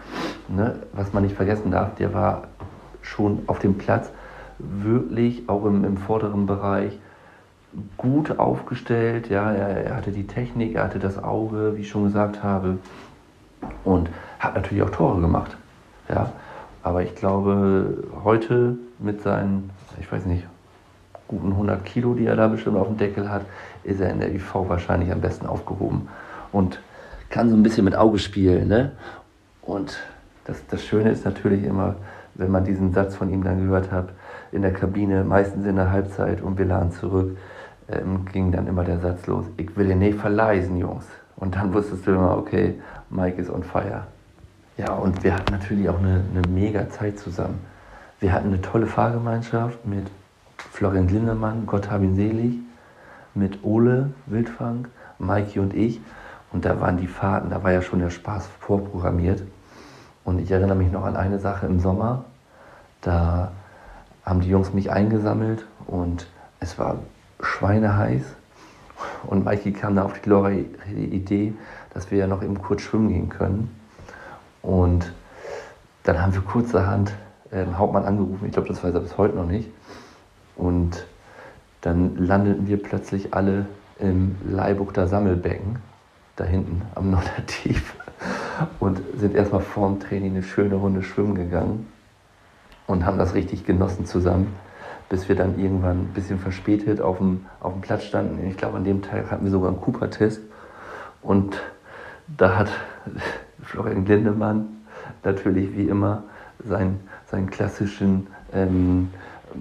[0.46, 1.94] ne, was man nicht vergessen darf.
[1.94, 2.44] Der war
[3.00, 4.10] schon auf dem Platz
[4.58, 6.98] wirklich auch im, im vorderen Bereich
[7.96, 9.30] gut aufgestellt.
[9.30, 12.78] Ja, er, er, hatte die Technik, er hatte das Auge, wie ich schon gesagt habe,
[13.84, 15.56] und hat natürlich auch Tore gemacht.
[16.10, 16.32] Ja,
[16.82, 20.46] aber ich glaube, heute mit seinen, ich weiß nicht,
[21.28, 23.42] guten 100 Kilo, die er da bestimmt auf dem Deckel hat,
[23.84, 26.08] ist er in der IV wahrscheinlich am besten aufgehoben
[26.52, 26.80] und
[27.30, 28.68] kann so ein bisschen mit Auge spielen.
[28.68, 28.92] Ne?
[29.62, 29.98] Und
[30.44, 31.96] das, das Schöne ist natürlich immer,
[32.34, 34.08] wenn man diesen Satz von ihm dann gehört hat,
[34.50, 37.36] in der Kabine, meistens in der Halbzeit und wir laden zurück,
[37.90, 41.06] ähm, ging dann immer der Satz los, ich will ihn nicht verleisen, Jungs.
[41.36, 42.74] Und dann wusstest du immer, okay,
[43.10, 44.04] Mike ist on fire.
[44.76, 47.60] Ja, und wir hatten natürlich auch eine, eine mega Zeit zusammen.
[48.20, 50.06] Wir hatten eine tolle Fahrgemeinschaft mit
[50.78, 52.54] Florian Lindemann, Gott hab ihn selig,
[53.34, 54.86] mit Ole Wildfang,
[55.18, 56.00] Maiki und ich.
[56.52, 59.42] Und da waren die Fahrten, da war ja schon der Spaß vorprogrammiert.
[60.24, 62.26] Und ich erinnere mich noch an eine Sache im Sommer.
[63.00, 63.50] Da
[64.22, 66.28] haben die Jungs mich eingesammelt und
[66.60, 66.98] es war
[67.40, 68.22] schweineheiß.
[69.26, 70.64] Und Maiki kam da auf die glorreiche
[70.94, 71.54] Idee,
[71.92, 73.76] dass wir ja noch eben kurz schwimmen gehen können.
[74.62, 75.12] Und
[76.04, 77.14] dann haben wir kurzerhand
[77.50, 78.46] äh, Hauptmann angerufen.
[78.46, 79.72] Ich glaube, das weiß er bis heute noch nicht.
[80.58, 81.06] Und
[81.80, 83.66] dann landeten wir plötzlich alle
[83.98, 85.78] im Leibuchter Sammelbecken,
[86.36, 87.94] da hinten am Nordatief,
[88.80, 91.86] und sind erstmal vorm Training eine schöne Runde schwimmen gegangen
[92.88, 94.54] und haben das richtig genossen zusammen,
[95.08, 98.44] bis wir dann irgendwann ein bisschen verspätet auf dem, auf dem Platz standen.
[98.48, 100.40] Ich glaube, an dem Tag hatten wir sogar einen Cooper-Test
[101.22, 101.56] und
[102.36, 102.70] da hat
[103.62, 104.66] Florian Glindemann
[105.22, 106.24] natürlich wie immer
[106.66, 109.10] seinen, seinen klassischen ähm,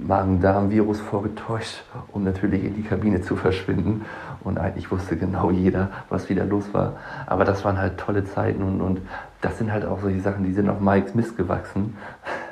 [0.06, 4.06] Magen-Darm-Virus vorgetäuscht, um natürlich in die Kabine zu verschwinden.
[4.44, 6.94] Und eigentlich wusste genau jeder, was wieder los war.
[7.26, 9.02] Aber das waren halt tolle Zeiten und, und
[9.42, 11.98] das sind halt auch solche Sachen, die sind auf Mikes Mist gewachsen.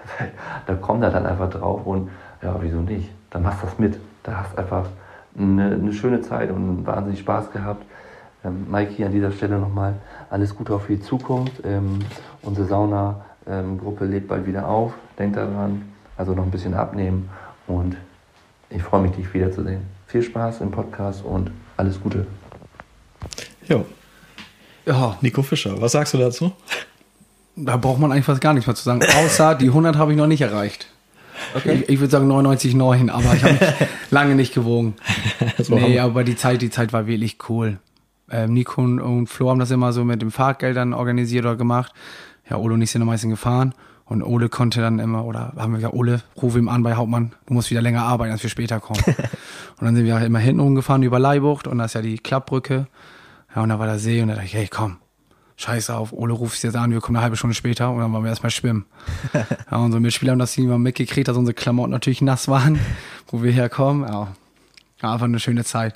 [0.66, 2.10] da kommt er dann einfach drauf und
[2.42, 3.10] ja, wieso nicht?
[3.30, 4.00] Dann machst du das mit.
[4.24, 4.88] Da hast einfach
[5.38, 7.86] eine, eine schöne Zeit und wahnsinnig Spaß gehabt.
[8.44, 9.96] Ähm, Mikey, an dieser Stelle nochmal
[10.30, 11.62] alles Gute für die Zukunft.
[11.66, 12.00] Ähm,
[12.42, 14.94] unsere Sauna-Gruppe ähm, lebt bald wieder auf.
[15.18, 17.30] Denkt daran, also noch ein bisschen abnehmen
[17.68, 17.96] und
[18.70, 19.82] ich freue mich, dich wiederzusehen.
[20.08, 22.26] Viel Spaß im Podcast und alles Gute.
[23.68, 23.86] Jo.
[24.86, 25.18] Ja.
[25.22, 26.52] Nico Fischer, was sagst du dazu?
[27.56, 30.18] Da braucht man eigentlich fast gar nichts mehr zu sagen, außer die 100 habe ich
[30.18, 30.88] noch nicht erreicht.
[31.54, 31.84] Okay.
[31.84, 34.96] Ich, ich würde sagen 99,9, aber ich habe mich lange nicht gewogen.
[35.70, 37.80] nee, aber die Zeit, die Zeit war wirklich cool.
[38.30, 41.94] Ähm, Nico und Flo haben das immer so mit dem Fahrgeldern organisiert oder gemacht.
[42.50, 43.74] Ja, Olo und ich sind am meisten gefahren.
[44.06, 47.34] Und Ole konnte dann immer, oder haben wir gesagt, Ole, ruf ihm an bei Hauptmann,
[47.48, 49.04] du musst wieder länger arbeiten, als wir später kommen.
[49.08, 52.20] und dann sind wir halt immer hinten rumgefahren über Leibucht und da ist ja die
[52.20, 52.88] Klappbrücke.
[53.56, 54.98] Ja, und da war der See und da dachte ich, hey, komm,
[55.58, 58.24] scheiß auf, Ole ruft jetzt an, wir kommen eine halbe Stunde später und dann waren
[58.24, 58.86] wir erstmal schwimmen.
[59.34, 62.80] ja, unsere Mitspieler haben das immer mitgekriegt, dass unsere Klamotten natürlich nass waren,
[63.28, 64.08] wo wir herkommen.
[64.08, 64.34] Ja,
[65.02, 65.96] einfach eine schöne Zeit.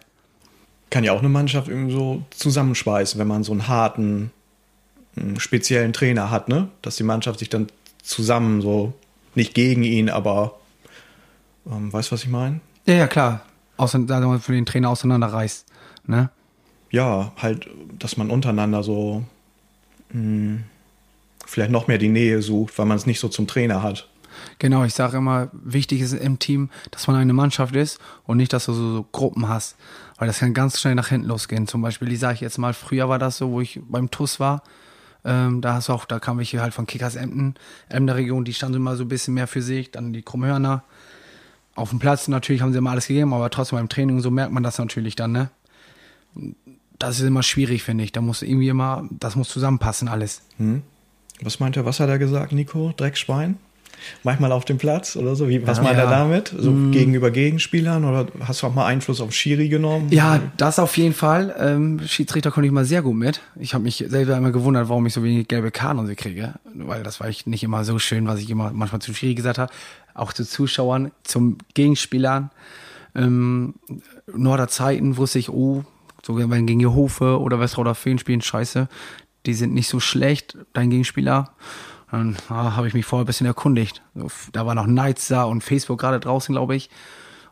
[0.89, 4.31] Kann ja auch eine Mannschaft irgendwie so zusammenschweißen, wenn man so einen harten,
[5.37, 6.69] speziellen Trainer hat, ne?
[6.81, 7.67] Dass die Mannschaft sich dann
[8.01, 8.93] zusammen so
[9.35, 10.59] nicht gegen ihn, aber
[11.69, 12.59] ähm, weißt du, was ich meine?
[12.85, 13.41] Ja, ja, klar.
[13.77, 15.65] Außer, da man für den Trainer auseinanderreißt.
[16.07, 16.29] Ne?
[16.91, 19.23] Ja, halt, dass man untereinander so
[20.11, 20.59] mh,
[21.45, 24.07] vielleicht noch mehr die Nähe sucht, weil man es nicht so zum Trainer hat.
[24.57, 28.53] Genau, ich sage immer, wichtig ist im Team, dass man eine Mannschaft ist und nicht,
[28.53, 29.75] dass du so, so Gruppen hast.
[30.17, 31.67] Weil das kann ganz schnell nach hinten losgehen.
[31.67, 34.39] Zum Beispiel, die sage ich jetzt mal, früher war das so, wo ich beim TUS
[34.39, 34.63] war.
[35.25, 37.55] Ähm, da hast du auch, da kamen welche halt von Kickers Emden,
[37.89, 40.83] Emder Region, die standen immer so ein bisschen mehr für sich, dann die Krummhörner.
[41.75, 44.51] Auf dem Platz natürlich haben sie immer alles gegeben, aber trotzdem beim Training so merkt
[44.51, 45.49] man das natürlich dann, ne?
[46.97, 48.11] Das ist immer schwierig, finde ich.
[48.11, 50.41] Da muss irgendwie immer, das muss zusammenpassen alles.
[50.57, 50.83] Hm?
[51.41, 52.93] Was meint er, was hat er gesagt, Nico?
[52.95, 53.57] Dreckschwein?
[54.23, 55.47] Manchmal auf dem Platz oder so?
[55.49, 56.03] Wie, was Ja, meint ja.
[56.05, 56.53] er damit?
[56.57, 56.91] So Mm.
[56.91, 60.07] gegenüber Gegenspielern oder hast du auch mal Einfluss auf Schiri genommen?
[60.11, 61.55] Ja, das auf jeden Fall.
[61.59, 63.41] Ähm, Schiedsrichter konnte ich mal sehr gut mit.
[63.59, 66.53] Ich habe mich selber immer gewundert, warum ich so wenig gelbe Karten und so kriege.
[66.73, 69.57] Weil das war ich nicht immer so schön, was ich immer manchmal zu Schiri gesagt
[69.57, 69.71] habe.
[70.13, 72.49] Auch zu Zuschauern, zum Gegenspielern.
[73.15, 73.75] Ähm,
[74.33, 75.83] Norderzeiten wusste ich, oh,
[76.23, 78.87] so wenn gegen Jehofe oder Westerauder Feen spielen, scheiße,
[79.45, 81.51] die sind nicht so schlecht, dein Gegenspieler.
[82.11, 84.01] Dann ah, habe ich mich vorher ein bisschen erkundigt.
[84.51, 86.89] Da war noch Nights da und Facebook gerade draußen, glaube ich,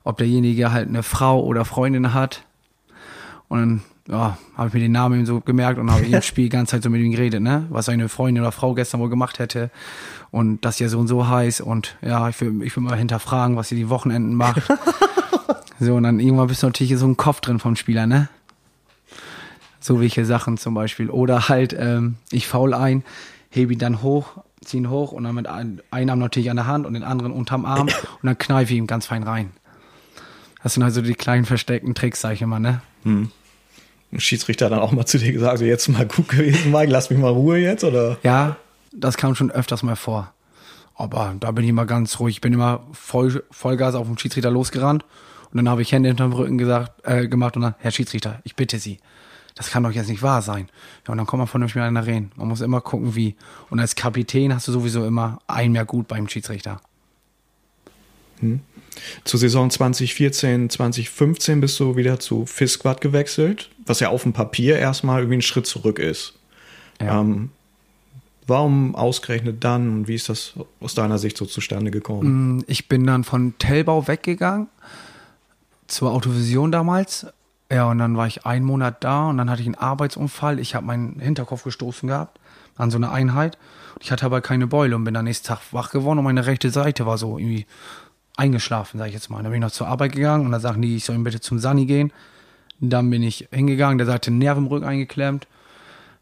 [0.04, 2.44] ob derjenige halt eine Frau oder Freundin hat.
[3.50, 6.50] Und dann ja, habe ich mir den Namen so gemerkt und habe im Spiel die
[6.50, 7.66] ganze Zeit so mit ihm geredet, ne?
[7.70, 9.70] Was seine Freundin oder Frau gestern wohl gemacht hätte.
[10.32, 11.62] Und dass ihr so und so heißt.
[11.62, 14.64] Und ja, ich will, ich will mal hinterfragen, was sie die Wochenenden macht.
[15.80, 18.30] so, und dann irgendwann bist du natürlich so ein Kopf drin vom Spieler, ne?
[19.80, 21.10] So welche Sachen zum Beispiel.
[21.10, 23.04] Oder halt, ähm, ich faul ein,
[23.50, 24.38] hebe ihn dann hoch,
[24.68, 27.04] zieh ihn hoch und dann mit ein, einem Arm natürlich an der Hand und den
[27.04, 29.52] anderen unterm Arm und dann kneife ich ihm ganz fein rein.
[30.64, 32.82] Das sind also die kleinen versteckten Tricks, sag ich immer, ne?
[34.12, 37.10] Ein Schiedsrichter dann auch mal zu dir gesagt, also jetzt mal gut gewesen, Mike, lass
[37.10, 38.18] mich mal Ruhe jetzt, oder?
[38.24, 38.58] Ja,
[38.92, 40.34] das kam schon öfters mal vor.
[40.96, 42.38] Aber da bin ich immer ganz ruhig.
[42.38, 45.06] Ich bin immer voll, Vollgas auf den Schiedsrichter losgerannt.
[45.52, 48.56] Und dann habe ich Hände hinterm Rücken gesagt, äh, gemacht und dann, Herr Schiedsrichter, ich
[48.56, 49.00] bitte Sie.
[49.58, 50.70] Das kann doch jetzt nicht wahr sein.
[51.06, 52.32] Ja, und dann kommt man vernünftig miteinander reden.
[52.36, 53.36] Man muss immer gucken, wie.
[53.70, 56.80] Und als Kapitän hast du sowieso immer ein mehr gut beim Schiedsrichter.
[59.24, 64.78] Zur Saison 2014, 2015 bist du wieder zu Fisquad gewechselt, was ja auf dem Papier
[64.78, 66.36] erstmal irgendwie ein Schritt zurück ist.
[67.02, 67.20] Ja.
[67.22, 67.50] Ähm,
[68.46, 72.58] warum ausgerechnet dann und wie ist das aus deiner Sicht so zustande gekommen?
[72.58, 74.68] Mm, Ich bin dann von Tellbau weggegangen
[75.88, 77.26] zur Autovision damals.
[77.72, 80.60] Ja, und dann war ich einen Monat da und dann hatte ich einen Arbeitsunfall.
[80.60, 82.40] Ich habe meinen Hinterkopf gestoßen gehabt
[82.78, 83.58] an so eine Einheit.
[84.00, 86.70] Ich hatte aber keine Beule und bin am nächsten Tag wach geworden und meine rechte
[86.70, 87.66] Seite war so irgendwie
[88.38, 89.42] eingeschlafen, sage ich jetzt mal.
[89.42, 91.60] Dann bin ich noch zur Arbeit gegangen und dann sagten die, ich soll bitte zum
[91.60, 92.14] Sani gehen.
[92.80, 95.48] Dann bin ich hingegangen, der sagte Nerv im Rücken eingeklemmt.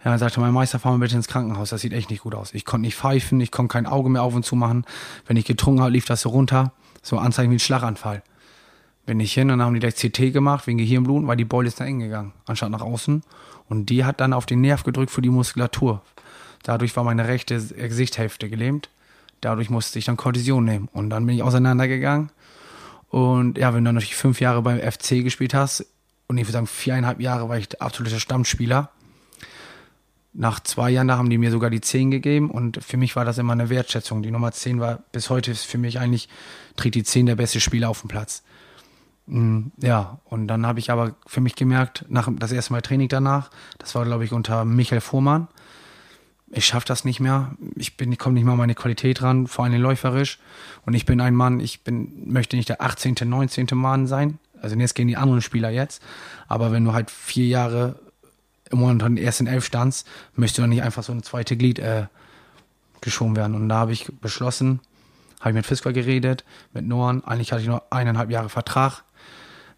[0.03, 2.35] Ja, dann sagte mein Meister, fahr mal bitte ins Krankenhaus, das sieht echt nicht gut
[2.35, 2.53] aus.
[2.53, 4.85] Ich konnte nicht pfeifen, ich konnte kein Auge mehr auf und zu machen.
[5.27, 6.71] Wenn ich getrunken habe, lief das so runter.
[7.01, 8.23] So Anzeichen wie ein Schlaganfall.
[9.05, 11.67] Bin ich hin und dann haben die gleich CT gemacht wegen Gehirnblut, weil die Beule
[11.67, 13.21] ist da eng gegangen, anstatt nach außen.
[13.69, 16.01] Und die hat dann auf den Nerv gedrückt für die Muskulatur.
[16.63, 18.89] Dadurch war meine rechte Gesichtshälfte gelähmt.
[19.41, 20.89] Dadurch musste ich dann Kortison nehmen.
[20.93, 22.31] Und dann bin ich auseinandergegangen.
[23.09, 25.85] Und ja, wenn du dann natürlich fünf Jahre beim FC gespielt hast,
[26.27, 28.89] und ich würde sagen viereinhalb Jahre war ich der absolute Stammspieler.
[30.33, 33.23] Nach zwei Jahren, da haben die mir sogar die 10 gegeben und für mich war
[33.23, 34.21] das immer eine Wertschätzung.
[34.21, 36.27] Die Nummer 10 war bis heute ist für mich eigentlich,
[36.75, 38.43] trägt die 10 der beste Spieler auf dem Platz.
[39.27, 43.07] Mm, Ja, und dann habe ich aber für mich gemerkt, nach das erste Mal Training
[43.09, 45.47] danach, das war glaube ich unter Michael Fuhrmann,
[46.51, 47.55] ich schaffe das nicht mehr.
[47.75, 50.39] Ich bin, ich komme nicht mal an meine Qualität ran, vor allem läuferisch.
[50.85, 53.67] Und ich bin ein Mann, ich bin, möchte nicht der 18., 19.
[53.73, 54.39] Mann sein.
[54.61, 56.01] Also jetzt gehen die anderen Spieler jetzt.
[56.47, 57.99] Aber wenn du halt vier Jahre
[58.71, 61.57] im Monat an den ersten Elf standst, möchtest du dann nicht einfach so eine zweite
[61.57, 62.05] Glied äh,
[63.01, 63.55] geschoben werden.
[63.55, 64.79] Und da habe ich beschlossen,
[65.39, 67.23] habe ich mit Fisker geredet, mit Noan.
[67.23, 69.03] Eigentlich hatte ich noch eineinhalb Jahre Vertrag.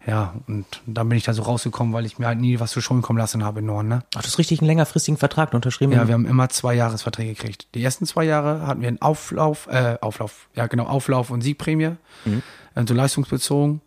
[0.08, 2.80] Ja, und dann bin ich da so rausgekommen, weil ich mir halt nie was zu
[2.80, 4.04] Schulden kommen lassen habe in Noan, ne?
[4.14, 5.92] Ach, du hast richtig einen längerfristigen Vertrag unterschrieben.
[5.92, 7.66] Ja, wir haben immer zwei Jahresverträge gekriegt.
[7.74, 11.96] Die ersten zwei Jahre hatten wir einen Auflauf, äh, Auflauf, ja genau, Auflauf und Siegprämie.
[12.24, 12.42] Mhm.
[12.74, 13.82] Äh, So leistungsbezogen.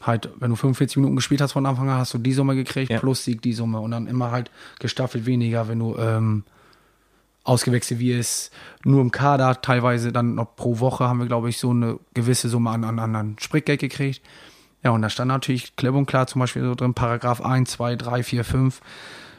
[0.00, 2.92] Halt, wenn du 45 Minuten gespielt hast von Anfang an, hast du die Summe gekriegt,
[2.92, 3.00] Ja.
[3.00, 3.80] plus Sieg die Summe.
[3.80, 6.44] Und dann immer halt gestaffelt weniger, wenn du ähm,
[7.42, 8.52] ausgewechselt wirst.
[8.84, 12.48] Nur im Kader, teilweise dann noch pro Woche haben wir, glaube ich, so eine gewisse
[12.48, 14.22] Summe an, an, an, Spritgeld gekriegt.
[14.82, 17.96] Ja, und da stand natürlich klipp und klar zum Beispiel so drin, Paragraph 1, 2,
[17.96, 18.80] 3, 4, 5.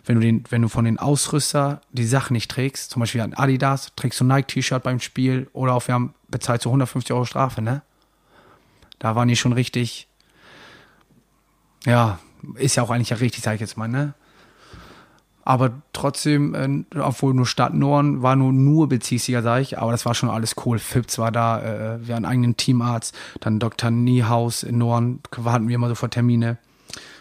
[0.05, 3.33] Wenn du, den, wenn du von den Ausrüster die Sachen nicht trägst, zum Beispiel ein
[3.33, 7.25] Adidas, trägst du ein Nike-T-Shirt beim Spiel oder auch wir haben bezahlt so 150 Euro
[7.25, 7.81] Strafe, ne?
[8.97, 10.07] Da waren die schon richtig,
[11.85, 12.19] ja,
[12.55, 14.13] ist ja auch eigentlich ja richtig, sag ich jetzt mal, ne?
[15.49, 20.05] Aber trotzdem, äh, obwohl nur Stadt Norden war nur, nur Bezirksliga, sag ich, aber das
[20.05, 20.77] war schon alles cool.
[20.77, 23.89] Fips war da, äh, wir hatten einen eigenen Teamarzt, dann Dr.
[23.89, 26.59] Niehaus in Norden, hatten wir immer sofort Termine.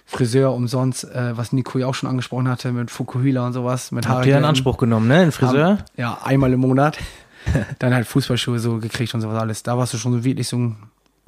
[0.04, 3.92] Friseur umsonst, äh, was Nico ja auch schon angesprochen hatte, mit Fukuhila und sowas.
[3.92, 5.20] Mit Habt ihr in Anspruch genommen, ne?
[5.20, 5.78] Ein Friseur?
[5.78, 6.98] Haben, ja, einmal im Monat.
[7.78, 9.62] dann halt Fußballschuhe so gekriegt und sowas alles.
[9.62, 10.76] Da warst du schon so wirklich so ein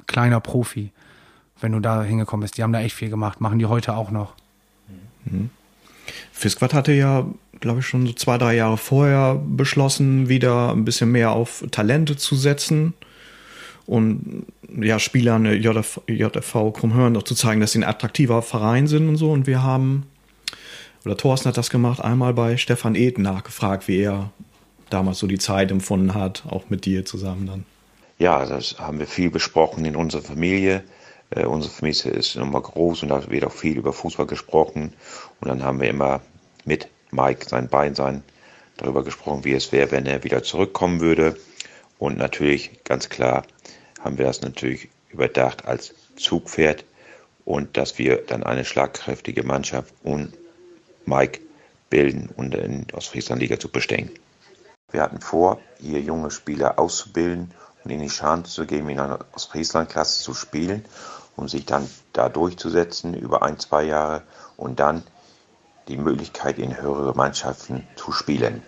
[0.05, 0.91] kleiner Profi,
[1.61, 2.59] wenn du da hingekommen bist.
[2.59, 4.35] Die haben da echt viel gemacht, machen die heute auch noch.
[5.25, 5.49] Mhm.
[6.31, 7.27] Fisquat hatte ja,
[7.59, 12.17] glaube ich, schon so zwei, drei Jahre vorher beschlossen, wieder ein bisschen mehr auf Talente
[12.17, 12.93] zu setzen
[13.85, 14.45] und
[14.79, 19.17] ja, Spielern JF, JFV Krummhörn noch zu zeigen, dass sie ein attraktiver Verein sind und
[19.17, 19.31] so.
[19.31, 20.05] Und wir haben,
[21.03, 24.31] oder Thorsten hat das gemacht, einmal bei Stefan Eden nachgefragt, wie er
[24.89, 27.65] damals so die Zeit empfunden hat, auch mit dir zusammen dann.
[28.17, 30.83] Ja, das haben wir viel besprochen in unserer Familie.
[31.31, 34.93] Äh, unsere Familie ist immer groß und da wird auch viel über Fußball gesprochen.
[35.41, 36.21] Und dann haben wir immer
[36.65, 38.23] mit Mike, sein Bein sein,
[38.77, 41.35] darüber gesprochen, wie es wäre, wenn er wieder zurückkommen würde.
[41.99, 43.43] Und natürlich, ganz klar,
[43.99, 46.85] haben wir das natürlich überdacht als Zugpferd
[47.43, 50.33] und dass wir dann eine schlagkräftige Mannschaft und
[51.05, 51.41] Mike
[51.89, 54.11] bilden und in der Ostfrieslandliga zu bestehen.
[54.91, 57.51] Wir hatten vor, hier junge Spieler auszubilden
[57.83, 60.85] und ihnen die Chance zu geben, in einer Ostfrieslandklasse zu spielen,
[61.35, 64.21] um sich dann da durchzusetzen über ein, zwei Jahre
[64.57, 65.03] und dann
[65.91, 68.63] die Möglichkeit in höhere Mannschaften zu spielen.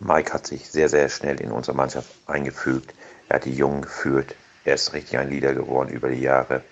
[0.00, 2.94] Mike hat sich sehr, sehr schnell in unsere Mannschaft eingefügt.
[3.28, 4.34] Er hat die Jungen geführt.
[4.66, 6.62] Er ist richtig ein Leader geworden über die Jahre.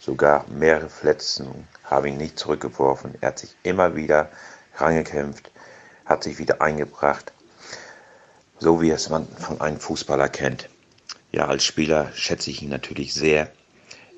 [0.00, 3.14] Sogar mehrere Verletzungen haben ihn nicht zurückgeworfen.
[3.20, 4.30] Er hat sich immer wieder
[4.76, 5.50] rangekämpft,
[6.04, 7.32] hat sich wieder eingebracht,
[8.58, 10.68] so wie es man von einem Fußballer kennt.
[11.30, 13.52] Ja, als Spieler schätze ich ihn natürlich sehr.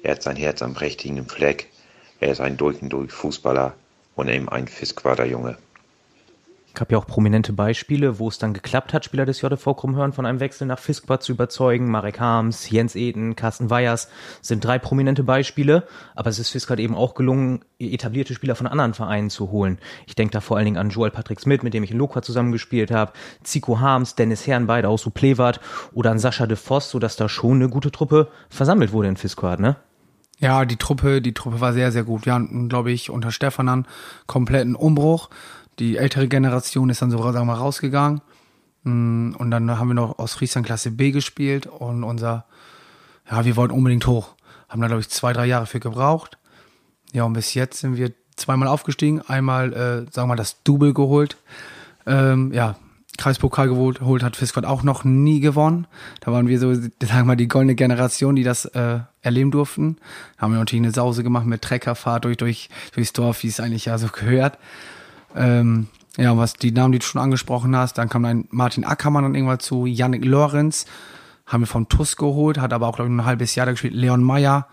[0.03, 1.68] Er hat sein Herz am richtigen Fleck.
[2.18, 3.74] Er ist ein durch und durch Fußballer
[4.14, 5.56] und eben ein Fiskquader-Junge.
[6.74, 10.14] Ich habe ja auch prominente Beispiele, wo es dann geklappt hat, Spieler des JV Krummhörn
[10.14, 11.90] von einem Wechsel nach Fiskbad zu überzeugen.
[11.90, 14.08] Marek Harms, Jens Eden, Carsten Weyers
[14.40, 15.86] sind drei prominente Beispiele.
[16.14, 19.78] Aber es ist Fiskbad eben auch gelungen, etablierte Spieler von anderen Vereinen zu holen.
[20.06, 22.22] Ich denke da vor allen Dingen an Joel Patrick Smith, mit dem ich in Lokwa
[22.22, 25.60] zusammengespielt habe, Zico Harms, Dennis Herrn, beide aus Suplewart
[25.92, 29.60] oder an Sascha de Voss, sodass da schon eine gute Truppe versammelt wurde in Fiskbad,
[29.60, 29.76] ne?
[30.43, 32.26] Ja, die Truppe, die Truppe war sehr, sehr gut.
[32.26, 33.86] Wir hatten, glaube ich, unter Stefan an
[34.26, 35.30] kompletten Umbruch.
[35.78, 38.22] Die ältere Generation ist dann so, sagen wir mal, rausgegangen.
[38.82, 42.45] Mm, und dann haben wir noch aus Friesland Klasse B gespielt und unser,
[43.30, 44.34] ja, wir wollten unbedingt hoch.
[44.68, 46.38] Haben da, glaube ich, zwei, drei Jahre für gebraucht.
[47.12, 49.20] Ja, und bis jetzt sind wir zweimal aufgestiegen.
[49.20, 51.36] Einmal, äh, sagen wir mal, das Double geholt.
[52.05, 52.74] Ähm, ja,
[53.18, 55.86] Kreispokal geholt, hat Fiskott auch noch nie gewonnen.
[56.20, 59.96] Da waren wir so, sagen wir mal, die goldene Generation, die das äh, erleben durften.
[60.36, 63.60] Da haben wir natürlich eine Sause gemacht mit Treckerfahrt durch, durch, durchs Dorf, wie es
[63.60, 64.58] eigentlich ja so gehört.
[65.36, 69.24] Ähm, ja, was die Namen, die du schon angesprochen hast, dann kam ein Martin Ackermann
[69.24, 70.84] dann irgendwann zu, Yannick Lorenz,
[71.46, 73.94] haben wir vom TUS geholt, hat aber auch, glaube ich, ein halbes Jahr da gespielt,
[73.94, 74.68] Leon Meyer.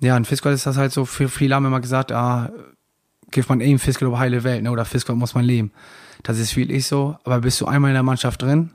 [0.00, 2.50] Ja, in Fiskot ist das halt so, viele haben immer gesagt, ah,
[3.30, 5.72] gibt man eben Fiskot über heile Welt, ne, oder Fiskot muss man leben.
[6.22, 8.70] Das ist wirklich so, aber bist du einmal in der Mannschaft drin,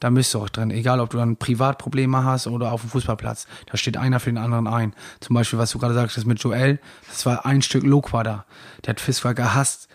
[0.00, 0.70] dann bist du auch drin.
[0.70, 3.46] Egal, ob du dann Privatprobleme hast oder auf dem Fußballplatz.
[3.66, 4.94] Da steht einer für den anderen ein.
[5.20, 8.44] Zum Beispiel, was du gerade sagtest mit Joel, das war ein Stück Lokwa da.
[8.84, 9.88] Der hat Fiskot gehasst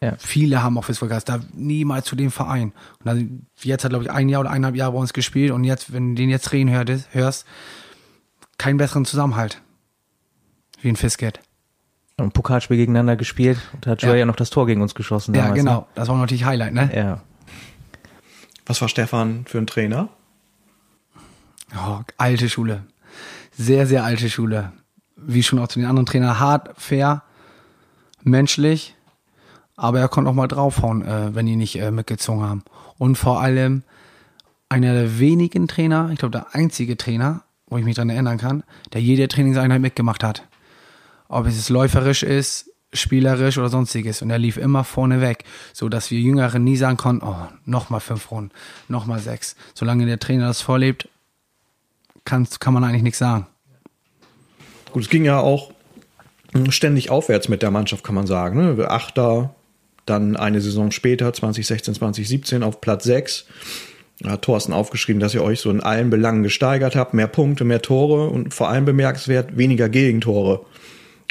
[0.00, 0.16] ja.
[0.18, 2.72] Viele haben auch Fiskalgas, da niemals zu dem Verein.
[3.00, 5.64] Und dann, jetzt hat, glaube ich, ein Jahr oder eineinhalb Jahre bei uns gespielt und
[5.64, 7.46] jetzt, wenn du den jetzt reden hörst, hörst
[8.58, 9.60] keinen besseren Zusammenhalt
[10.80, 11.40] wie ein Fisket.
[12.18, 14.20] Und Pokalspiel gegeneinander gespielt und da hat Joel ja.
[14.20, 15.34] ja noch das Tor gegen uns geschossen.
[15.34, 15.80] Damals, ja, genau.
[15.80, 15.86] Ne?
[15.94, 16.90] Das war natürlich Highlight, ne?
[16.94, 17.20] Ja.
[18.64, 20.08] Was war Stefan für ein Trainer?
[21.76, 22.84] Oh, alte Schule.
[23.52, 24.72] Sehr, sehr alte Schule.
[25.16, 26.40] Wie schon auch zu den anderen Trainern.
[26.40, 27.22] Hart, fair,
[28.22, 28.96] menschlich
[29.76, 32.64] aber er konnte auch mal draufhauen, äh, wenn die nicht äh, mitgezogen haben.
[32.98, 33.82] Und vor allem
[34.68, 38.62] einer der wenigen Trainer, ich glaube der einzige Trainer, wo ich mich dran erinnern kann,
[38.92, 40.46] der jede Trainingseinheit mitgemacht hat.
[41.28, 44.22] Ob es läuferisch ist, spielerisch oder sonstiges.
[44.22, 48.00] Und er lief immer vorne weg, so dass wir Jüngeren nie sagen konnten, oh, nochmal
[48.00, 48.52] fünf Runden,
[48.88, 49.56] nochmal sechs.
[49.74, 51.08] Solange der Trainer das vorlebt,
[52.24, 53.46] kann, kann man eigentlich nichts sagen.
[54.92, 55.72] Gut, es ging ja auch
[56.70, 58.76] ständig aufwärts mit der Mannschaft, kann man sagen.
[58.76, 58.90] Ne?
[58.90, 59.54] Achter,
[60.06, 63.46] dann eine Saison später, 2016, 2017, auf Platz 6
[64.24, 67.82] hat Thorsten aufgeschrieben, dass ihr euch so in allen Belangen gesteigert habt, mehr Punkte, mehr
[67.82, 70.64] Tore und vor allem bemerkenswert weniger Gegentore.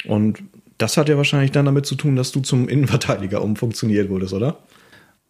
[0.08, 0.42] Und
[0.78, 4.58] das hat ja wahrscheinlich dann damit zu tun, dass du zum Innenverteidiger umfunktioniert wurdest, oder?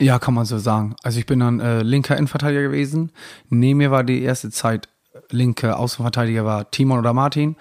[0.00, 0.94] Ja, kann man so sagen.
[1.02, 3.12] Also ich bin dann äh, linker Innenverteidiger gewesen.
[3.48, 4.88] Neben mir war die erste Zeit
[5.30, 7.56] linke Außenverteidiger war Timon oder Martin.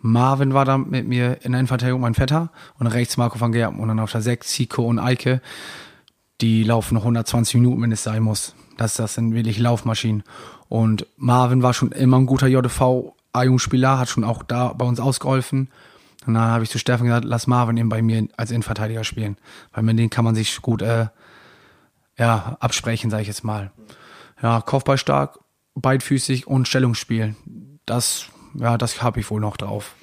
[0.00, 3.78] Marvin war da mit mir in der Innenverteidigung, mein Vetter, und rechts Marco van Gerben
[3.78, 5.40] und dann auf der 6 Zico und Eike.
[6.40, 8.54] Die laufen noch 120 Minuten, wenn es sein muss.
[8.78, 10.24] Das, das sind wirklich Laufmaschinen.
[10.68, 15.68] Und Marvin war schon immer ein guter JV-A-Jugendspieler, hat schon auch da bei uns ausgeholfen.
[16.26, 19.36] Und dann habe ich zu Steffen gesagt, lass Marvin eben bei mir als Innenverteidiger spielen.
[19.72, 21.06] Weil mit denen kann man sich gut äh,
[22.18, 23.72] ja, absprechen, sage ich jetzt mal.
[24.42, 25.38] Ja, Kopfball stark,
[25.74, 27.34] beidfüßig und Stellungsspiel.
[27.86, 29.94] Das, ja, das habe ich wohl noch drauf.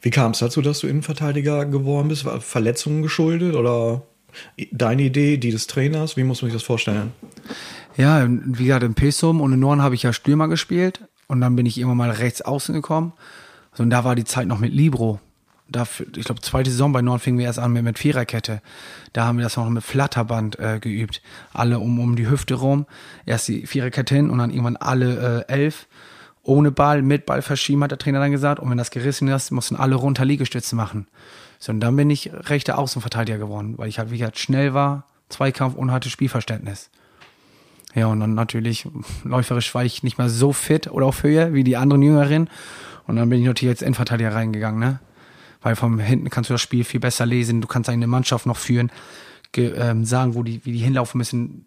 [0.00, 2.24] Wie kam es dazu, dass du Innenverteidiger geworden bist?
[2.24, 4.02] War Verletzungen geschuldet oder
[4.70, 6.16] deine Idee, die des Trainers?
[6.16, 7.12] Wie muss man sich das vorstellen?
[7.96, 11.54] Ja, wie gesagt, im Pesum und in Norden habe ich ja Stürmer gespielt und dann
[11.54, 13.12] bin ich irgendwann mal rechts außen gekommen.
[13.78, 15.20] und da war die Zeit noch mit Libro
[15.68, 18.60] dafür, ich glaube, zweite Saison bei Nord fingen wir erst an mit, mit Viererkette.
[19.12, 21.22] Da haben wir das noch mit Flatterband äh, geübt.
[21.52, 22.86] Alle um, um die Hüfte rum.
[23.26, 25.88] Erst die Viererkette hin und dann irgendwann alle äh, elf.
[26.42, 28.60] Ohne Ball, mit Ball verschieben, hat der Trainer dann gesagt.
[28.60, 31.06] Und wenn das gerissen ist, mussten alle runter Liegestütze machen.
[31.58, 35.06] So, und dann bin ich rechter Außenverteidiger geworden, weil ich halt, wie gesagt, schnell war,
[35.28, 36.90] Zweikampf und hatte Spielverständnis.
[37.94, 38.88] Ja, und dann natürlich,
[39.24, 42.50] läuferisch war ich nicht mehr so fit oder auf Höhe wie die anderen Jüngeren.
[43.06, 45.00] Und dann bin ich natürlich als Endverteidiger reingegangen, ne?
[45.62, 48.56] Weil von hinten kannst du das Spiel viel besser lesen, du kannst eine Mannschaft noch
[48.56, 48.90] führen,
[49.56, 51.66] ähm, sagen, wo die, wie die hinlaufen müssen.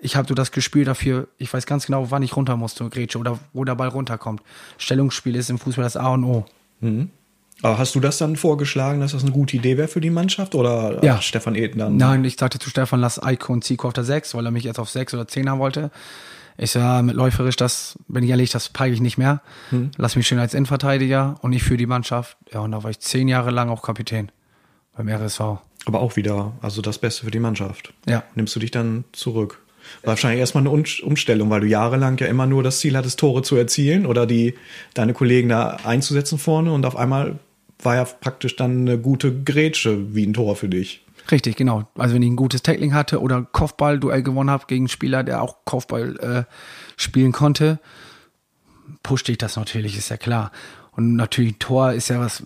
[0.00, 2.90] Ich habe so das Gespür dafür, ich weiß ganz genau, wann ich runter muss zur
[2.90, 4.42] Grätsche oder wo der Ball runterkommt.
[4.78, 6.44] Stellungsspiel ist im Fußball das A und O.
[6.80, 7.10] Mhm.
[7.62, 10.56] Aber hast du das dann vorgeschlagen, dass das eine gute Idee wäre für die Mannschaft
[10.56, 11.22] oder ja.
[11.22, 11.96] Stefan Eden dann?
[11.96, 14.64] Nein, ich sagte zu Stefan, lass Eiko und Zico auf der 6, weil er mich
[14.64, 15.92] jetzt auf 6 oder 10 haben wollte.
[16.58, 19.42] Ich sage, mit läuferisch, das bin ich ehrlich, das peige ich nicht mehr.
[19.70, 19.90] Hm.
[19.96, 22.36] Lass mich schön als Innenverteidiger und ich für die Mannschaft.
[22.52, 24.30] Ja, und da war ich zehn Jahre lang auch Kapitän
[24.96, 25.40] beim RSV.
[25.86, 27.92] Aber auch wieder, also das Beste für die Mannschaft.
[28.06, 28.22] Ja.
[28.34, 29.60] Nimmst du dich dann zurück?
[30.04, 33.56] Wahrscheinlich erstmal eine Umstellung, weil du jahrelang ja immer nur das Ziel hattest, Tore zu
[33.56, 34.54] erzielen oder die
[34.94, 37.38] deine Kollegen da einzusetzen vorne und auf einmal
[37.82, 41.01] war ja praktisch dann eine gute Grätsche wie ein Tor für dich.
[41.30, 41.84] Richtig, genau.
[41.96, 45.42] Also wenn ich ein gutes Tackling hatte oder Kopfball-Duell gewonnen habe gegen einen Spieler, der
[45.42, 46.52] auch Kopfball äh,
[46.96, 47.78] spielen konnte,
[49.02, 50.52] pushte ich das natürlich, ist ja klar.
[50.92, 52.42] Und natürlich Tor ist ja was,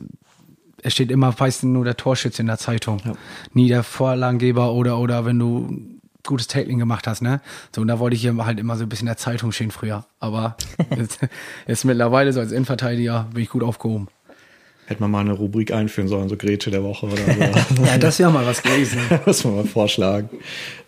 [0.82, 3.00] es steht immer meistens nur der Torschütze in der Zeitung.
[3.04, 3.12] Ja.
[3.52, 5.96] Nie der Vorlagengeber oder, oder wenn du
[6.26, 7.40] gutes Tackling gemacht hast, ne?
[7.74, 9.70] So, und da wollte ich hier halt immer so ein bisschen in der Zeitung stehen
[9.70, 10.06] früher.
[10.18, 10.56] Aber
[10.96, 11.20] jetzt,
[11.66, 14.08] jetzt mittlerweile so als Innenverteidiger bin ich gut aufgehoben.
[14.86, 17.82] Hätte man mal eine Rubrik einführen sollen, so Grätsche der Woche oder so.
[17.84, 18.98] ja, das wäre mal was gewesen.
[19.26, 20.30] Muss man mal vorschlagen.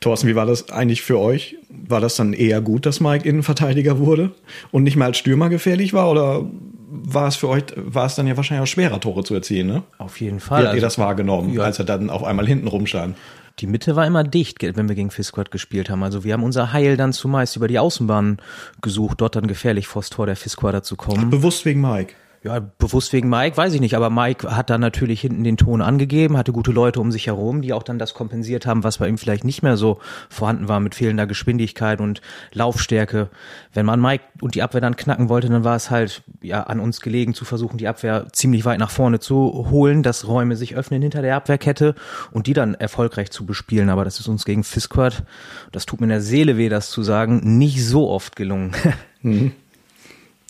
[0.00, 1.56] Thorsten, wie war das eigentlich für euch?
[1.68, 4.30] War das dann eher gut, dass Mike Innenverteidiger wurde
[4.70, 6.10] und nicht mal als Stürmer gefährlich war?
[6.10, 6.46] Oder
[6.90, 9.82] war es für euch, war es dann ja wahrscheinlich auch schwerer, Tore zu erzielen, ne?
[9.98, 10.62] Auf jeden Fall.
[10.62, 11.62] Wie habt ihr also, das wahrgenommen, ja.
[11.62, 13.16] als er dann auf einmal hinten rumstand?
[13.58, 16.02] Die Mitte war immer dicht, wenn wir gegen Fisquad gespielt haben.
[16.04, 18.38] Also wir haben unser Heil dann zumeist über die Außenbahn
[18.80, 21.30] gesucht, dort dann gefährlich vors Tor der Fisquader zu kommen.
[21.30, 22.14] Bewusst wegen Mike.
[22.44, 25.82] Ja, bewusst wegen Mike, weiß ich nicht, aber Mike hat dann natürlich hinten den Ton
[25.82, 29.08] angegeben, hatte gute Leute um sich herum, die auch dann das kompensiert haben, was bei
[29.08, 32.20] ihm vielleicht nicht mehr so vorhanden war mit fehlender Geschwindigkeit und
[32.52, 33.28] Laufstärke.
[33.74, 36.78] Wenn man Mike und die Abwehr dann knacken wollte, dann war es halt ja an
[36.78, 40.76] uns gelegen zu versuchen, die Abwehr ziemlich weit nach vorne zu holen, dass Räume sich
[40.76, 41.96] öffnen hinter der Abwehrkette
[42.30, 43.90] und die dann erfolgreich zu bespielen.
[43.90, 45.24] Aber das ist uns gegen Fisquad,
[45.72, 48.72] das tut mir in der Seele weh, das zu sagen, nicht so oft gelungen.
[49.20, 49.50] Mhm.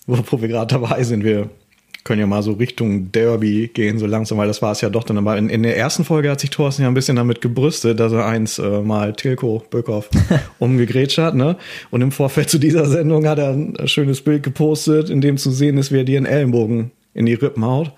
[0.05, 1.49] Wo wir gerade dabei sind, wir
[2.03, 5.03] können ja mal so Richtung Derby gehen, so langsam, weil das war es ja doch
[5.03, 5.17] dann.
[5.17, 8.11] Aber in, in der ersten Folge hat sich Thorsten ja ein bisschen damit gebrüstet, dass
[8.11, 10.09] er eins äh, mal Tilko Böckhoff
[10.59, 11.57] umgegrätscht hat, ne?
[11.91, 15.51] Und im Vorfeld zu dieser Sendung hat er ein schönes Bild gepostet, in dem zu
[15.51, 17.91] sehen ist, wie er dir einen Ellenbogen in die Rippen haut.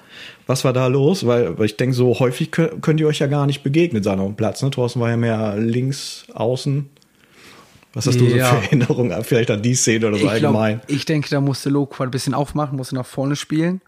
[0.47, 1.25] Was war da los?
[1.25, 4.19] Weil, weil ich denke, so häufig könnt, könnt ihr euch ja gar nicht begegnen, sein
[4.19, 4.71] auf dem Platz, ne?
[4.71, 6.89] Thorsten war ja mehr links, außen.
[7.93, 8.49] Was hast du ja.
[8.49, 10.77] so für Erinnerungen, vielleicht an die Szene oder so ich allgemein?
[10.79, 13.81] Glaub, ich denke, da musste Loquat ein bisschen aufmachen, musste nach vorne spielen.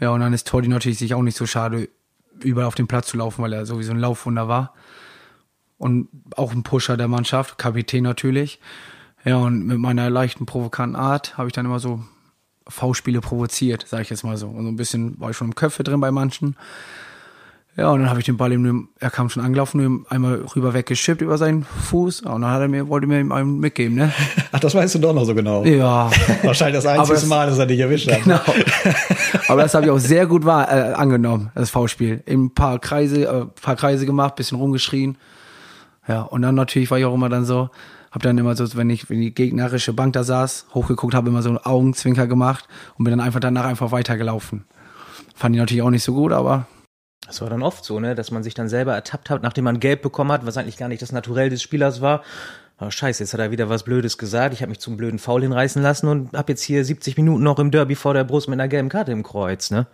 [0.00, 1.88] Ja, und dann ist Toddy natürlich sich auch nicht so schade,
[2.40, 4.74] überall auf den Platz zu laufen, weil er sowieso ein Laufwunder war.
[5.78, 8.60] Und auch ein Pusher der Mannschaft, Kapitän natürlich.
[9.24, 12.04] Ja, und mit meiner leichten, provokanten Art habe ich dann immer so
[12.68, 14.48] V-Spiele provoziert, sage ich jetzt mal so.
[14.48, 16.56] Und so ein bisschen war ich schon im Köpfe drin bei manchen.
[17.76, 20.74] Ja, und dann habe ich den Ball ihm, er kam schon angelaufen, ihm einmal rüber
[20.74, 22.20] weggeschippt über seinen Fuß.
[22.20, 24.12] Und dann hat er mir, wollte mir ihm einen mitgeben, ne?
[24.52, 25.64] Ach, das weißt du doch noch so genau.
[25.64, 26.08] Ja.
[26.44, 28.22] Wahrscheinlich das einzige das, Mal, dass er dich erwischt hat.
[28.22, 28.38] Genau.
[29.48, 32.22] Aber das habe ich auch sehr gut wahr, äh, angenommen, das V-Spiel.
[32.28, 35.16] Ein paar Kreise, äh, paar Kreise gemacht, bisschen rumgeschrien.
[36.06, 37.70] Ja, und dann natürlich war ich auch immer dann so,
[38.12, 41.42] hab dann immer so, wenn ich, wenn die gegnerische Bank da saß, hochgeguckt habe, immer
[41.42, 44.64] so einen Augenzwinker gemacht und bin dann einfach danach einfach weitergelaufen.
[45.34, 46.68] Fand ich natürlich auch nicht so gut, aber
[47.26, 49.80] das war dann oft so, ne, dass man sich dann selber ertappt hat, nachdem man
[49.80, 52.22] gelb bekommen hat, was eigentlich gar nicht das Naturell des Spielers war.
[52.80, 54.52] Oh, scheiße, jetzt hat er wieder was Blödes gesagt.
[54.52, 57.58] Ich habe mich zum blöden Foul hinreißen lassen und habe jetzt hier 70 Minuten noch
[57.58, 59.86] im Derby vor der Brust mit einer gelben Karte im Kreuz, ne?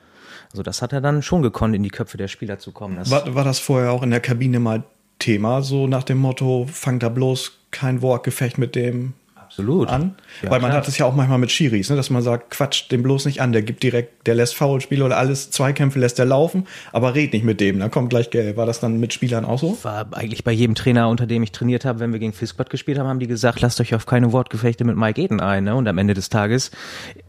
[0.51, 2.97] Also das hat er dann schon gekonnt, in die Köpfe der Spieler zu kommen.
[2.97, 4.83] Das War, war das vorher auch in der Kabine mal
[5.19, 9.13] Thema, so nach dem Motto, fangt da bloß kein Wortgefecht mit dem
[9.51, 9.89] absolut.
[9.89, 10.15] an?
[10.43, 10.83] Ja, Weil man klar.
[10.83, 13.43] hat es ja auch manchmal mit Schiris, ne, dass man sagt, quatscht den bloß nicht
[13.43, 17.33] an, der gibt direkt, der lässt Foulspiele oder alles, Zweikämpfe lässt er laufen, aber red
[17.33, 18.57] nicht mit dem, dann kommt gleich gelb.
[18.57, 19.77] War das dann mit Spielern auch so?
[19.85, 22.99] war eigentlich bei jedem Trainer, unter dem ich trainiert habe, wenn wir gegen Fiskbad gespielt
[22.99, 25.65] haben, haben die gesagt, lasst euch auf keine Wortgefechte mit Mike Eden ein.
[25.65, 25.75] Ne?
[25.75, 26.71] Und am Ende des Tages,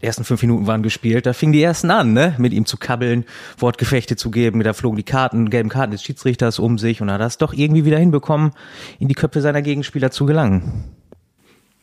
[0.00, 2.34] ersten fünf Minuten waren gespielt, da fingen die ersten an, ne?
[2.38, 3.24] mit ihm zu kabbeln,
[3.58, 4.62] Wortgefechte zu geben.
[4.62, 7.52] Da flogen die Karten, gelben Karten des Schiedsrichters um sich und er hat das doch
[7.52, 8.52] irgendwie wieder hinbekommen,
[8.98, 10.84] in die Köpfe seiner Gegenspieler zu gelangen.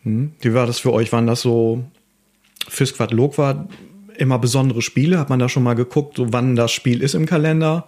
[0.04, 1.12] Wie war das für euch?
[1.12, 1.84] Waren das so
[2.68, 3.70] Fiskvad Lokvad
[4.18, 5.20] immer besondere Spiele?
[5.20, 7.88] Hat man da schon mal geguckt, so wann das Spiel ist im Kalender?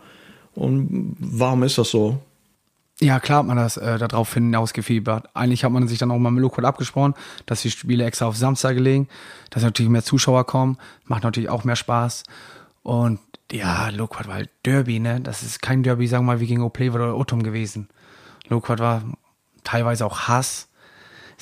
[0.53, 2.19] Und warum ist das so?
[2.99, 5.29] Ja, klar hat man das äh, darauf hinausgefiebert.
[5.33, 7.15] Eigentlich hat man sich dann auch mal mit Lokal abgesprochen,
[7.47, 9.07] dass die Spiele extra auf Samstag legen,
[9.49, 12.23] dass natürlich mehr Zuschauer kommen, macht natürlich auch mehr Spaß.
[12.83, 13.19] Und
[13.51, 15.19] ja, Loquat war halt Derby, ne?
[15.19, 17.89] Das ist kein Derby, sagen wir mal, wie gegen Oplevo oder Otum gewesen.
[18.49, 19.03] Loquat war
[19.63, 20.67] teilweise auch Hass.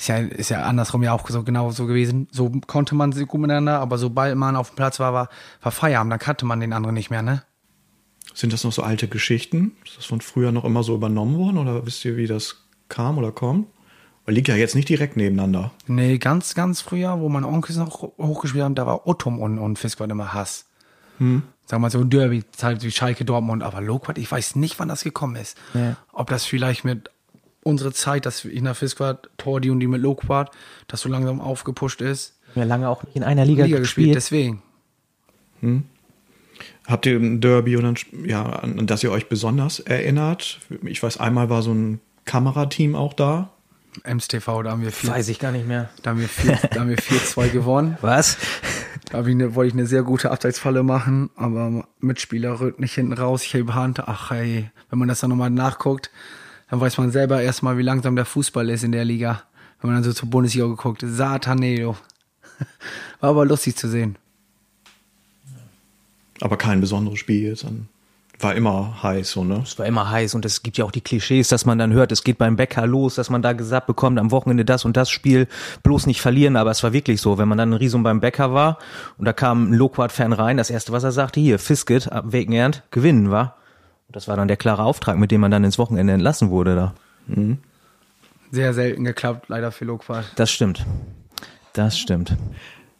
[0.00, 2.26] Ist ja, ist ja andersrum ja auch so genau so gewesen.
[2.30, 5.28] So konnte man sich gut miteinander, aber sobald man auf dem Platz war, war,
[5.60, 7.42] war Feierabend, dann kannte man den anderen nicht mehr, ne?
[8.32, 9.72] Sind das noch so alte Geschichten?
[9.84, 13.18] Ist das von früher noch immer so übernommen worden oder wisst ihr, wie das kam
[13.18, 13.66] oder kommt?
[14.24, 15.70] Weil liegt ja jetzt nicht direkt nebeneinander.
[15.86, 19.78] Nee, ganz, ganz früher, wo meine Onkels noch hochgespielt haben, da war Ottum und, und
[19.78, 20.64] Fiskwart immer Hass.
[21.18, 21.42] Hm.
[21.66, 24.88] Sag mal so ein Derby, halt wie Schalke Dortmund, aber Loquat, ich weiß nicht, wann
[24.88, 25.58] das gekommen ist.
[25.74, 25.98] Ja.
[26.14, 27.10] Ob das vielleicht mit
[27.62, 30.50] unserer Zeit, dass ich nach Fiskwart, Tordi und die mit Loquat,
[30.88, 32.38] das so langsam aufgepusht ist.
[32.54, 34.62] Wir haben ja lange auch nicht in einer Liga, Liga gespielt, gespielt.
[35.60, 35.84] deswegen.
[36.86, 37.96] Habt ihr ein Derby und dann,
[38.26, 40.58] ja, an das ihr euch besonders erinnert?
[40.84, 43.50] Ich weiß, einmal war so ein Kamerateam auch da.
[44.04, 45.90] MSTV, da haben wir vier, Weiß ich gar nicht mehr.
[46.02, 47.98] da haben wir vier, da haben wir 4-2 gewonnen.
[48.00, 48.38] Was?
[49.10, 53.42] Da eine, wollte ich eine sehr gute Abseitsfalle machen, aber Mitspieler rückt nicht hinten raus,
[53.42, 54.00] ich hebe Hand.
[54.00, 56.10] Ach hey, wenn man das dann nochmal nachguckt,
[56.70, 59.42] dann weiß man selber erstmal, wie langsam der Fußball ist in der Liga.
[59.80, 61.96] Wenn man dann so zur Bundesliga geguckt, Satanedo.
[63.20, 64.16] War aber lustig zu sehen.
[66.40, 67.54] Aber kein besonderes Spiel.
[67.56, 67.88] Dann
[68.38, 69.60] war immer heiß, so, ne?
[69.64, 72.10] Es war immer heiß und es gibt ja auch die Klischees, dass man dann hört,
[72.10, 75.10] es geht beim Bäcker los, dass man da gesagt bekommt, am Wochenende das und das
[75.10, 75.46] Spiel
[75.82, 78.54] bloß nicht verlieren, aber es war wirklich so, wenn man dann in Riesum beim Bäcker
[78.54, 78.78] war
[79.18, 82.82] und da kam ein Loquat-Fan rein, das erste, was er sagte, hier, Fisket, ab Wegenernt,
[82.90, 83.56] gewinnen, war.
[84.12, 86.94] Das war dann der klare Auftrag, mit dem man dann ins Wochenende entlassen wurde da.
[88.50, 90.24] Sehr selten geklappt, leider für Loquat.
[90.36, 90.84] Das stimmt.
[91.72, 92.36] Das stimmt.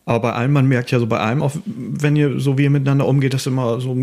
[0.06, 2.70] Aber bei allem, man merkt ja so bei allem, auch wenn ihr so wie ihr
[2.70, 3.96] miteinander umgeht, dass immer so,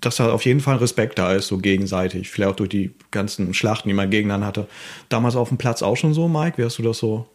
[0.00, 2.30] dass da auf jeden Fall Respekt da ist, so gegenseitig.
[2.30, 4.68] Vielleicht auch durch die ganzen Schlachten, die man gegeneinander hatte.
[5.08, 6.58] Damals auf dem Platz auch schon so, Mike?
[6.58, 7.26] Wie hast du das so?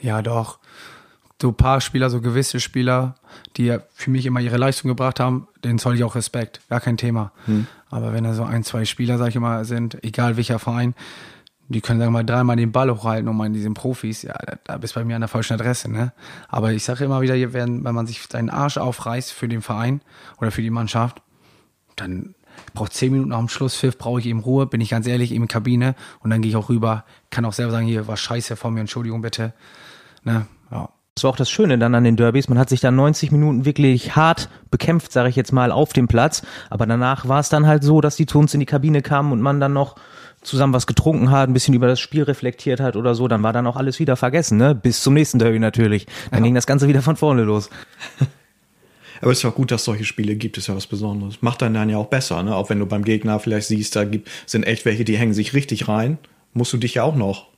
[0.00, 0.58] Ja, doch.
[1.40, 3.14] So ein paar Spieler, so gewisse Spieler,
[3.56, 6.60] die ja für mich immer ihre Leistung gebracht haben, denen zoll ich auch Respekt.
[6.68, 7.32] Gar kein Thema.
[7.90, 10.94] Aber wenn da so ein, zwei Spieler, sag ich immer, sind, egal welcher Verein,
[11.68, 14.32] die können, sagen wir mal, dreimal den Ball hochhalten und mal in diesen Profis, ja,
[14.32, 16.12] da, da bist du bei mir an der falschen Adresse, ne?
[16.48, 20.00] Aber ich sage immer wieder, werden, wenn man sich seinen Arsch aufreißt für den Verein
[20.38, 21.20] oder für die Mannschaft,
[21.96, 22.34] dann
[22.74, 25.42] braucht zehn Minuten nach dem Schlusspfiff, brauche ich eben Ruhe, bin ich ganz ehrlich, eben
[25.42, 28.16] in die Kabine und dann gehe ich auch rüber, kann auch selber sagen, hier war
[28.16, 29.52] scheiße vor mir, Entschuldigung bitte.
[30.24, 30.46] Ne?
[31.18, 31.22] Ja.
[31.22, 32.48] Das war auch das Schöne dann an den Derbys.
[32.48, 36.06] Man hat sich dann 90 Minuten wirklich hart bekämpft, sage ich jetzt mal, auf dem
[36.06, 36.42] Platz.
[36.70, 39.32] Aber danach war es dann halt so, dass die zu uns in die Kabine kamen
[39.32, 39.96] und man dann noch
[40.42, 43.26] zusammen was getrunken hat, ein bisschen über das Spiel reflektiert hat oder so.
[43.26, 44.76] Dann war dann auch alles wieder vergessen, ne?
[44.76, 46.06] Bis zum nächsten Derby natürlich.
[46.30, 47.68] Dann ging das Ganze wieder von vorne los.
[49.20, 51.42] Aber es ist ja auch gut, dass es solche Spiele gibt, ist ja was Besonderes.
[51.42, 52.54] Macht dann dann ja auch besser, ne?
[52.54, 55.52] Auch wenn du beim Gegner vielleicht siehst, da gibt, sind echt welche, die hängen sich
[55.52, 56.18] richtig rein,
[56.52, 57.48] musst du dich ja auch noch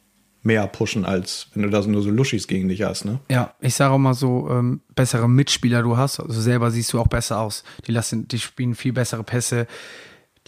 [0.43, 3.21] mehr pushen, als wenn du da so nur so Luschis gegen dich hast, ne?
[3.31, 7.01] Ja, ich sage auch mal so, ähm, bessere Mitspieler du hast, also selber siehst du
[7.01, 7.63] auch besser aus.
[7.87, 9.67] Die lassen, die spielen viel bessere Pässe,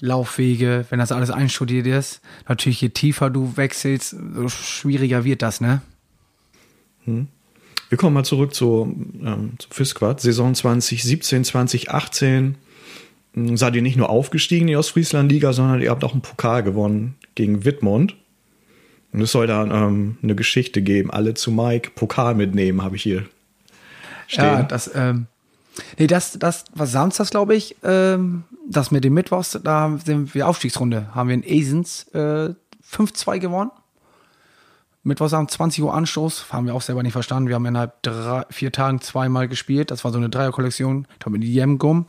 [0.01, 2.23] Laufwege, wenn das alles einstudiert ist.
[2.49, 5.83] Natürlich, je tiefer du wechselst, so schwieriger wird das, ne?
[7.05, 10.21] Wir kommen mal zurück zu, ähm, zu Fisquad.
[10.21, 12.57] Saison 2017, 2018
[13.35, 16.63] mh, seid ihr nicht nur aufgestiegen in die Ostfriesland-Liga, sondern ihr habt auch einen Pokal
[16.63, 18.17] gewonnen gegen Wittmund.
[19.13, 21.11] Und es soll da ähm, eine Geschichte geben.
[21.11, 23.27] Alle zu Mike Pokal mitnehmen, habe ich hier
[24.27, 24.45] stehen.
[24.45, 25.27] Ja, das, ähm,
[25.99, 30.49] nee, das, das war samstags, glaube ich, ähm, das mit dem Mittwochs, da sind wir
[30.49, 32.55] Aufstiegsrunde, haben wir in Esens äh,
[32.91, 33.71] 5-2 gewonnen.
[35.05, 37.49] Mittwochsabend 20 Uhr Anstoß, haben wir auch selber nicht verstanden.
[37.49, 39.91] Wir haben innerhalb drei, vier Tagen zweimal gespielt.
[39.91, 42.07] Das war so eine Dreierkollektion, da mit Jemgum.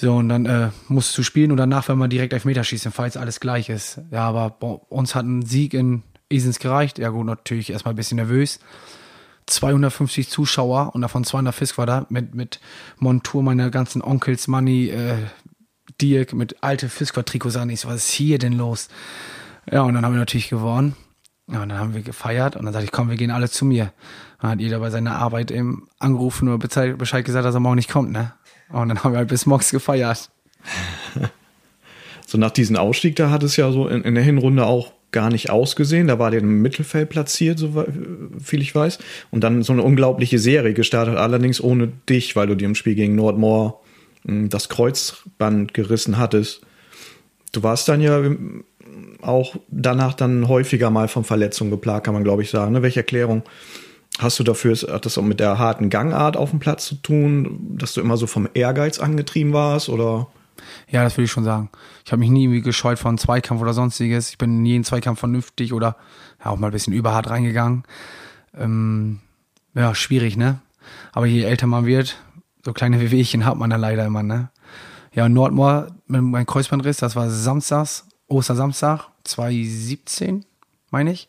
[0.00, 3.16] So, und dann äh, musst du spielen und danach, wenn man direkt Elfmeter schießen, falls
[3.16, 4.00] alles gleich ist.
[4.12, 7.00] Ja, aber bei uns hat ein Sieg in Esens gereicht.
[7.00, 8.60] Ja gut, natürlich erstmal ein bisschen nervös.
[9.46, 12.60] 250 Zuschauer und davon 200 Fisk war da mit, mit
[12.98, 15.16] Montur meiner ganzen Onkels, Money, äh,
[16.00, 17.68] Dirk, mit alte Fisker-Trikots an.
[17.70, 18.88] Ich so, was ist hier denn los?
[19.68, 20.94] Ja, und dann haben wir natürlich gewonnen.
[21.50, 23.64] Ja, und dann haben wir gefeiert und dann sagte ich, komm, wir gehen alle zu
[23.64, 23.92] mir.
[24.40, 27.90] Dann hat jeder bei seiner Arbeit eben angerufen oder Bescheid gesagt, dass er morgen nicht
[27.90, 28.34] kommt, ne?
[28.70, 30.30] Und dann haben wir halt bis morgens gefeiert.
[32.26, 35.30] So nach diesem Ausstieg, da hat es ja so in, in der Hinrunde auch gar
[35.30, 36.08] nicht ausgesehen.
[36.08, 37.86] Da war der im Mittelfeld platziert, so
[38.38, 38.98] viel ich weiß.
[39.30, 42.94] Und dann so eine unglaubliche Serie gestartet, allerdings ohne dich, weil du dir im Spiel
[42.94, 43.80] gegen Nordmoor
[44.26, 46.60] hm, das Kreuzband gerissen hattest.
[47.52, 48.22] Du warst dann ja
[49.22, 52.72] auch danach dann häufiger mal von Verletzungen geplagt, kann man glaube ich sagen.
[52.72, 52.82] Ne?
[52.82, 53.42] Welche Erklärung
[54.18, 54.74] hast du dafür?
[54.74, 58.16] Hat das auch mit der harten Gangart auf dem Platz zu tun, dass du immer
[58.16, 60.28] so vom Ehrgeiz angetrieben warst oder?
[60.90, 61.70] Ja, das würde ich schon sagen.
[62.04, 64.30] Ich habe mich nie irgendwie gescheut von Zweikampf oder sonstiges.
[64.30, 65.96] Ich bin in jeden Zweikampf vernünftig oder
[66.44, 67.84] ja, auch mal ein bisschen überhart reingegangen.
[68.56, 69.20] Ähm,
[69.74, 70.60] ja, schwierig, ne?
[71.12, 72.16] Aber je älter man wird,
[72.64, 74.50] so kleine Wehwehchen hat man da leider immer, ne?
[75.14, 80.44] Ja, Nordmoor mit meinem Kreuzbandriss, das war samstags, Ostersamstag 2017,
[80.90, 81.28] meine ich.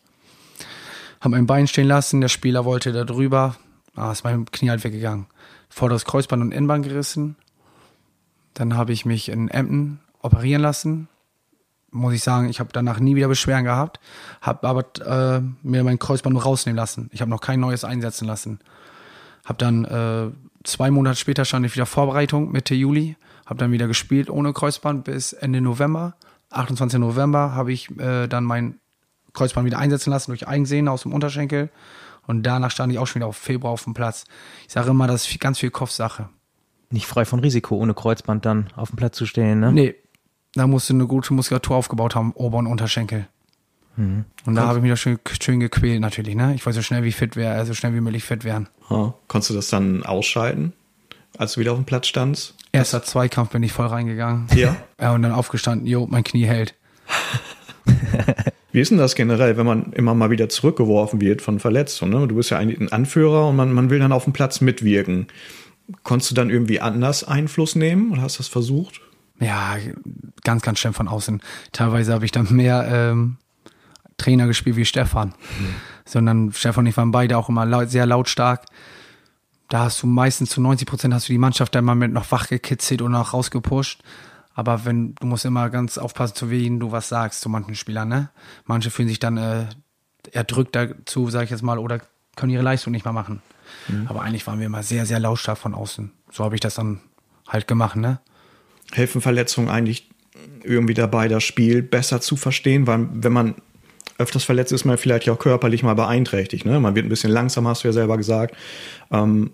[1.20, 3.56] Hab mein Bein stehen lassen, der Spieler wollte da drüber,
[3.94, 5.26] ah, ist mein Knie halt weggegangen.
[5.68, 7.36] Vorderes Kreuzband und Innenband gerissen.
[8.54, 11.08] Dann habe ich mich in Emden operieren lassen.
[11.90, 14.00] Muss ich sagen, ich habe danach nie wieder Beschwerden gehabt,
[14.40, 17.10] habe aber äh, mir mein Kreuzband nur rausnehmen lassen.
[17.12, 18.60] Ich habe noch kein neues einsetzen lassen.
[19.44, 20.30] Habe dann äh,
[20.64, 25.04] zwei Monate später stand ich wieder Vorbereitung Mitte Juli, habe dann wieder gespielt ohne Kreuzband
[25.04, 26.14] bis Ende November.
[26.50, 26.98] 28.
[26.98, 28.78] November habe ich äh, dann mein
[29.32, 31.70] Kreuzband wieder einsetzen lassen durch Eigensehen aus dem Unterschenkel.
[32.26, 34.24] Und danach stand ich auch schon wieder auf Februar auf dem Platz.
[34.66, 36.28] Ich sage immer, das ist ganz viel Kopfsache.
[36.90, 39.72] Nicht frei von Risiko, ohne Kreuzband dann auf dem Platz zu stehen, ne?
[39.72, 39.94] Nee,
[40.54, 43.26] da musst du eine gute Muskulatur aufgebaut haben, Ober- und Unterschenkel.
[43.96, 44.24] Mhm.
[44.44, 46.54] Und da habe ich mich da schön, schön gequält natürlich, ne?
[46.54, 48.68] Ich wollte so schnell wie fit wäre, also schnell wie möglich fit werden.
[48.88, 49.14] Ja.
[49.28, 50.72] Konntest du das dann ausschalten,
[51.38, 52.54] als du wieder auf dem Platz standst?
[52.72, 54.46] Erster Zweikampf bin ich voll reingegangen.
[54.54, 54.76] Ja.
[55.00, 56.74] Ja, und dann aufgestanden, jo, mein Knie hält.
[58.72, 62.20] Wie ist denn das generell, wenn man immer mal wieder zurückgeworfen wird von Verletzungen?
[62.20, 62.28] Ne?
[62.28, 65.26] Du bist ja eigentlich ein Anführer und man, man will dann auf dem Platz mitwirken.
[66.04, 69.00] Konntest du dann irgendwie anders Einfluss nehmen oder hast du das versucht?
[69.40, 69.76] Ja,
[70.44, 71.40] ganz, ganz schlimm von außen.
[71.72, 73.38] Teilweise habe ich dann mehr ähm,
[74.18, 75.28] Trainer gespielt wie Stefan.
[75.28, 75.74] Mhm.
[76.04, 78.66] Sondern Stefan und ich waren beide auch immer laut, sehr lautstark.
[79.68, 82.30] Da hast du meistens zu 90 Prozent hast du die Mannschaft dann mal mit noch
[82.30, 84.02] wachgekitzelt und noch rausgepusht.
[84.54, 88.08] Aber wenn, du musst immer ganz aufpassen, zu wen du was sagst zu manchen Spielern,
[88.08, 88.30] ne?
[88.64, 89.66] Manche fühlen sich dann äh,
[90.32, 92.00] erdrückt dazu, sag ich jetzt mal, oder
[92.36, 93.42] können ihre Leistung nicht mehr machen.
[93.88, 94.06] Mhm.
[94.08, 96.12] Aber eigentlich waren wir immer sehr, sehr lautstark von außen.
[96.30, 97.00] So habe ich das dann
[97.48, 98.20] halt gemacht, ne?
[98.92, 100.10] Helfen Verletzungen eigentlich
[100.64, 102.86] irgendwie dabei, das Spiel besser zu verstehen?
[102.86, 103.54] Weil wenn man
[104.18, 106.66] öfters verletzt ist, man vielleicht auch körperlich mal beeinträchtigt.
[106.66, 106.78] Ne?
[106.78, 108.54] Man wird ein bisschen langsam, hast du ja selber gesagt.
[109.10, 109.52] Ähm,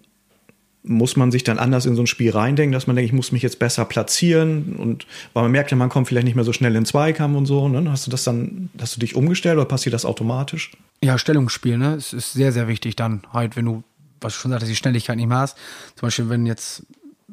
[0.87, 3.33] muss man sich dann anders in so ein Spiel reindenken, dass man denkt, ich muss
[3.33, 6.53] mich jetzt besser platzieren und weil man merkt ja, man kommt vielleicht nicht mehr so
[6.53, 7.69] schnell in Zweikampf und so.
[7.69, 7.91] Ne?
[7.91, 10.73] Hast du das dann, hast du dich umgestellt oder passiert das automatisch?
[11.03, 11.95] Ja, Stellungsspiel, ne?
[11.95, 13.83] Es ist sehr, sehr wichtig dann halt, wenn du,
[14.21, 15.59] was du schon sagtest, die Schnelligkeit nicht mehr hast.
[15.97, 16.87] Zum Beispiel, wenn jetzt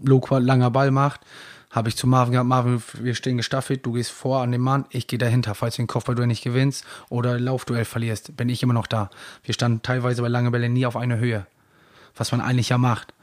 [0.03, 1.21] Loqua langer Ball macht,
[1.73, 4.85] habe ich zu Marvin gesagt, Marvin, wir stehen gestaffelt, du gehst vor an den Mann,
[4.91, 8.73] ich gehe dahinter, falls du den Kopfballduell nicht gewinnst oder Laufduell verlierst, bin ich immer
[8.73, 9.09] noch da.
[9.43, 11.47] Wir standen teilweise bei lange Bälle nie auf einer Höhe,
[12.15, 13.13] was man eigentlich ja macht.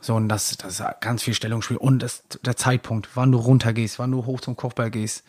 [0.00, 1.76] So, und das, das ist ganz viel Stellungsspiel.
[1.76, 5.24] Und das, der Zeitpunkt, wann du runtergehst, wann du hoch zum Kopfball gehst.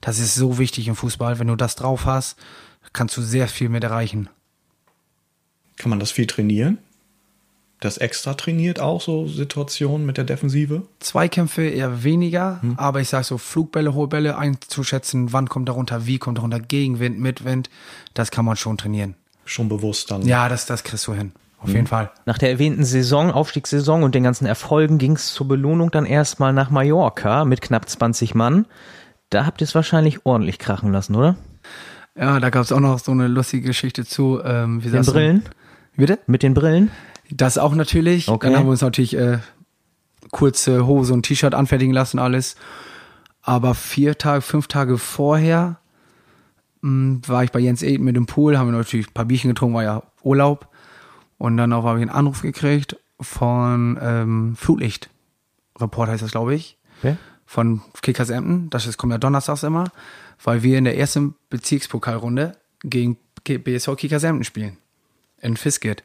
[0.00, 1.38] Das ist so wichtig im Fußball.
[1.38, 2.38] Wenn du das drauf hast,
[2.92, 4.28] kannst du sehr viel mit erreichen.
[5.76, 6.78] Kann man das viel trainieren?
[7.80, 10.82] Das extra trainiert auch so Situationen mit der Defensive?
[10.98, 12.76] Zweikämpfe eher weniger, hm.
[12.76, 17.20] aber ich sage so Flugbälle, hohe Bälle einzuschätzen, wann kommt darunter, wie kommt darunter, Gegenwind,
[17.20, 17.70] Mitwind,
[18.14, 19.14] das kann man schon trainieren.
[19.44, 20.22] Schon bewusst dann.
[20.22, 21.32] Ja, das, das kriegst du hin.
[21.60, 21.86] Auf jeden mhm.
[21.86, 22.10] Fall.
[22.24, 26.52] Nach der erwähnten Saison, Aufstiegssaison und den ganzen Erfolgen ging es zur Belohnung dann erstmal
[26.52, 28.66] nach Mallorca mit knapp 20 Mann.
[29.30, 31.36] Da habt ihr es wahrscheinlich ordentlich krachen lassen, oder?
[32.16, 34.40] Ja, da gab es auch noch so eine lustige Geschichte zu.
[34.44, 35.42] Ähm, wie den Brillen?
[35.44, 35.50] Du?
[35.96, 36.18] Bitte?
[36.26, 36.90] Mit den Brillen?
[37.30, 38.28] Das auch natürlich.
[38.28, 38.48] Okay.
[38.48, 39.38] Dann haben wir uns natürlich äh,
[40.30, 42.56] kurze Hose und T-Shirt anfertigen lassen, alles.
[43.42, 45.78] Aber vier Tage, fünf Tage vorher
[46.80, 49.24] mh, hm, war ich bei Jens Eden mit dem Pool, haben wir natürlich ein paar
[49.24, 50.67] Bierchen getrunken, war ja Urlaub.
[51.38, 55.08] Und dann auch habe ich einen Anruf gekriegt von ähm, Flutlicht.
[55.78, 56.76] Report heißt das, glaube ich.
[56.98, 57.16] Okay.
[57.46, 58.68] Von Kickers Emden.
[58.70, 59.84] Das ist, kommt ja donnerstags immer,
[60.42, 64.76] weil wir in der ersten Bezirkspokalrunde gegen BSV Kickers Emden spielen.
[65.40, 66.02] In Fiskett.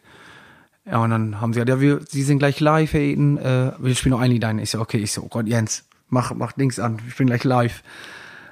[0.85, 3.71] Ja, und dann haben sie gesagt, ja, wir, sie sind gleich live, Herr Eden, äh,
[3.79, 4.59] wir spielen noch ein Lied ein.
[4.59, 7.43] Ich so, okay, ich so, oh Gott, Jens, mach, mach Dings an, ich bin gleich
[7.43, 7.83] live.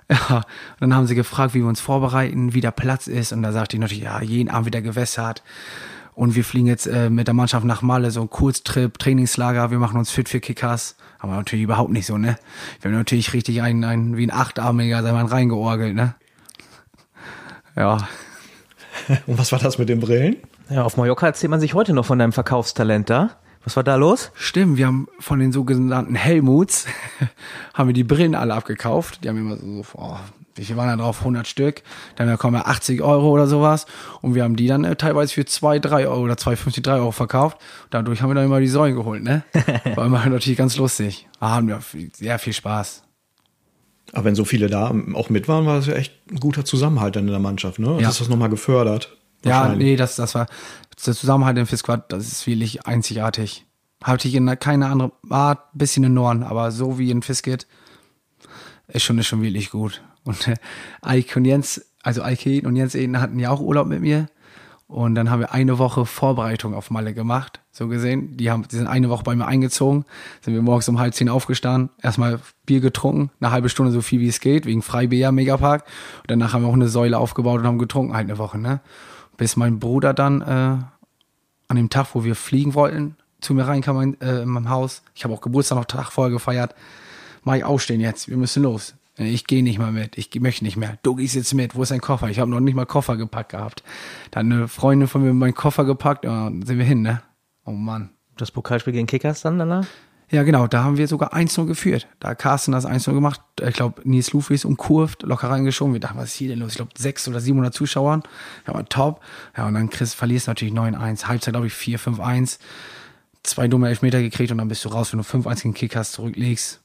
[0.09, 3.31] Ja, und dann haben sie gefragt, wie wir uns vorbereiten, wie der Platz ist.
[3.31, 5.41] Und da sagte ich natürlich, ja, jeden Abend wieder gewässert
[6.13, 9.79] Und wir fliegen jetzt äh, mit der Mannschaft nach Malle, so ein Kurztrip, Trainingslager, wir
[9.79, 10.95] machen uns fit für Kickers.
[11.19, 12.37] Aber natürlich überhaupt nicht so, ne?
[12.81, 16.15] Wir haben natürlich richtig einen, einen wie ein Achtarmiger, da mal reingeorgelt, ne?
[17.75, 18.07] Ja.
[19.27, 20.37] Und was war das mit den Brillen?
[20.69, 23.31] Ja, auf Mallorca erzählt man sich heute noch von deinem Verkaufstalent da.
[23.63, 24.31] Was war da los?
[24.33, 26.87] Stimmt, wir haben von den sogenannten Helmuts,
[27.73, 29.23] haben wir die Brillen alle abgekauft.
[29.23, 30.17] Die haben immer so, oh,
[30.55, 31.19] wie viel waren da drauf?
[31.19, 31.83] 100 Stück.
[32.15, 33.85] Dann kommen ja 80 Euro oder sowas.
[34.21, 37.11] Und wir haben die dann äh, teilweise für 2, 3 Euro oder 2,50, 3 Euro
[37.11, 37.57] verkauft.
[37.89, 39.43] Dadurch haben wir dann immer die Säulen geholt, ne?
[39.95, 41.27] War immer natürlich ganz lustig.
[41.39, 41.79] Ah, haben wir
[42.13, 43.03] sehr viel Spaß.
[44.13, 47.15] Aber wenn so viele da auch mit waren, war das ja echt ein guter Zusammenhalt
[47.15, 47.93] dann in der Mannschaft, ne?
[47.93, 47.99] Ja.
[47.99, 49.17] Das ist das nochmal gefördert.
[49.43, 50.47] Ja, nee, das, das war,
[51.05, 53.65] der Zusammenhalt im Fisquad, das ist wirklich einzigartig.
[54.03, 57.67] Hatte ich in keine andere Art, bisschen in Norden, aber so wie in Fiskit,
[58.87, 60.01] ist schon, ist schon wirklich gut.
[60.23, 60.55] Und äh,
[61.05, 64.27] Ike und Jens, also Ike und Jens Eden hatten ja auch Urlaub mit mir.
[64.91, 68.35] Und dann haben wir eine Woche Vorbereitung auf Malle gemacht, so gesehen.
[68.35, 70.03] Die haben, die sind eine Woche bei mir eingezogen,
[70.41, 74.19] sind wir morgens um halb zehn aufgestanden, erstmal Bier getrunken, eine halbe Stunde so viel
[74.19, 75.85] wie es geht, wegen Freibier Megapark.
[76.23, 78.81] Und danach haben wir auch eine Säule aufgebaut und haben getrunken halt eine Woche, ne?
[79.37, 80.45] Bis mein Bruder dann äh,
[81.69, 85.03] an dem Tag, wo wir fliegen wollten, zu mir reinkam in, äh, in meinem Haus.
[85.15, 86.75] Ich habe auch Geburtstag noch Tag vorher gefeiert.
[87.45, 88.93] Mach aufstehen jetzt, wir müssen los.
[89.17, 90.97] Ich gehe nicht mal mit, ich möchte nicht mehr.
[91.03, 92.29] Du gehst jetzt mit, wo ist dein Koffer?
[92.29, 93.83] Ich habe noch nicht mal Koffer gepackt gehabt.
[94.31, 97.21] Dann eine Freundin von mir meinen Koffer gepackt, ja, dann sind wir hin, ne?
[97.65, 98.11] Oh Mann.
[98.37, 99.85] Das Pokalspiel gegen Kickers dann danach?
[100.31, 102.07] Ja, genau, da haben wir sogar 1-0 geführt.
[102.19, 103.41] Da hat Carsten das 1-0 gemacht.
[103.61, 105.91] Ich glaube, Nils Luffy ist umkurvt, locker reingeschoben.
[105.93, 106.69] Wir dachten, was ist hier denn los?
[106.69, 108.23] Ich glaube, 600 oder 700 Zuschauern.
[108.65, 109.21] Ja, war top.
[109.57, 111.25] Ja, und dann Chris verlierst natürlich 9-1.
[111.25, 112.59] Halbzeit, glaube ich, 4-5-1.
[113.43, 116.79] Zwei dumme Elfmeter gekriegt und dann bist du raus, wenn du 5-1 gegen Kickers zurücklegst.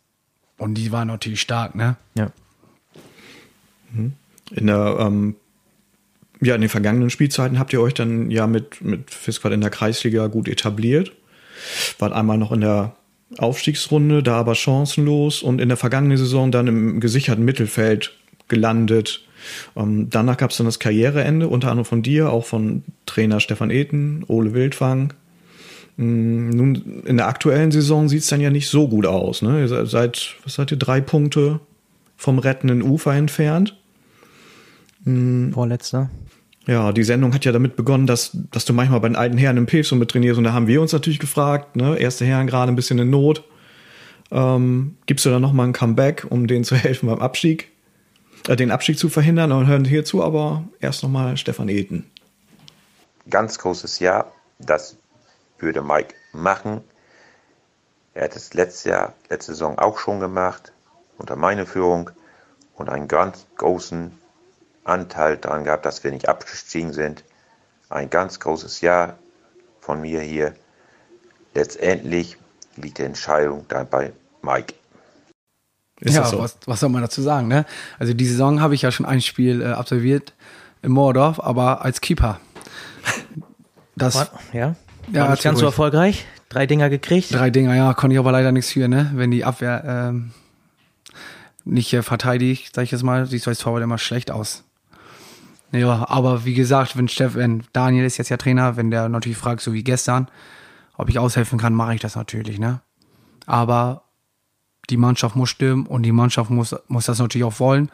[0.59, 1.97] Und die waren natürlich stark, ne?
[2.15, 2.31] Ja.
[3.93, 4.13] Mhm.
[4.51, 5.37] In der, ähm,
[6.41, 9.71] ja, in den vergangenen Spielzeiten habt ihr euch dann ja mit, mit Fisquad in der
[9.71, 11.13] Kreisliga gut etabliert.
[11.99, 12.95] Wart einmal noch in der
[13.39, 18.15] Aufstiegsrunde, da aber chancenlos und in der vergangenen Saison dann im gesicherten Mittelfeld
[18.49, 19.25] gelandet.
[19.75, 23.71] Ähm, danach gab es dann das Karriereende, unter anderem von dir, auch von Trainer Stefan
[23.71, 25.13] Eten, Ole Wildfang.
[25.97, 29.43] Mm, nun, in der aktuellen Saison sieht es dann ja nicht so gut aus.
[29.43, 29.61] Ne?
[29.61, 31.61] Ihr seid, was seid ihr, drei Punkte
[32.17, 33.77] vom rettenden Ufer entfernt.
[35.05, 35.53] Mhm.
[35.53, 36.11] Vorletzter.
[36.67, 39.57] Ja, die Sendung hat ja damit begonnen, dass, dass du manchmal bei den alten Herren
[39.57, 42.73] im Pilz mit trainierst und da haben wir uns natürlich gefragt, ne, erste Herren gerade
[42.73, 43.45] ein bisschen in Not.
[44.33, 47.71] Ähm, gibst du da nochmal ein Comeback, um denen zu helfen beim Abstieg,
[48.49, 52.11] äh, den Abstieg zu verhindern und hören hierzu aber erst nochmal Stefan Eden.
[53.31, 54.27] Ganz großes Ja,
[54.59, 54.97] das
[55.59, 56.83] würde Mike machen.
[58.15, 60.73] Er hat es letztes Jahr, letzte Saison auch schon gemacht
[61.19, 62.11] unter meiner Führung
[62.75, 64.13] und einen ganz großen
[64.85, 67.25] Anteil daran gehabt, dass wir nicht abgestiegen sind.
[67.89, 69.17] Ein ganz großes Ja
[69.81, 70.55] von mir hier.
[71.55, 72.37] Letztendlich
[72.77, 74.75] liegt die Entscheidung dann bei Mike.
[76.01, 76.39] Ist ja, so?
[76.39, 77.49] was, was soll man dazu sagen?
[77.49, 77.65] Ne?
[77.99, 80.35] Also die Saison habe ich ja schon ein Spiel äh, absolviert
[80.83, 82.39] in Moordorf, aber als Keeper.
[83.97, 84.77] Das, War, ja,
[85.13, 86.27] ja War nicht ganz so erfolgreich.
[86.49, 87.35] Drei Dinger gekriegt.
[87.35, 89.11] Drei Dinger, ja, konnte ich aber leider nichts für, ne?
[89.15, 90.33] Wenn die Abwehr ähm,
[91.65, 94.65] nicht äh, verteidigt, sag ich jetzt mal, sieht so als Torwart immer schlecht aus.
[95.73, 99.37] Ja, aber wie gesagt, wenn Steff, wenn Daniel ist jetzt ja Trainer, wenn der natürlich
[99.37, 100.29] fragt, so wie gestern,
[100.97, 102.81] ob ich aushelfen kann, mache ich das natürlich, ne?
[103.47, 104.03] Aber
[104.89, 107.91] die Mannschaft muss stimmen und die Mannschaft muss, muss das natürlich auch wollen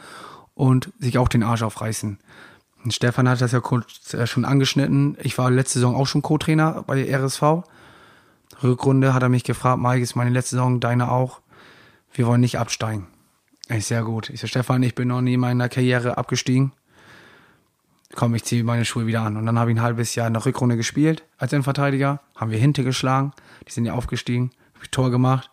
[0.55, 2.19] und sich auch den Arsch aufreißen.
[2.91, 5.17] Stefan hat das ja kurz äh, schon angeschnitten.
[5.23, 7.65] Ich war letzte Saison auch schon Co-Trainer bei der RSV.
[8.63, 11.41] Rückrunde hat er mich gefragt, Mike, ist meine letzte Saison, deine auch.
[12.13, 13.07] Wir wollen nicht absteigen.
[13.69, 14.31] Ist sehr gut.
[14.31, 16.73] Ich so, Stefan, ich bin noch nie in meiner Karriere abgestiegen.
[18.15, 19.37] Komm, ich ziehe meine Schuhe wieder an.
[19.37, 22.21] Und dann habe ich ein halbes Jahr in der Rückrunde gespielt als Innenverteidiger.
[22.37, 23.33] Haben wir Hinte geschlagen.
[23.67, 24.51] Die sind ja aufgestiegen.
[24.75, 25.51] Habe ich Tor gemacht.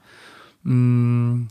[0.63, 1.43] Mm,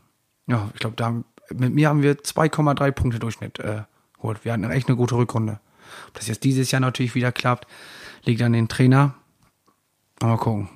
[0.47, 1.25] ja, ich glaube,
[1.55, 3.83] mit mir haben wir 2,3 Punkte Durchschnitt äh,
[4.17, 4.45] geholt.
[4.45, 5.61] Wir hatten echt eine gute Rückrunde.
[6.09, 7.67] Ob das jetzt dieses Jahr natürlich wieder klappt,
[8.25, 9.15] liegt an den Trainer.
[10.21, 10.69] mal gucken.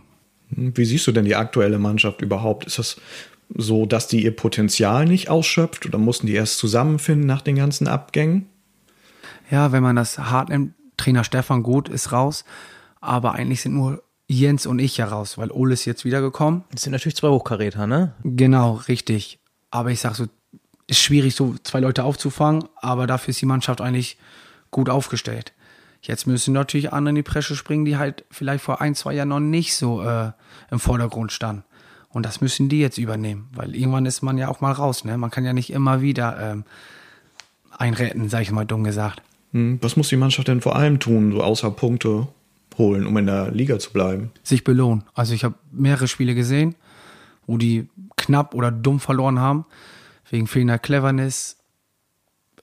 [0.50, 2.66] Wie siehst du denn die aktuelle Mannschaft überhaupt?
[2.66, 3.00] Ist das
[3.54, 7.88] so, dass die ihr Potenzial nicht ausschöpft oder mussten die erst zusammenfinden nach den ganzen
[7.88, 8.48] Abgängen?
[9.50, 12.44] Ja, wenn man das hart nimmt, Trainer Stefan gut ist raus,
[13.00, 16.64] aber eigentlich sind nur Jens und ich ja raus, weil Ole ist jetzt wiedergekommen.
[16.70, 18.14] Das sind natürlich zwei Hochkaräter, ne?
[18.24, 19.40] Genau, richtig.
[19.70, 20.26] Aber ich sag so,
[20.86, 24.16] ist schwierig, so zwei Leute aufzufangen, aber dafür ist die Mannschaft eigentlich
[24.72, 25.52] gut aufgestellt.
[26.00, 29.28] Jetzt müssen natürlich andere in die Presche springen, die halt vielleicht vor ein, zwei Jahren
[29.28, 30.32] noch nicht so äh,
[30.72, 31.62] im Vordergrund standen.
[32.08, 35.04] Und das müssen die jetzt übernehmen, weil irgendwann ist man ja auch mal raus.
[35.04, 35.16] Ne?
[35.16, 36.64] Man kann ja nicht immer wieder ähm,
[37.70, 39.22] einretten, sage ich mal dumm gesagt.
[39.52, 42.28] Hm, was muss die Mannschaft denn vor allem tun, so außer Punkte
[42.76, 44.30] holen, um in der Liga zu bleiben?
[44.42, 45.04] Sich belohnen.
[45.14, 46.74] Also ich habe mehrere Spiele gesehen,
[47.46, 49.64] wo die knapp oder dumm verloren haben,
[50.28, 51.61] wegen fehlender Cleverness.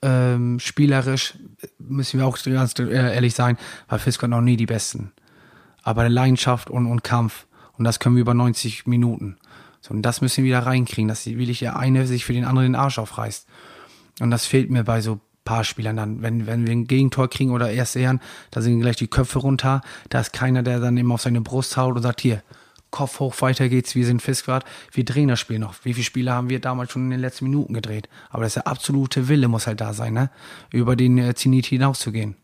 [0.02, 1.34] Ähm, spielerisch
[1.78, 5.12] müssen wir auch ganz ehrlich sein, war Fisker noch nie die Besten.
[5.82, 7.46] Aber Leidenschaft und, und Kampf.
[7.76, 9.38] Und das können wir über 90 Minuten.
[9.80, 12.32] So, und das müssen wir wieder reinkriegen, dass die, will ich der eine sich für
[12.32, 13.46] den anderen den Arsch aufreißt.
[14.20, 16.22] Und das fehlt mir bei so paar Spielern dann.
[16.22, 18.20] Wenn, wenn wir ein Gegentor kriegen oder erst ehren,
[18.50, 19.80] da sind gleich die Köpfe runter.
[20.08, 22.42] Da ist keiner, der dann immer auf seine Brust haut und sagt, hier,
[22.90, 25.74] Kopf hoch, weiter geht's, wir sind Fiskgrad, wir drehen das Spiel noch.
[25.84, 28.08] Wie viele Spiele haben wir damals schon in den letzten Minuten gedreht?
[28.30, 30.30] Aber das ist der absolute Wille muss halt da sein, ne?
[30.72, 32.36] Über den äh, Zenit hinauszugehen.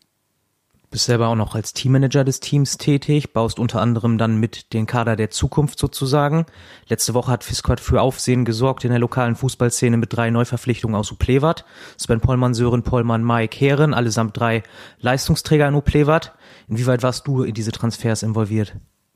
[0.89, 4.85] Bist selber auch noch als Teammanager des Teams tätig, baust unter anderem dann mit den
[4.85, 6.45] Kader der Zukunft sozusagen.
[6.87, 11.11] Letzte Woche hat Fiskart für Aufsehen gesorgt in der lokalen Fußballszene mit drei Neuverpflichtungen aus
[11.11, 11.65] Uplewat.
[11.97, 14.63] Sven Pollmann, Sören Pollmann, Mike Heeren, allesamt drei
[15.01, 16.33] Leistungsträger in Uplewat.
[16.69, 18.73] Inwieweit warst du in diese Transfers involviert?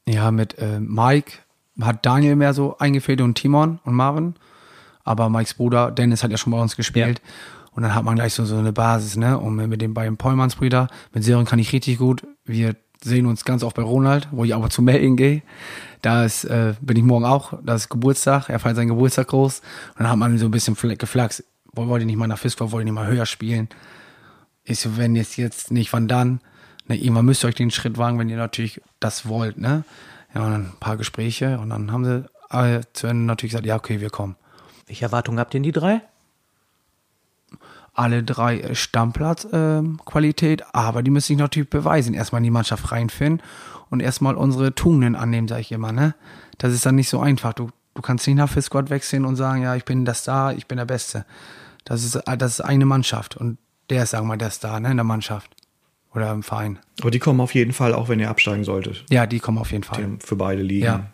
[0.07, 1.33] Ja, mit äh, Mike
[1.79, 4.35] hat Daniel mehr so eingefädelt und Timon und Marvin.
[5.03, 7.21] Aber Mikes Bruder Dennis hat ja schon bei uns gespielt.
[7.23, 7.31] Ja.
[7.73, 9.37] Und dann hat man gleich so, so eine Basis, ne?
[9.37, 12.27] Und mit den beiden Pollmanns Brüder, mit Sören kann ich richtig gut.
[12.43, 15.41] Wir sehen uns ganz oft bei Ronald, wo ich aber zu melden gehe.
[16.01, 19.59] Da ist, äh, bin ich morgen auch, da ist Geburtstag, er feiert seinen Geburtstag groß.
[19.59, 21.43] Und dann hat man so ein bisschen geflaxt.
[21.73, 23.69] Wollte nicht mal nach Fiskor, wollte nicht mal höher spielen.
[24.63, 26.41] Ich so, wenn jetzt jetzt nicht, wann dann?
[26.91, 29.85] Ne, irgendwann müsst ihr euch den Schritt wagen, wenn ihr natürlich das wollt, ne?
[30.35, 33.65] Ja, und dann ein paar Gespräche und dann haben sie äh, zu Ende natürlich gesagt,
[33.65, 34.35] ja, okay, wir kommen.
[34.87, 36.01] Welche Erwartungen habt ihr in die drei?
[37.93, 42.13] alle drei Stammplatzqualität, ähm, äh, aber die müssen sich natürlich beweisen.
[42.13, 43.45] Erstmal in die Mannschaft reinfinden
[43.89, 45.91] und erstmal unsere Tugenden annehmen, sage ich immer.
[45.91, 46.15] Ne?
[46.57, 47.51] Das ist dann nicht so einfach.
[47.51, 50.67] Du, du kannst nicht nach Squad wechseln und sagen, ja, ich bin der Star, ich
[50.67, 51.25] bin der Beste.
[51.83, 53.57] Das ist, das ist eine Mannschaft und
[53.89, 55.51] der ist, sagen wir mal, der Star ne, in der Mannschaft
[56.13, 56.79] oder im Verein.
[56.99, 59.05] Aber die kommen auf jeden Fall, auch wenn ihr absteigen solltet.
[59.09, 60.17] Ja, die kommen auf jeden Fall.
[60.19, 60.85] Für beide Ligen.
[60.85, 61.07] Ja.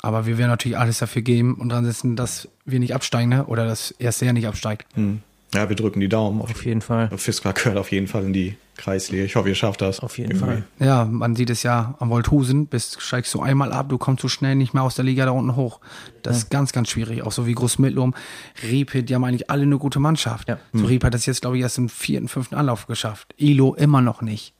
[0.00, 3.44] Aber wir werden natürlich alles dafür geben und dran setzen, dass wir nicht absteigen ne?
[3.46, 4.86] oder dass erst Jahr nicht absteigt.
[4.94, 5.22] Hm.
[5.54, 6.40] Ja, wir drücken die Daumen.
[6.40, 7.10] Auf, auf jeden Fall.
[7.16, 9.22] Fiskar gehört auf jeden Fall in die Kreisliga.
[9.24, 10.00] Ich hoffe, ihr schafft das.
[10.00, 10.46] Auf jeden irgendwie.
[10.46, 10.64] Fall.
[10.78, 12.66] Ja, man sieht es ja am Wolthusen.
[12.66, 15.32] Bist, steigst du einmal ab, du kommst so schnell nicht mehr aus der Liga da
[15.32, 15.80] unten hoch.
[16.22, 16.38] Das ja.
[16.38, 17.22] ist ganz, ganz schwierig.
[17.22, 18.14] Auch so wie Großmittlum,
[18.62, 20.48] Riepe, die haben eigentlich alle eine gute Mannschaft.
[20.48, 20.58] Ja.
[20.72, 20.86] So.
[20.86, 23.34] Riepe hat das jetzt, glaube ich, erst im vierten, fünften Anlauf geschafft.
[23.36, 24.54] Ilo immer noch nicht.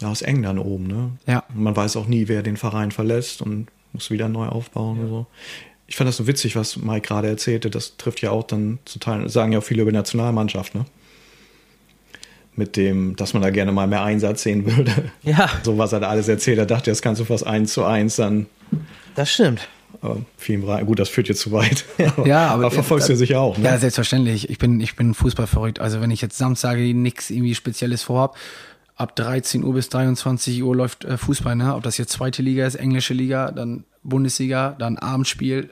[0.00, 1.10] Ja, aus England oben, ne?
[1.26, 1.44] Ja.
[1.54, 5.02] Man weiß auch nie, wer den Verein verlässt und muss wieder neu aufbauen ja.
[5.04, 5.26] und so
[5.94, 7.70] ich fand das so witzig, was Mike gerade erzählte.
[7.70, 10.86] Das trifft ja auch dann zu Teilen, sagen ja auch viele über die Nationalmannschaft, ne?
[12.56, 14.92] Mit dem, dass man da gerne mal mehr Einsatz sehen würde.
[15.22, 15.48] Ja.
[15.62, 16.58] So was er da alles erzählt.
[16.58, 18.46] Er dachte, das kannst du fast eins zu eins dann.
[19.14, 19.68] Das stimmt.
[20.36, 21.84] Viel Gut, das führt jetzt zu weit.
[22.16, 23.64] Aber, ja, aber, aber verfolgst du sicher auch, ne?
[23.64, 24.50] Ja, selbstverständlich.
[24.50, 25.78] Ich bin, ich bin Fußball verrückt.
[25.78, 28.36] Also wenn ich jetzt Samstag nichts irgendwie Spezielles vorhab,
[28.96, 31.76] ab 13 Uhr bis 23 Uhr läuft äh, Fußball, ne?
[31.76, 35.70] Ob das jetzt zweite Liga ist, englische Liga, dann Bundesliga, dann Abendspiel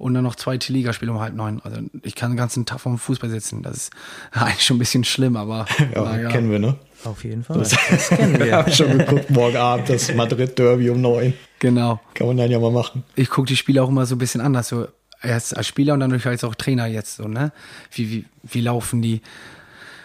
[0.00, 1.60] und dann noch zweite Ligaspiele um halb neun.
[1.62, 3.62] Also ich kann den ganzen Tag vom Fußball sitzen.
[3.62, 3.90] Das ist
[4.32, 6.28] eigentlich schon ein bisschen schlimm, aber ja, ja.
[6.30, 6.76] kennen wir, ne?
[7.04, 7.58] Auf jeden Fall.
[7.58, 8.52] Das, das kennen wir.
[8.56, 11.34] habe schon geguckt, morgen Abend das Madrid-Derby um neun.
[11.58, 12.00] Genau.
[12.14, 13.04] Kann man dann ja mal machen.
[13.14, 14.68] Ich gucke die Spiele auch immer so ein bisschen anders.
[14.68, 14.88] So
[15.22, 17.52] erst als Spieler und dann durch als auch Trainer jetzt so, ne?
[17.92, 19.20] Wie, wie, wie laufen die?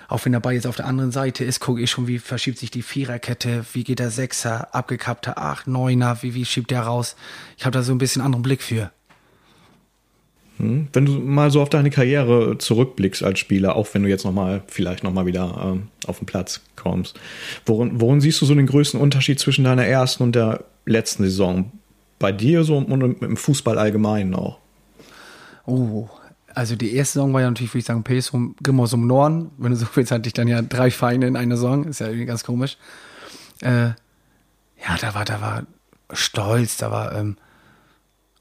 [0.10, 2.60] Auch wenn der Ball jetzt auf der anderen Seite ist, gucke ich schon, wie verschiebt
[2.60, 7.16] sich die Viererkette, wie geht der Sechser, abgekappter Acht, Neuner, wie, wie schiebt der raus.
[7.58, 8.92] Ich habe da so ein bisschen anderen Blick für.
[10.58, 10.88] Hm?
[10.94, 14.32] Wenn du mal so auf deine Karriere zurückblickst als Spieler, auch wenn du jetzt noch
[14.32, 17.20] mal vielleicht noch mal wieder ähm, auf den Platz kommst,
[17.66, 21.72] worin, worin siehst du so den größten Unterschied zwischen deiner ersten und der letzten Saison?
[22.20, 24.60] Bei dir so und im Fußball allgemein auch?
[25.66, 26.08] Oh,
[26.54, 29.52] also die erste Saison war ja natürlich, würde ich sagen, PSV Grimmers um Norden.
[29.58, 31.84] Wenn du so willst, hatte ich dann ja drei Vereine in einer Saison.
[31.84, 32.78] Ist ja irgendwie ganz komisch.
[33.62, 35.64] Äh, ja, da war, da war
[36.14, 37.38] Stolz, da war ähm,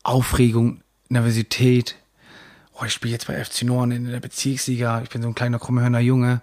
[0.04, 1.96] Aufregung, Nervosität.
[2.74, 5.02] Oh, ich spiele jetzt bei FC Norden in der Bezirksliga.
[5.02, 6.42] Ich bin so ein kleiner krummhörner Junge.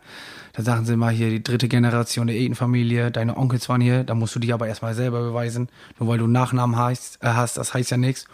[0.54, 3.12] Da sagen sie mal hier die dritte Generation der Edenfamilie.
[3.12, 4.04] Deine Onkels waren hier.
[4.04, 5.70] Da musst du dich aber erstmal selber beweisen.
[6.00, 8.26] Nur weil du Nachnamen heißt, äh, hast, das heißt ja nichts.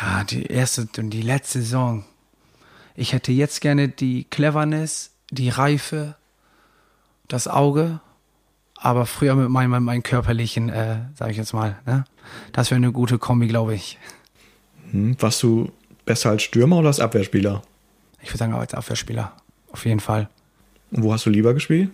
[0.00, 2.04] Ja, die erste und die letzte Saison
[2.94, 6.16] ich hätte jetzt gerne die Cleverness, die Reife,
[7.26, 8.00] das Auge,
[8.76, 11.78] aber früher mit meinem, meinem körperlichen, äh, sage ich jetzt mal.
[11.86, 12.04] Ne?
[12.52, 13.98] Das wäre eine gute Kombi, glaube ich.
[14.90, 15.72] Hm, warst du
[16.04, 17.62] besser als Stürmer oder als Abwehrspieler?
[18.22, 19.32] Ich würde sagen, als Abwehrspieler.
[19.70, 20.28] Auf jeden Fall.
[20.90, 21.90] Und wo hast du lieber gespielt?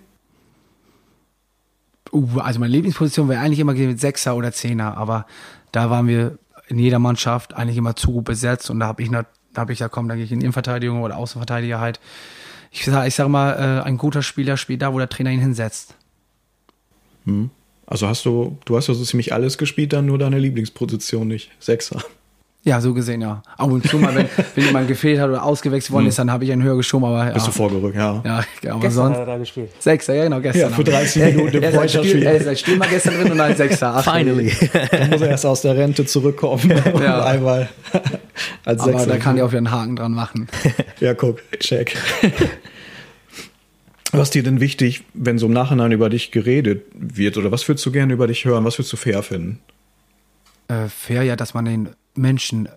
[2.13, 5.27] Uh, also meine Lieblingsposition wäre eigentlich immer mit Sechser oder Zehner, aber
[5.73, 6.39] da waren wir
[6.69, 9.25] in jeder Mannschaft eigentlich immer zu gut besetzt und da habe ich da
[9.57, 12.01] habe ich ja komm, dann gehe ich in Innenverteidigung oder Außenverteidiger halt.
[12.71, 15.41] Ich sage ich sag mal, äh, ein guter Spieler spielt da, wo der Trainer ihn
[15.41, 15.95] hinsetzt.
[17.25, 17.51] Hm.
[17.87, 21.51] Also hast du, du hast ja so ziemlich alles gespielt, dann nur deine Lieblingsposition nicht.
[21.59, 22.03] Sechser.
[22.63, 23.43] Ja, so gesehen, ja.
[23.57, 26.45] Ab und zu mal, wenn, wenn jemand gefehlt hat oder ausgewechselt worden ist, dann habe
[26.45, 27.33] ich einen höher geschoben, aber ja.
[27.33, 28.23] Bist du vorgerückt, ja.
[28.23, 29.13] Ja, aber Gestern sonst.
[29.17, 29.71] hat er da gespielt.
[29.79, 30.61] Sechser, ja genau, gestern.
[30.63, 31.95] Ja, für haben wir- 30 Minuten im er, ist als
[32.47, 33.95] er Stürmer gestern drin und als Sechser.
[33.97, 34.53] Ach, Finally.
[34.91, 37.25] Da muss er erst aus der Rente zurückkommen und Ja.
[37.25, 37.71] einmal
[38.67, 39.07] als Aber Sechser.
[39.07, 40.47] da kann ich auch wieder einen Haken dran machen.
[41.01, 41.97] Ja, guck, check.
[44.13, 47.37] Was ist dir denn wichtig, wenn so im Nachhinein über dich geredet wird?
[47.39, 48.65] Oder was würdest du gerne über dich hören?
[48.65, 49.61] Was würdest du fair finden?
[50.69, 52.69] äh, fair ja, dass man den Menschen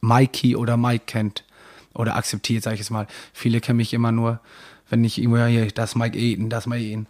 [0.00, 1.44] Mikey oder Mike kennt
[1.94, 3.06] oder akzeptiert, sage ich jetzt mal.
[3.32, 4.40] Viele kennen mich immer nur,
[4.88, 7.06] wenn ich irgendwo, hier, das ist Mike Eden, das ist Mike Eden.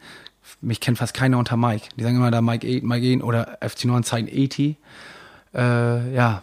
[0.61, 1.89] Mich kennt fast keiner unter Mike.
[1.97, 4.77] Die sagen immer da Mike Eden, Mike Eden oder FC9 Zeichen 80.
[5.55, 6.43] Äh, ja,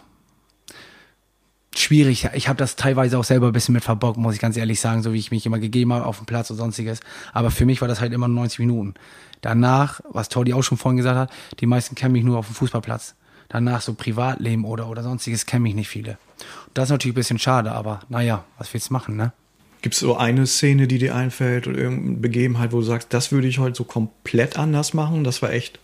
[1.76, 2.28] schwierig.
[2.34, 5.02] Ich habe das teilweise auch selber ein bisschen mit verbockt, muss ich ganz ehrlich sagen,
[5.02, 7.00] so wie ich mich immer gegeben habe auf dem Platz und sonstiges.
[7.32, 8.94] Aber für mich war das halt immer 90 Minuten.
[9.40, 11.30] Danach, was Tordi auch schon vorhin gesagt hat,
[11.60, 13.14] die meisten kennen mich nur auf dem Fußballplatz.
[13.48, 16.18] Danach so Privatleben oder, oder sonstiges kennen mich nicht viele.
[16.74, 19.32] Das ist natürlich ein bisschen schade, aber naja, was willst du machen, ne?
[19.80, 23.30] Gibt es so eine Szene, die dir einfällt oder irgendeine Begebenheit, wo du sagst, das
[23.30, 25.22] würde ich heute so komplett anders machen?
[25.22, 25.78] Das war echt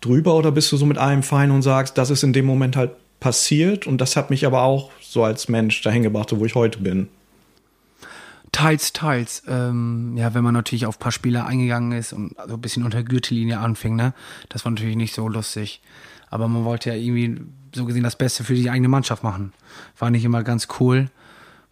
[0.00, 2.76] drüber oder bist du so mit allem fein und sagst, das ist in dem Moment
[2.76, 6.54] halt passiert und das hat mich aber auch so als Mensch dahin gebracht, wo ich
[6.54, 7.08] heute bin?
[8.52, 9.42] Teils, teils.
[9.48, 12.84] Ähm, ja, wenn man natürlich auf ein paar Spieler eingegangen ist und so ein bisschen
[12.84, 14.14] unter Gürtellinie anfing, ne?
[14.48, 15.82] Das war natürlich nicht so lustig.
[16.36, 17.40] Aber man wollte ja irgendwie
[17.74, 19.54] so gesehen das Beste für die eigene Mannschaft machen.
[19.98, 21.08] War nicht immer ganz cool,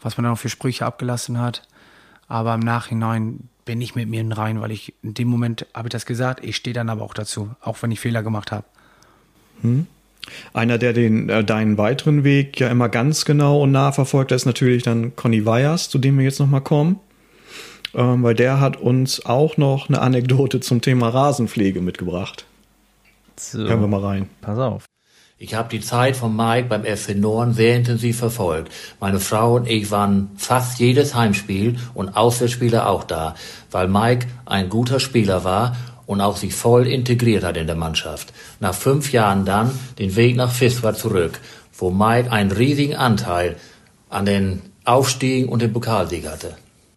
[0.01, 1.69] was man dann auch für Sprüche abgelassen hat.
[2.29, 5.93] Aber im Nachhinein bin ich mit mir rein, weil ich in dem Moment habe ich
[5.93, 8.65] das gesagt, ich stehe dann aber auch dazu, auch wenn ich Fehler gemacht habe.
[10.55, 14.47] Einer, der den, äh, deinen weiteren Weg ja immer ganz genau und nah verfolgt, ist
[14.47, 17.01] natürlich dann Conny Weyers, zu dem wir jetzt nochmal kommen.
[17.93, 22.47] Ähm, weil der hat uns auch noch eine Anekdote zum Thema Rasenpflege mitgebracht.
[23.39, 24.31] So, Hören wir mal rein.
[24.41, 24.85] pass auf.
[25.37, 28.73] Ich habe die Zeit von Mike beim FC Norden sehr intensiv verfolgt.
[29.01, 33.35] Meine Frau und ich waren fast jedes Heimspiel und Auswärtsspieler auch da,
[33.71, 38.33] weil Mike ein guter Spieler war und auch sich voll integriert hat in der Mannschaft.
[38.61, 41.41] Nach fünf Jahren dann den Weg nach Fiswa zurück,
[41.77, 43.57] wo Mike einen riesigen Anteil
[44.09, 46.57] an den Aufstiegen und den Pokalsieg hatte.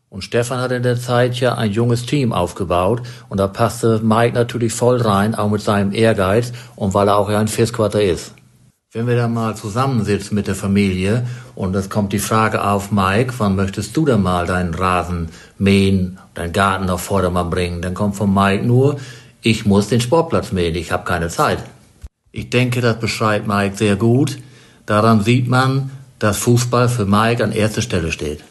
[0.10, 4.34] Und Stefan hat in der Zeit ja ein junges Team aufgebaut und da passte Mike
[4.34, 8.34] natürlich voll rein, auch mit seinem Ehrgeiz und weil er auch ja ein Viertquarter ist.
[8.94, 13.34] Wenn wir dann mal zusammensitzen mit der Familie und es kommt die Frage auf, Mike,
[13.38, 15.28] wann möchtest du denn mal deinen Rasen
[15.58, 18.96] mähen, deinen Garten auf Vordermann bringen, dann kommt von Mike nur,
[19.42, 21.60] ich muss den Sportplatz mähen, ich habe keine Zeit.
[22.32, 24.38] Ich denke, das beschreibt Mike sehr gut.
[24.86, 28.42] Daran sieht man, dass Fußball für Mike an erster Stelle steht.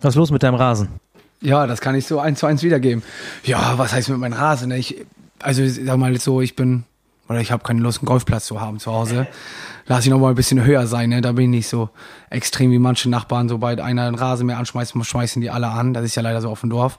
[0.00, 0.99] Was ist los mit deinem Rasen?
[1.40, 3.02] Ja, das kann ich so eins zu eins wiedergeben.
[3.44, 4.68] Ja, was heißt mit meinem Rasen?
[4.68, 4.78] ne?
[4.78, 5.04] Ich,
[5.38, 6.84] also ich sag mal so, ich bin,
[7.28, 9.26] oder ich habe keine Lust, einen Golfplatz zu haben zu Hause.
[9.86, 11.20] Lass ich noch mal ein bisschen höher sein, ne?
[11.20, 11.88] Da bin ich nicht so
[12.28, 13.48] extrem wie manche Nachbarn.
[13.48, 15.94] Sobald einer einen Rasenmäher anschmeißt, schmeißen die alle an.
[15.94, 16.98] Das ist ja leider so auf dem Dorf.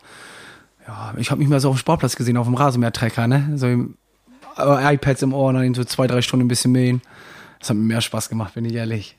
[0.87, 3.51] Ja, ich habe mich mal so auf dem Sportplatz gesehen, auf dem Rasenmähertrecker, ne?
[3.55, 3.95] So im,
[4.57, 7.01] äh, iPads im Ohr und dann so zwei, drei Stunden ein bisschen mähen.
[7.59, 9.15] Das hat mir mehr Spaß gemacht, bin ich ehrlich.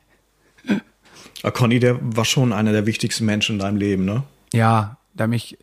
[1.42, 4.24] Ah, Conny, der war schon einer der wichtigsten Menschen in deinem Leben, ne?
[4.52, 5.58] ja, der mich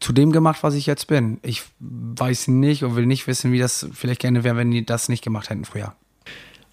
[0.00, 1.38] zu dem gemacht, was ich jetzt bin.
[1.42, 5.08] Ich weiß nicht und will nicht wissen, wie das vielleicht gerne wäre, wenn die das
[5.08, 5.94] nicht gemacht hätten früher.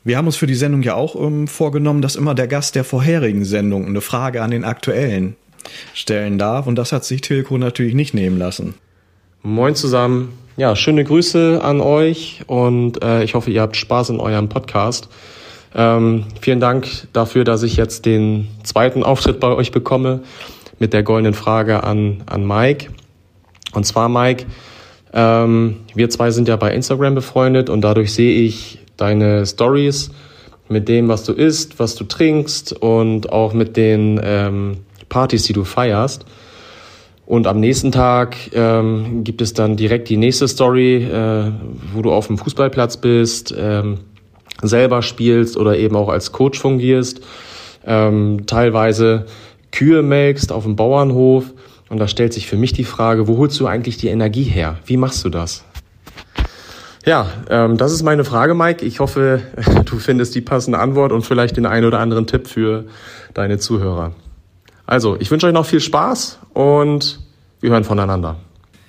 [0.03, 2.85] Wir haben uns für die Sendung ja auch ähm, vorgenommen, dass immer der Gast der
[2.85, 5.35] vorherigen Sendung eine Frage an den aktuellen
[5.93, 6.67] stellen darf.
[6.67, 8.75] Und das hat sich Tilko natürlich nicht nehmen lassen.
[9.43, 10.33] Moin zusammen.
[10.55, 15.07] Ja, schöne Grüße an euch und äh, ich hoffe, ihr habt Spaß in eurem Podcast.
[15.75, 20.23] Ähm, vielen Dank dafür, dass ich jetzt den zweiten Auftritt bei euch bekomme
[20.79, 22.89] mit der goldenen Frage an, an Mike.
[23.73, 24.45] Und zwar, Mike,
[25.13, 30.11] ähm, wir zwei sind ja bei Instagram befreundet und dadurch sehe ich deine Stories
[30.69, 34.77] mit dem, was du isst, was du trinkst und auch mit den ähm,
[35.09, 36.25] Partys, die du feierst.
[37.25, 41.51] Und am nächsten Tag ähm, gibt es dann direkt die nächste Story, äh,
[41.93, 43.99] wo du auf dem Fußballplatz bist, ähm,
[44.61, 47.21] selber spielst oder eben auch als Coach fungierst,
[47.85, 49.25] ähm, teilweise
[49.71, 51.53] Kühe melkst auf dem Bauernhof.
[51.89, 54.77] Und da stellt sich für mich die Frage, wo holst du eigentlich die Energie her?
[54.85, 55.63] Wie machst du das?
[57.05, 58.85] Ja, ähm, das ist meine Frage, Mike.
[58.85, 59.41] Ich hoffe,
[59.85, 62.85] du findest die passende Antwort und vielleicht den einen oder anderen Tipp für
[63.33, 64.11] deine Zuhörer.
[64.85, 67.21] Also, ich wünsche euch noch viel Spaß und
[67.61, 68.37] wir hören voneinander.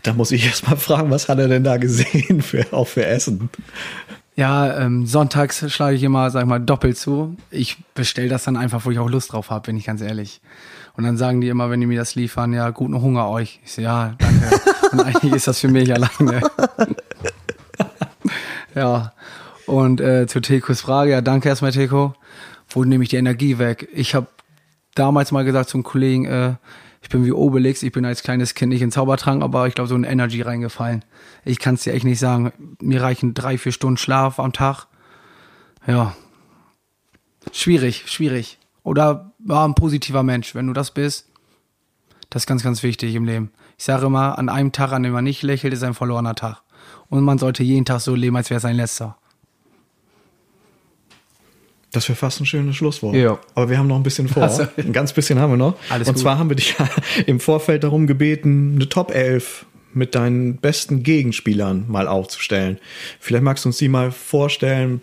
[0.02, 3.06] Da muss ich erst mal fragen, was hat er denn da gesehen, für, auch für
[3.06, 3.50] Essen?
[4.38, 7.36] Ja, ähm, sonntags schlage ich immer, sag ich mal, doppelt zu.
[7.50, 10.40] Ich bestell das dann einfach, wo ich auch Lust drauf habe, bin ich ganz ehrlich.
[10.96, 13.58] Und dann sagen die immer, wenn die mir das liefern, ja, guten Hunger euch.
[13.64, 14.60] Ich so, ja, danke.
[14.92, 16.40] Und eigentlich ist das für mich alleine.
[18.76, 19.12] Ja.
[19.66, 22.14] Und äh, zu Tekos Frage, ja, danke erstmal, Teko.
[22.68, 23.88] Wo nehme ich die Energie weg?
[23.92, 24.28] Ich habe
[24.94, 26.54] damals mal gesagt zum Kollegen, äh,
[27.00, 29.88] ich bin wie Obelix, ich bin als kleines Kind nicht in Zaubertrank, aber ich glaube,
[29.88, 31.04] so in Energy reingefallen.
[31.44, 32.52] Ich kann es dir echt nicht sagen.
[32.80, 34.86] Mir reichen drei, vier Stunden Schlaf am Tag.
[35.86, 36.14] Ja.
[37.52, 38.58] Schwierig, schwierig.
[38.82, 40.54] Oder war ein positiver Mensch.
[40.54, 41.28] Wenn du das bist,
[42.30, 43.52] das ist ganz, ganz wichtig im Leben.
[43.78, 46.62] Ich sage immer, an einem Tag, an dem man nicht lächelt, ist ein verlorener Tag.
[47.08, 49.17] Und man sollte jeden Tag so leben, als wäre es sein letzter.
[51.92, 53.14] Das wäre fast ein schönes Schlusswort.
[53.14, 53.38] Ja.
[53.54, 54.42] Aber wir haben noch ein bisschen vor.
[54.42, 55.74] Also- ein ganz bisschen haben wir noch.
[55.88, 56.22] Alles Und gut.
[56.22, 56.74] zwar haben wir dich
[57.26, 62.78] im Vorfeld darum gebeten, eine Top 11 mit deinen besten Gegenspielern mal aufzustellen.
[63.20, 65.00] Vielleicht magst du uns die mal vorstellen,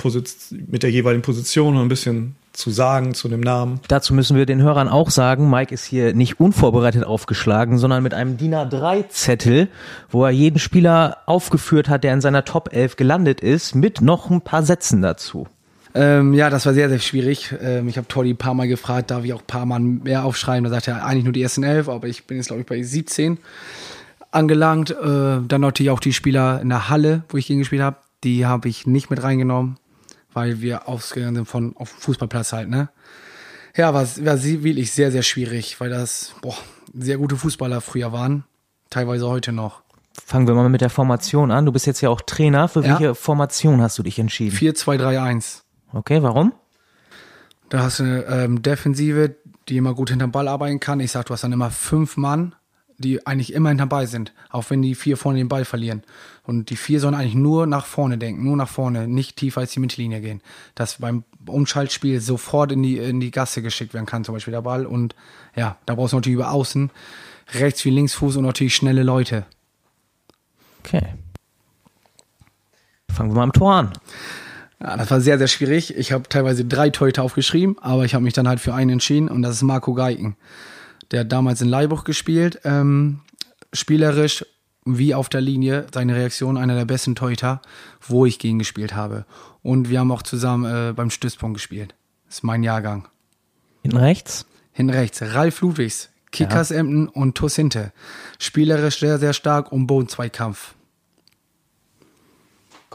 [0.67, 3.81] mit der jeweiligen Position und ein bisschen zu sagen zu dem Namen.
[3.89, 8.13] Dazu müssen wir den Hörern auch sagen, Mike ist hier nicht unvorbereitet aufgeschlagen, sondern mit
[8.13, 9.67] einem DIN A3-Zettel,
[10.09, 14.29] wo er jeden Spieler aufgeführt hat, der in seiner Top 11 gelandet ist, mit noch
[14.29, 15.47] ein paar Sätzen dazu.
[15.97, 17.55] Ähm, ja, das war sehr, sehr schwierig.
[17.61, 20.25] Ähm, ich habe Toddy ein paar Mal gefragt, darf ich auch ein paar Mal mehr
[20.25, 20.65] aufschreiben?
[20.65, 22.81] Da sagt er eigentlich nur die ersten elf, aber ich bin jetzt, glaube ich, bei
[22.83, 23.37] 17
[24.31, 24.91] angelangt.
[24.91, 24.95] Äh,
[25.47, 27.97] dann natürlich auch die Spieler in der Halle, wo ich gegen gespielt habe.
[28.25, 29.77] Die habe ich nicht mit reingenommen,
[30.33, 32.89] weil wir ausgegangen sind von auf dem Fußballplatz halt, ne?
[33.77, 36.55] Ja, war, war wirklich sehr, sehr schwierig, weil das boah,
[36.93, 38.43] sehr gute Fußballer früher waren.
[38.89, 39.81] Teilweise heute noch.
[40.25, 41.65] Fangen wir mal mit der Formation an.
[41.65, 42.69] Du bist jetzt ja auch Trainer.
[42.69, 42.91] Für Ja.
[42.99, 44.55] welche Formation hast du dich entschieden?
[44.55, 45.61] 4-2-3-1.
[45.95, 46.51] Okay, warum?
[47.69, 49.35] Da hast du eine ähm, Defensive,
[49.69, 50.99] die immer gut hinterm Ball arbeiten kann.
[50.99, 52.53] Ich sag, du hast dann immer fünf Mann,
[52.97, 56.03] die eigentlich immer hinterm Ball sind, auch wenn die vier vorne den Ball verlieren.
[56.43, 59.71] Und die vier sollen eigentlich nur nach vorne denken, nur nach vorne, nicht tiefer als
[59.71, 60.41] die Mittellinie gehen.
[60.75, 64.63] Dass beim Umschaltspiel sofort in die, in die Gasse geschickt werden kann, zum Beispiel der
[64.63, 64.85] Ball.
[64.85, 65.15] Und
[65.55, 66.91] ja, da brauchst du natürlich über außen,
[67.53, 69.45] rechts wie Linksfuß und natürlich schnelle Leute.
[70.83, 71.15] Okay.
[73.09, 73.93] Fangen wir mal am Tor an.
[74.81, 75.95] Ja, das war sehr, sehr schwierig.
[75.95, 79.29] Ich habe teilweise drei Torhüter aufgeschrieben, aber ich habe mich dann halt für einen entschieden
[79.29, 80.35] und das ist Marco Geiken.
[81.11, 83.21] Der hat damals in Leibuch gespielt, ähm,
[83.73, 84.45] spielerisch
[84.85, 87.61] wie auf der Linie, seine Reaktion einer der besten Torhüter,
[88.01, 89.25] wo ich gegen gespielt habe.
[89.63, 91.95] Und wir haben auch zusammen äh, beim Stützpunkt gespielt.
[92.27, 93.07] Das ist mein Jahrgang.
[93.81, 94.45] Hinten rechts.
[94.73, 97.93] Hinten rechts, Ralf Ludwigs, Kickers Emden und Tuss Hinte.
[98.39, 100.74] Spielerisch sehr, sehr stark und Bodenzweikampf.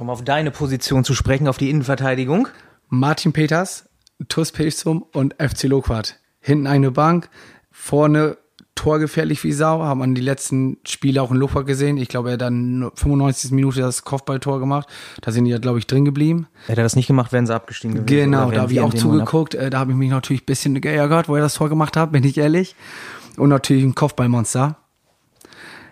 [0.01, 2.49] Komm auf deine Position zu sprechen, auf die Innenverteidigung.
[2.89, 3.87] Martin Peters,
[4.29, 6.19] TuS Pilsum und FC Loquat.
[6.41, 7.29] Hinten eine Bank,
[7.71, 8.39] vorne
[8.75, 9.83] torgefährlich wie Sau.
[9.83, 11.99] Haben man die letzten Spiele auch in Loquat gesehen.
[11.99, 13.51] Ich glaube, er hat dann 95.
[13.51, 14.89] Minute das Kopfballtor gemacht.
[15.21, 16.47] Da sind die ja, glaube ich, drin geblieben.
[16.67, 18.31] Hätte er das nicht gemacht, wären sie abgestiegen gewesen.
[18.31, 19.55] Genau, da habe ich auch zugeguckt.
[19.55, 22.11] Äh, Da habe ich mich natürlich ein bisschen geärgert, wo er das Tor gemacht hat,
[22.11, 22.75] bin ich ehrlich.
[23.37, 24.79] Und natürlich ein Kopfballmonster.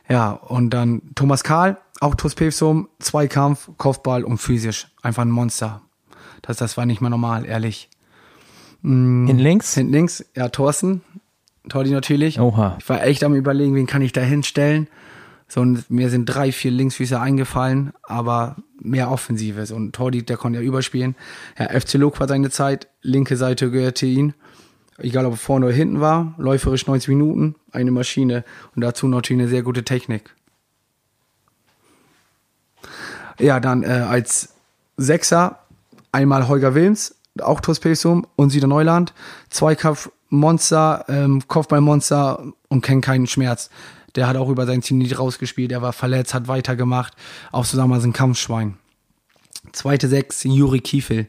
[0.08, 4.88] Ja, und dann Thomas Karl, auch TuS Pilsum, Zweikampf, Kopfball und physisch.
[5.02, 5.82] Einfach ein Monster.
[6.42, 7.88] Das, das war nicht mal normal, ehrlich.
[8.82, 9.74] Hinten links.
[9.74, 11.02] Hinten links, ja, Thorsten.
[11.68, 12.40] Tordi natürlich.
[12.40, 12.76] Oha.
[12.78, 14.88] Ich war echt am überlegen, wen kann ich da hinstellen.
[15.48, 19.70] So, und mir sind drei, vier Linksfüße eingefallen, aber mehr Offensives.
[19.70, 21.16] Und Tordi, der konnte ja überspielen.
[21.58, 24.34] Ja, FC Lok war seine Zeit, linke Seite gehörte ihn.
[24.98, 28.44] Egal, ob er vorne oder hinten war, läuferisch 90 Minuten, eine Maschine.
[28.74, 30.34] Und dazu natürlich eine sehr gute Technik.
[33.38, 34.50] Ja, dann äh, als
[34.96, 35.60] Sechser
[36.12, 39.14] einmal Holger Wilms, auch TuS Pilsum und Sieder Neuland.
[39.50, 43.70] Zweikampf Monster, ähm, Kopfballmonster und kennt keinen Schmerz.
[44.14, 47.14] Der hat auch über sein Team nicht rausgespielt, er war verletzt, hat weitergemacht.
[47.52, 48.76] Auch zusammen als ein Kampfschwein.
[49.72, 51.28] Zweite Sechs, Juri Kiefel.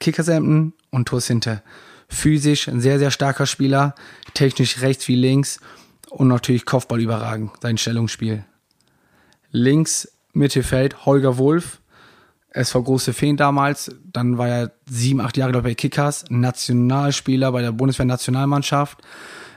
[0.00, 1.62] Kickersemden und TuS Hinte.
[2.08, 3.94] Physisch ein sehr, sehr starker Spieler.
[4.34, 5.60] Technisch rechts wie links.
[6.10, 8.44] Und natürlich Kopfball überragend, sein Stellungsspiel.
[9.50, 11.80] Links Mittelfeld Holger Wolf,
[12.50, 13.94] SV Große Feen damals.
[14.12, 18.98] Dann war er sieben, acht Jahre glaub ich, bei Kickers, Nationalspieler bei der Bundeswehr-Nationalmannschaft.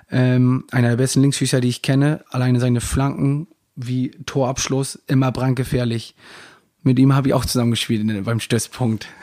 [0.09, 2.23] Ähm, einer der besten Linksfüßer, die ich kenne.
[2.29, 6.15] Alleine seine Flanken wie Torabschluss immer brandgefährlich.
[6.81, 9.07] Mit ihm habe ich auch zusammen gespielt in- beim Stützpunkt.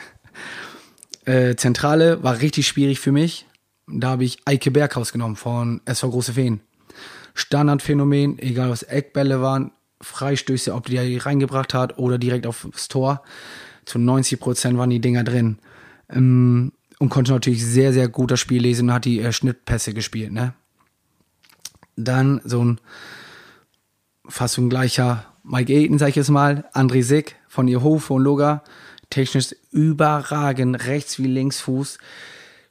[1.25, 3.47] Äh, Zentrale war richtig schwierig für mich.
[3.87, 6.59] Da habe ich Eike Berghaus genommen von SV Große Feen.
[7.33, 13.23] Standardphänomen, egal was Eckbälle waren, Freistöße, ob die er reingebracht hat oder direkt aufs Tor.
[13.85, 15.59] Zu 90 Prozent waren die Dinger drin.
[16.09, 19.93] Ähm, und konnte natürlich sehr, sehr gut das Spiel lesen und hat die äh, Schnittpässe
[19.93, 20.53] gespielt, ne?
[21.97, 22.79] Dann so ein
[24.27, 28.63] fast ein gleicher Mike Ayton, sag ich jetzt mal, André Sick von Jehofe und Loga.
[29.09, 31.99] Technisch überragend, rechts wie links Fuß.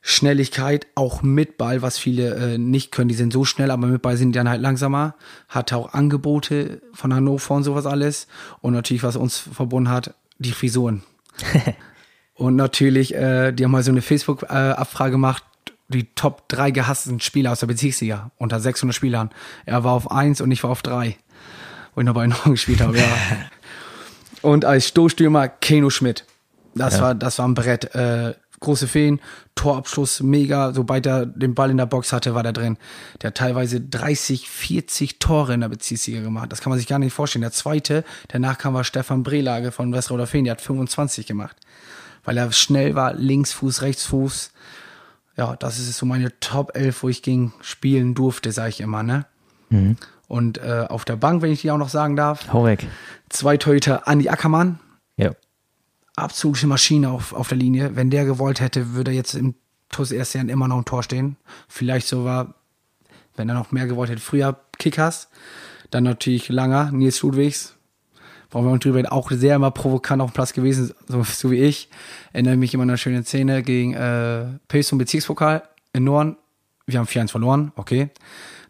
[0.06, 3.08] Schnelligkeit, auch mit Ball, was viele äh, nicht können.
[3.08, 5.14] Die sind so schnell, aber mit Ball sind die dann halt langsamer.
[5.48, 8.26] Hatte auch Angebote von Hannover und sowas alles.
[8.60, 11.02] Und natürlich, was uns verbunden hat, die Frisuren.
[12.34, 15.42] und natürlich, äh, die haben mal so eine Facebook-Abfrage gemacht,
[15.88, 19.30] die Top 3 gehassten Spieler aus der Bezirksliga unter 600 Spielern.
[19.64, 21.16] Er war auf 1 und ich war auf 3,
[21.94, 23.04] wo ich noch bei Norden gespielt habe, ja.
[24.42, 26.26] und als Stoßstürmer Keno Schmidt.
[26.74, 27.00] Das Ja.
[27.00, 27.94] war, das war ein Brett.
[27.94, 28.34] Äh,
[28.64, 29.20] große Feen,
[29.54, 30.72] Torabschluss, mega.
[30.72, 32.76] Sobald er den Ball in der Box hatte, war der drin.
[33.22, 36.50] Der hat teilweise 30, 40 Tore in der Bezirksliga gemacht.
[36.50, 37.42] Das kann man sich gar nicht vorstellen.
[37.42, 41.56] Der zweite, danach kam war Stefan Brelage von Westerroder Feen, der hat 25 gemacht.
[42.24, 44.50] Weil er schnell war, Linksfuß, Rechtsfuß.
[45.36, 49.02] Ja, das ist so meine Top 11, wo ich gegen spielen durfte, sage ich immer,
[49.02, 49.26] ne?
[50.28, 52.86] Und äh, auf der Bank, wenn ich die auch noch sagen darf, Hau weg.
[53.28, 54.78] zwei Torhüter, Andi Ackermann,
[55.16, 55.32] Ja.
[56.16, 57.96] Absolute Maschine auf, auf der Linie.
[57.96, 59.54] Wenn der gewollt hätte, würde er jetzt im
[59.90, 61.36] TUS erst Jahren immer noch ein Tor stehen.
[61.68, 62.54] Vielleicht so war,
[63.36, 65.28] wenn er noch mehr gewollt hätte, früher Kickers.
[65.90, 67.76] Dann natürlich Langer, Nils Ludwigs.
[68.50, 71.88] Brauchen wir drüber auch sehr immer provokant auf dem Platz gewesen, so, so wie ich.
[72.32, 76.36] Erinnere mich immer an eine schöne Szene gegen äh, Pilsen Bezirkspokal in Norden.
[76.86, 78.10] Wir haben 4-1 verloren, okay.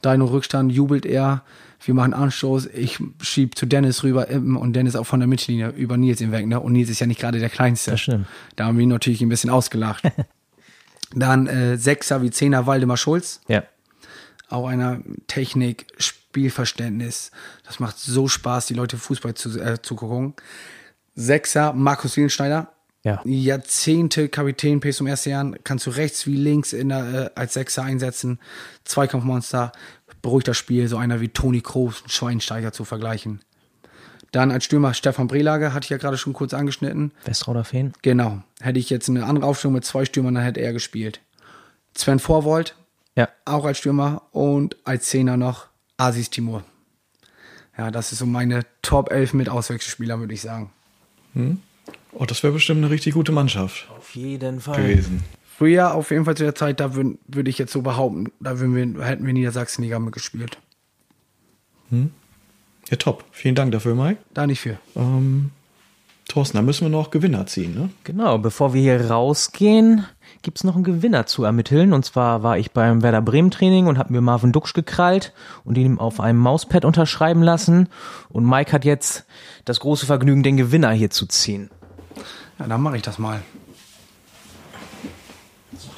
[0.03, 1.43] 3-0 Rückstand, jubelt er.
[1.85, 2.67] Wir machen Anstoß.
[2.67, 6.47] Ich schieb zu Dennis rüber ähm, und Dennis auch von der Mittellinie über Nils hinweg.
[6.47, 6.61] Ne?
[6.61, 7.93] Und Nils ist ja nicht gerade der Kleinste.
[7.93, 8.27] Das stimmt.
[8.57, 10.05] Da haben wir ihn natürlich ein bisschen ausgelacht.
[11.15, 13.41] Dann äh, Sechser wie Zehner Waldemar Schulz.
[13.49, 13.63] Ja.
[14.49, 17.31] Auch einer Technik, Spielverständnis.
[17.65, 20.35] Das macht so Spaß, die Leute Fußball zu, äh, zu gucken.
[21.15, 22.71] Sechser Markus Wielenschneider.
[23.05, 23.21] Ja.
[23.25, 27.83] Jahrzehnte Kapitän PSV erste Jahren, kannst du rechts wie links in der, äh, als Sechser
[27.83, 28.41] einsetzen.
[28.85, 29.73] Zweikampfmonster,
[30.25, 33.41] beruhigt das Spiel, so einer wie Toni Kroos und Schweinsteiger zu vergleichen.
[34.33, 37.13] Dann als Stürmer Stefan Brelage, hatte ich ja gerade schon kurz angeschnitten.
[37.25, 37.93] Westrauder Feen.
[38.03, 38.43] Genau.
[38.61, 41.21] Hätte ich jetzt eine andere Aufstellung mit zwei Stürmern, dann hätte er gespielt.
[41.97, 42.75] Sven Vorwold,
[43.17, 43.29] Ja.
[43.45, 45.67] auch als Stürmer und als Zehner noch
[45.99, 46.65] Asis Timur.
[47.79, 50.73] Ja, das ist so meine Top 11 mit Auswechselspielern, würde ich sagen.
[52.13, 54.81] Oh, das wäre bestimmt eine richtig gute Mannschaft Auf jeden Fall.
[54.83, 55.23] gewesen.
[55.57, 58.59] Früher auf jeden Fall zu der Zeit, da würde würd ich jetzt so behaupten, da
[58.59, 60.59] würden wir, hätten wir Niedersachsenliga mitgespielt.
[61.91, 63.25] Ja, top.
[63.31, 64.19] Vielen Dank dafür, Mike.
[64.35, 64.79] Da nicht für.
[64.97, 65.51] Ähm,
[66.29, 67.91] Thorsten, da müssen wir noch Gewinner ziehen, ne?
[68.03, 70.07] Genau, bevor wir hier rausgehen,
[70.43, 71.93] gibt's noch einen Gewinner zu ermitteln.
[71.93, 75.33] Und zwar war ich beim Werder Bremen Training und habe mir Marvin Duxch gekrallt
[75.65, 77.89] und ihn auf einem Mauspad unterschreiben lassen.
[78.29, 79.25] Und Mike hat jetzt
[79.65, 81.71] das große Vergnügen, den Gewinner hier zu ziehen.
[82.59, 83.43] Ja, dann mache ich das mal.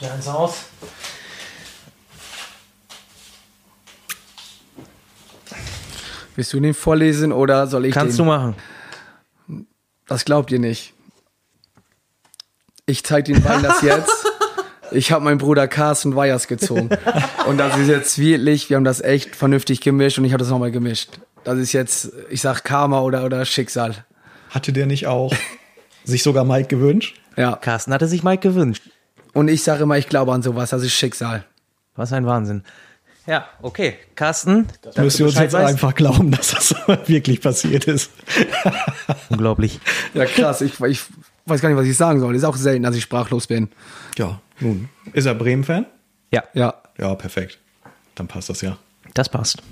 [0.02, 0.64] Eins aus.
[6.34, 8.26] Willst du den vorlesen oder soll ich Kannst den?
[8.26, 8.54] du machen.
[10.06, 10.92] Das glaubt ihr nicht.
[12.84, 14.10] Ich zeig den beiden das jetzt.
[14.92, 16.90] Ich habe meinen Bruder Carsten Weyers gezogen.
[17.48, 20.48] Und das ist jetzt wirklich, wir haben das echt vernünftig gemischt und ich habe das
[20.48, 21.18] nochmal gemischt.
[21.42, 24.04] Das ist jetzt, ich sag Karma oder, oder Schicksal.
[24.48, 25.34] Hatte der nicht auch
[26.04, 27.20] sich sogar Mike gewünscht?
[27.36, 27.56] Ja.
[27.56, 28.84] Carsten hatte sich Mike gewünscht.
[29.36, 31.44] Und ich sage immer, ich glaube an sowas, das ist Schicksal.
[31.94, 32.62] Was ein Wahnsinn.
[33.26, 33.96] Ja, okay.
[34.14, 35.72] Carsten, damit Müsst du ihr uns jetzt weißt.
[35.72, 36.74] einfach glauben, dass das
[37.06, 38.12] wirklich passiert ist.
[39.28, 39.78] Unglaublich.
[40.14, 40.62] Ja, krass.
[40.62, 41.02] Ich, ich
[41.44, 42.34] weiß gar nicht, was ich sagen soll.
[42.34, 43.68] Ist auch selten, dass ich sprachlos bin.
[44.16, 44.88] Ja, nun.
[45.12, 45.84] Ist er Bremen-Fan?
[46.32, 46.74] Ja, Ja.
[46.96, 47.58] Ja, perfekt.
[48.14, 48.78] Dann passt das ja.
[49.12, 49.62] das passt.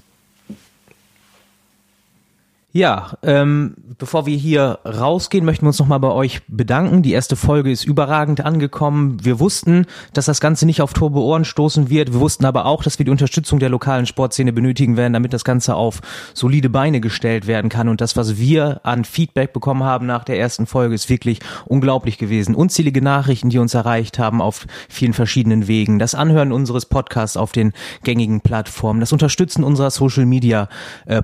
[2.76, 7.04] Ja, ähm, bevor wir hier rausgehen, möchten wir uns nochmal bei euch bedanken.
[7.04, 9.24] Die erste Folge ist überragend angekommen.
[9.24, 12.12] Wir wussten, dass das Ganze nicht auf Turbo Ohren stoßen wird.
[12.12, 15.44] Wir wussten aber auch, dass wir die Unterstützung der lokalen Sportszene benötigen werden, damit das
[15.44, 16.00] Ganze auf
[16.34, 17.88] solide Beine gestellt werden kann.
[17.88, 22.18] Und das, was wir an Feedback bekommen haben nach der ersten Folge, ist wirklich unglaublich
[22.18, 22.56] gewesen.
[22.56, 26.00] Unzählige Nachrichten, die uns erreicht haben auf vielen verschiedenen Wegen.
[26.00, 27.72] Das Anhören unseres Podcasts auf den
[28.02, 30.68] gängigen Plattformen, das Unterstützen unserer Social Media
[31.06, 31.22] äh,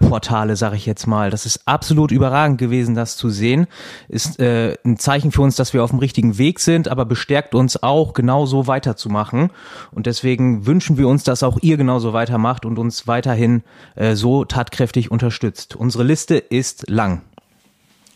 [0.55, 1.31] sage ich jetzt mal.
[1.31, 3.67] Das ist absolut überragend gewesen, das zu sehen.
[4.09, 7.55] Ist äh, ein Zeichen für uns, dass wir auf dem richtigen Weg sind, aber bestärkt
[7.55, 9.51] uns auch, genauso weiterzumachen.
[9.93, 13.63] Und deswegen wünschen wir uns, dass auch ihr genauso weitermacht und uns weiterhin
[13.97, 15.77] äh, so tatkräftig unterstützt.
[15.77, 17.23] Unsere Liste ist lang.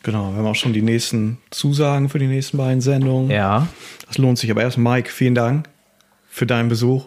[0.05, 3.31] Genau, wir haben auch schon die nächsten Zusagen für die nächsten beiden Sendungen.
[3.31, 3.69] Ja.
[4.07, 4.51] Das lohnt sich.
[4.51, 5.69] Aber erst Mike, vielen Dank
[6.29, 7.07] für deinen Besuch,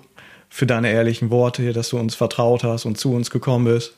[0.49, 3.97] für deine ehrlichen Worte hier, dass du uns vertraut hast und zu uns gekommen bist.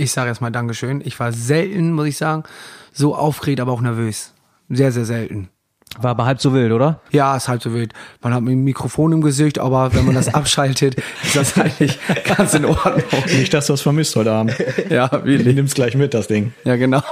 [0.00, 1.02] Ich sage erstmal Dankeschön.
[1.04, 2.44] Ich war selten, muss ich sagen,
[2.90, 4.32] so aufgeregt, aber auch nervös.
[4.70, 5.50] Sehr, sehr selten.
[5.98, 7.00] War aber halb so wild, oder?
[7.10, 7.92] Ja, ist halb so wild.
[8.22, 11.98] Man hat ein Mikrofon im Gesicht, aber wenn man das abschaltet, ist das eigentlich
[12.36, 13.02] ganz in Ordnung.
[13.26, 14.54] Nicht, dass du es vermisst heute Abend.
[14.88, 15.54] Ja, wirklich.
[15.54, 16.54] nimmst gleich mit, das Ding.
[16.64, 17.02] Ja, genau.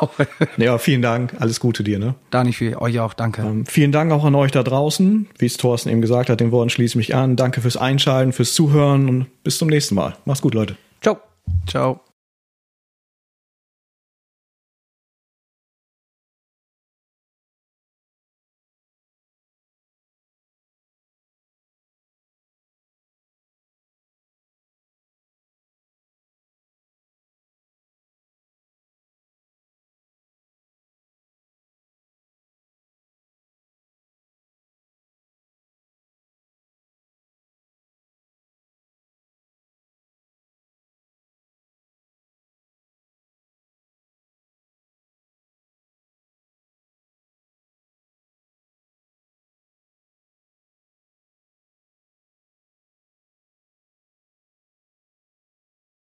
[0.56, 1.34] Ja, vielen Dank.
[1.38, 2.14] Alles Gute dir, ne?
[2.30, 3.42] Da nicht für euch auch, danke.
[3.42, 5.28] Ähm, vielen Dank auch an euch da draußen.
[5.38, 7.36] Wie es Thorsten eben gesagt hat, den Worten schließe ich mich an.
[7.36, 10.16] Danke fürs Einschalten, fürs Zuhören und bis zum nächsten Mal.
[10.24, 10.76] Macht's gut, Leute.
[11.02, 11.18] Ciao.
[11.66, 12.07] Ciao.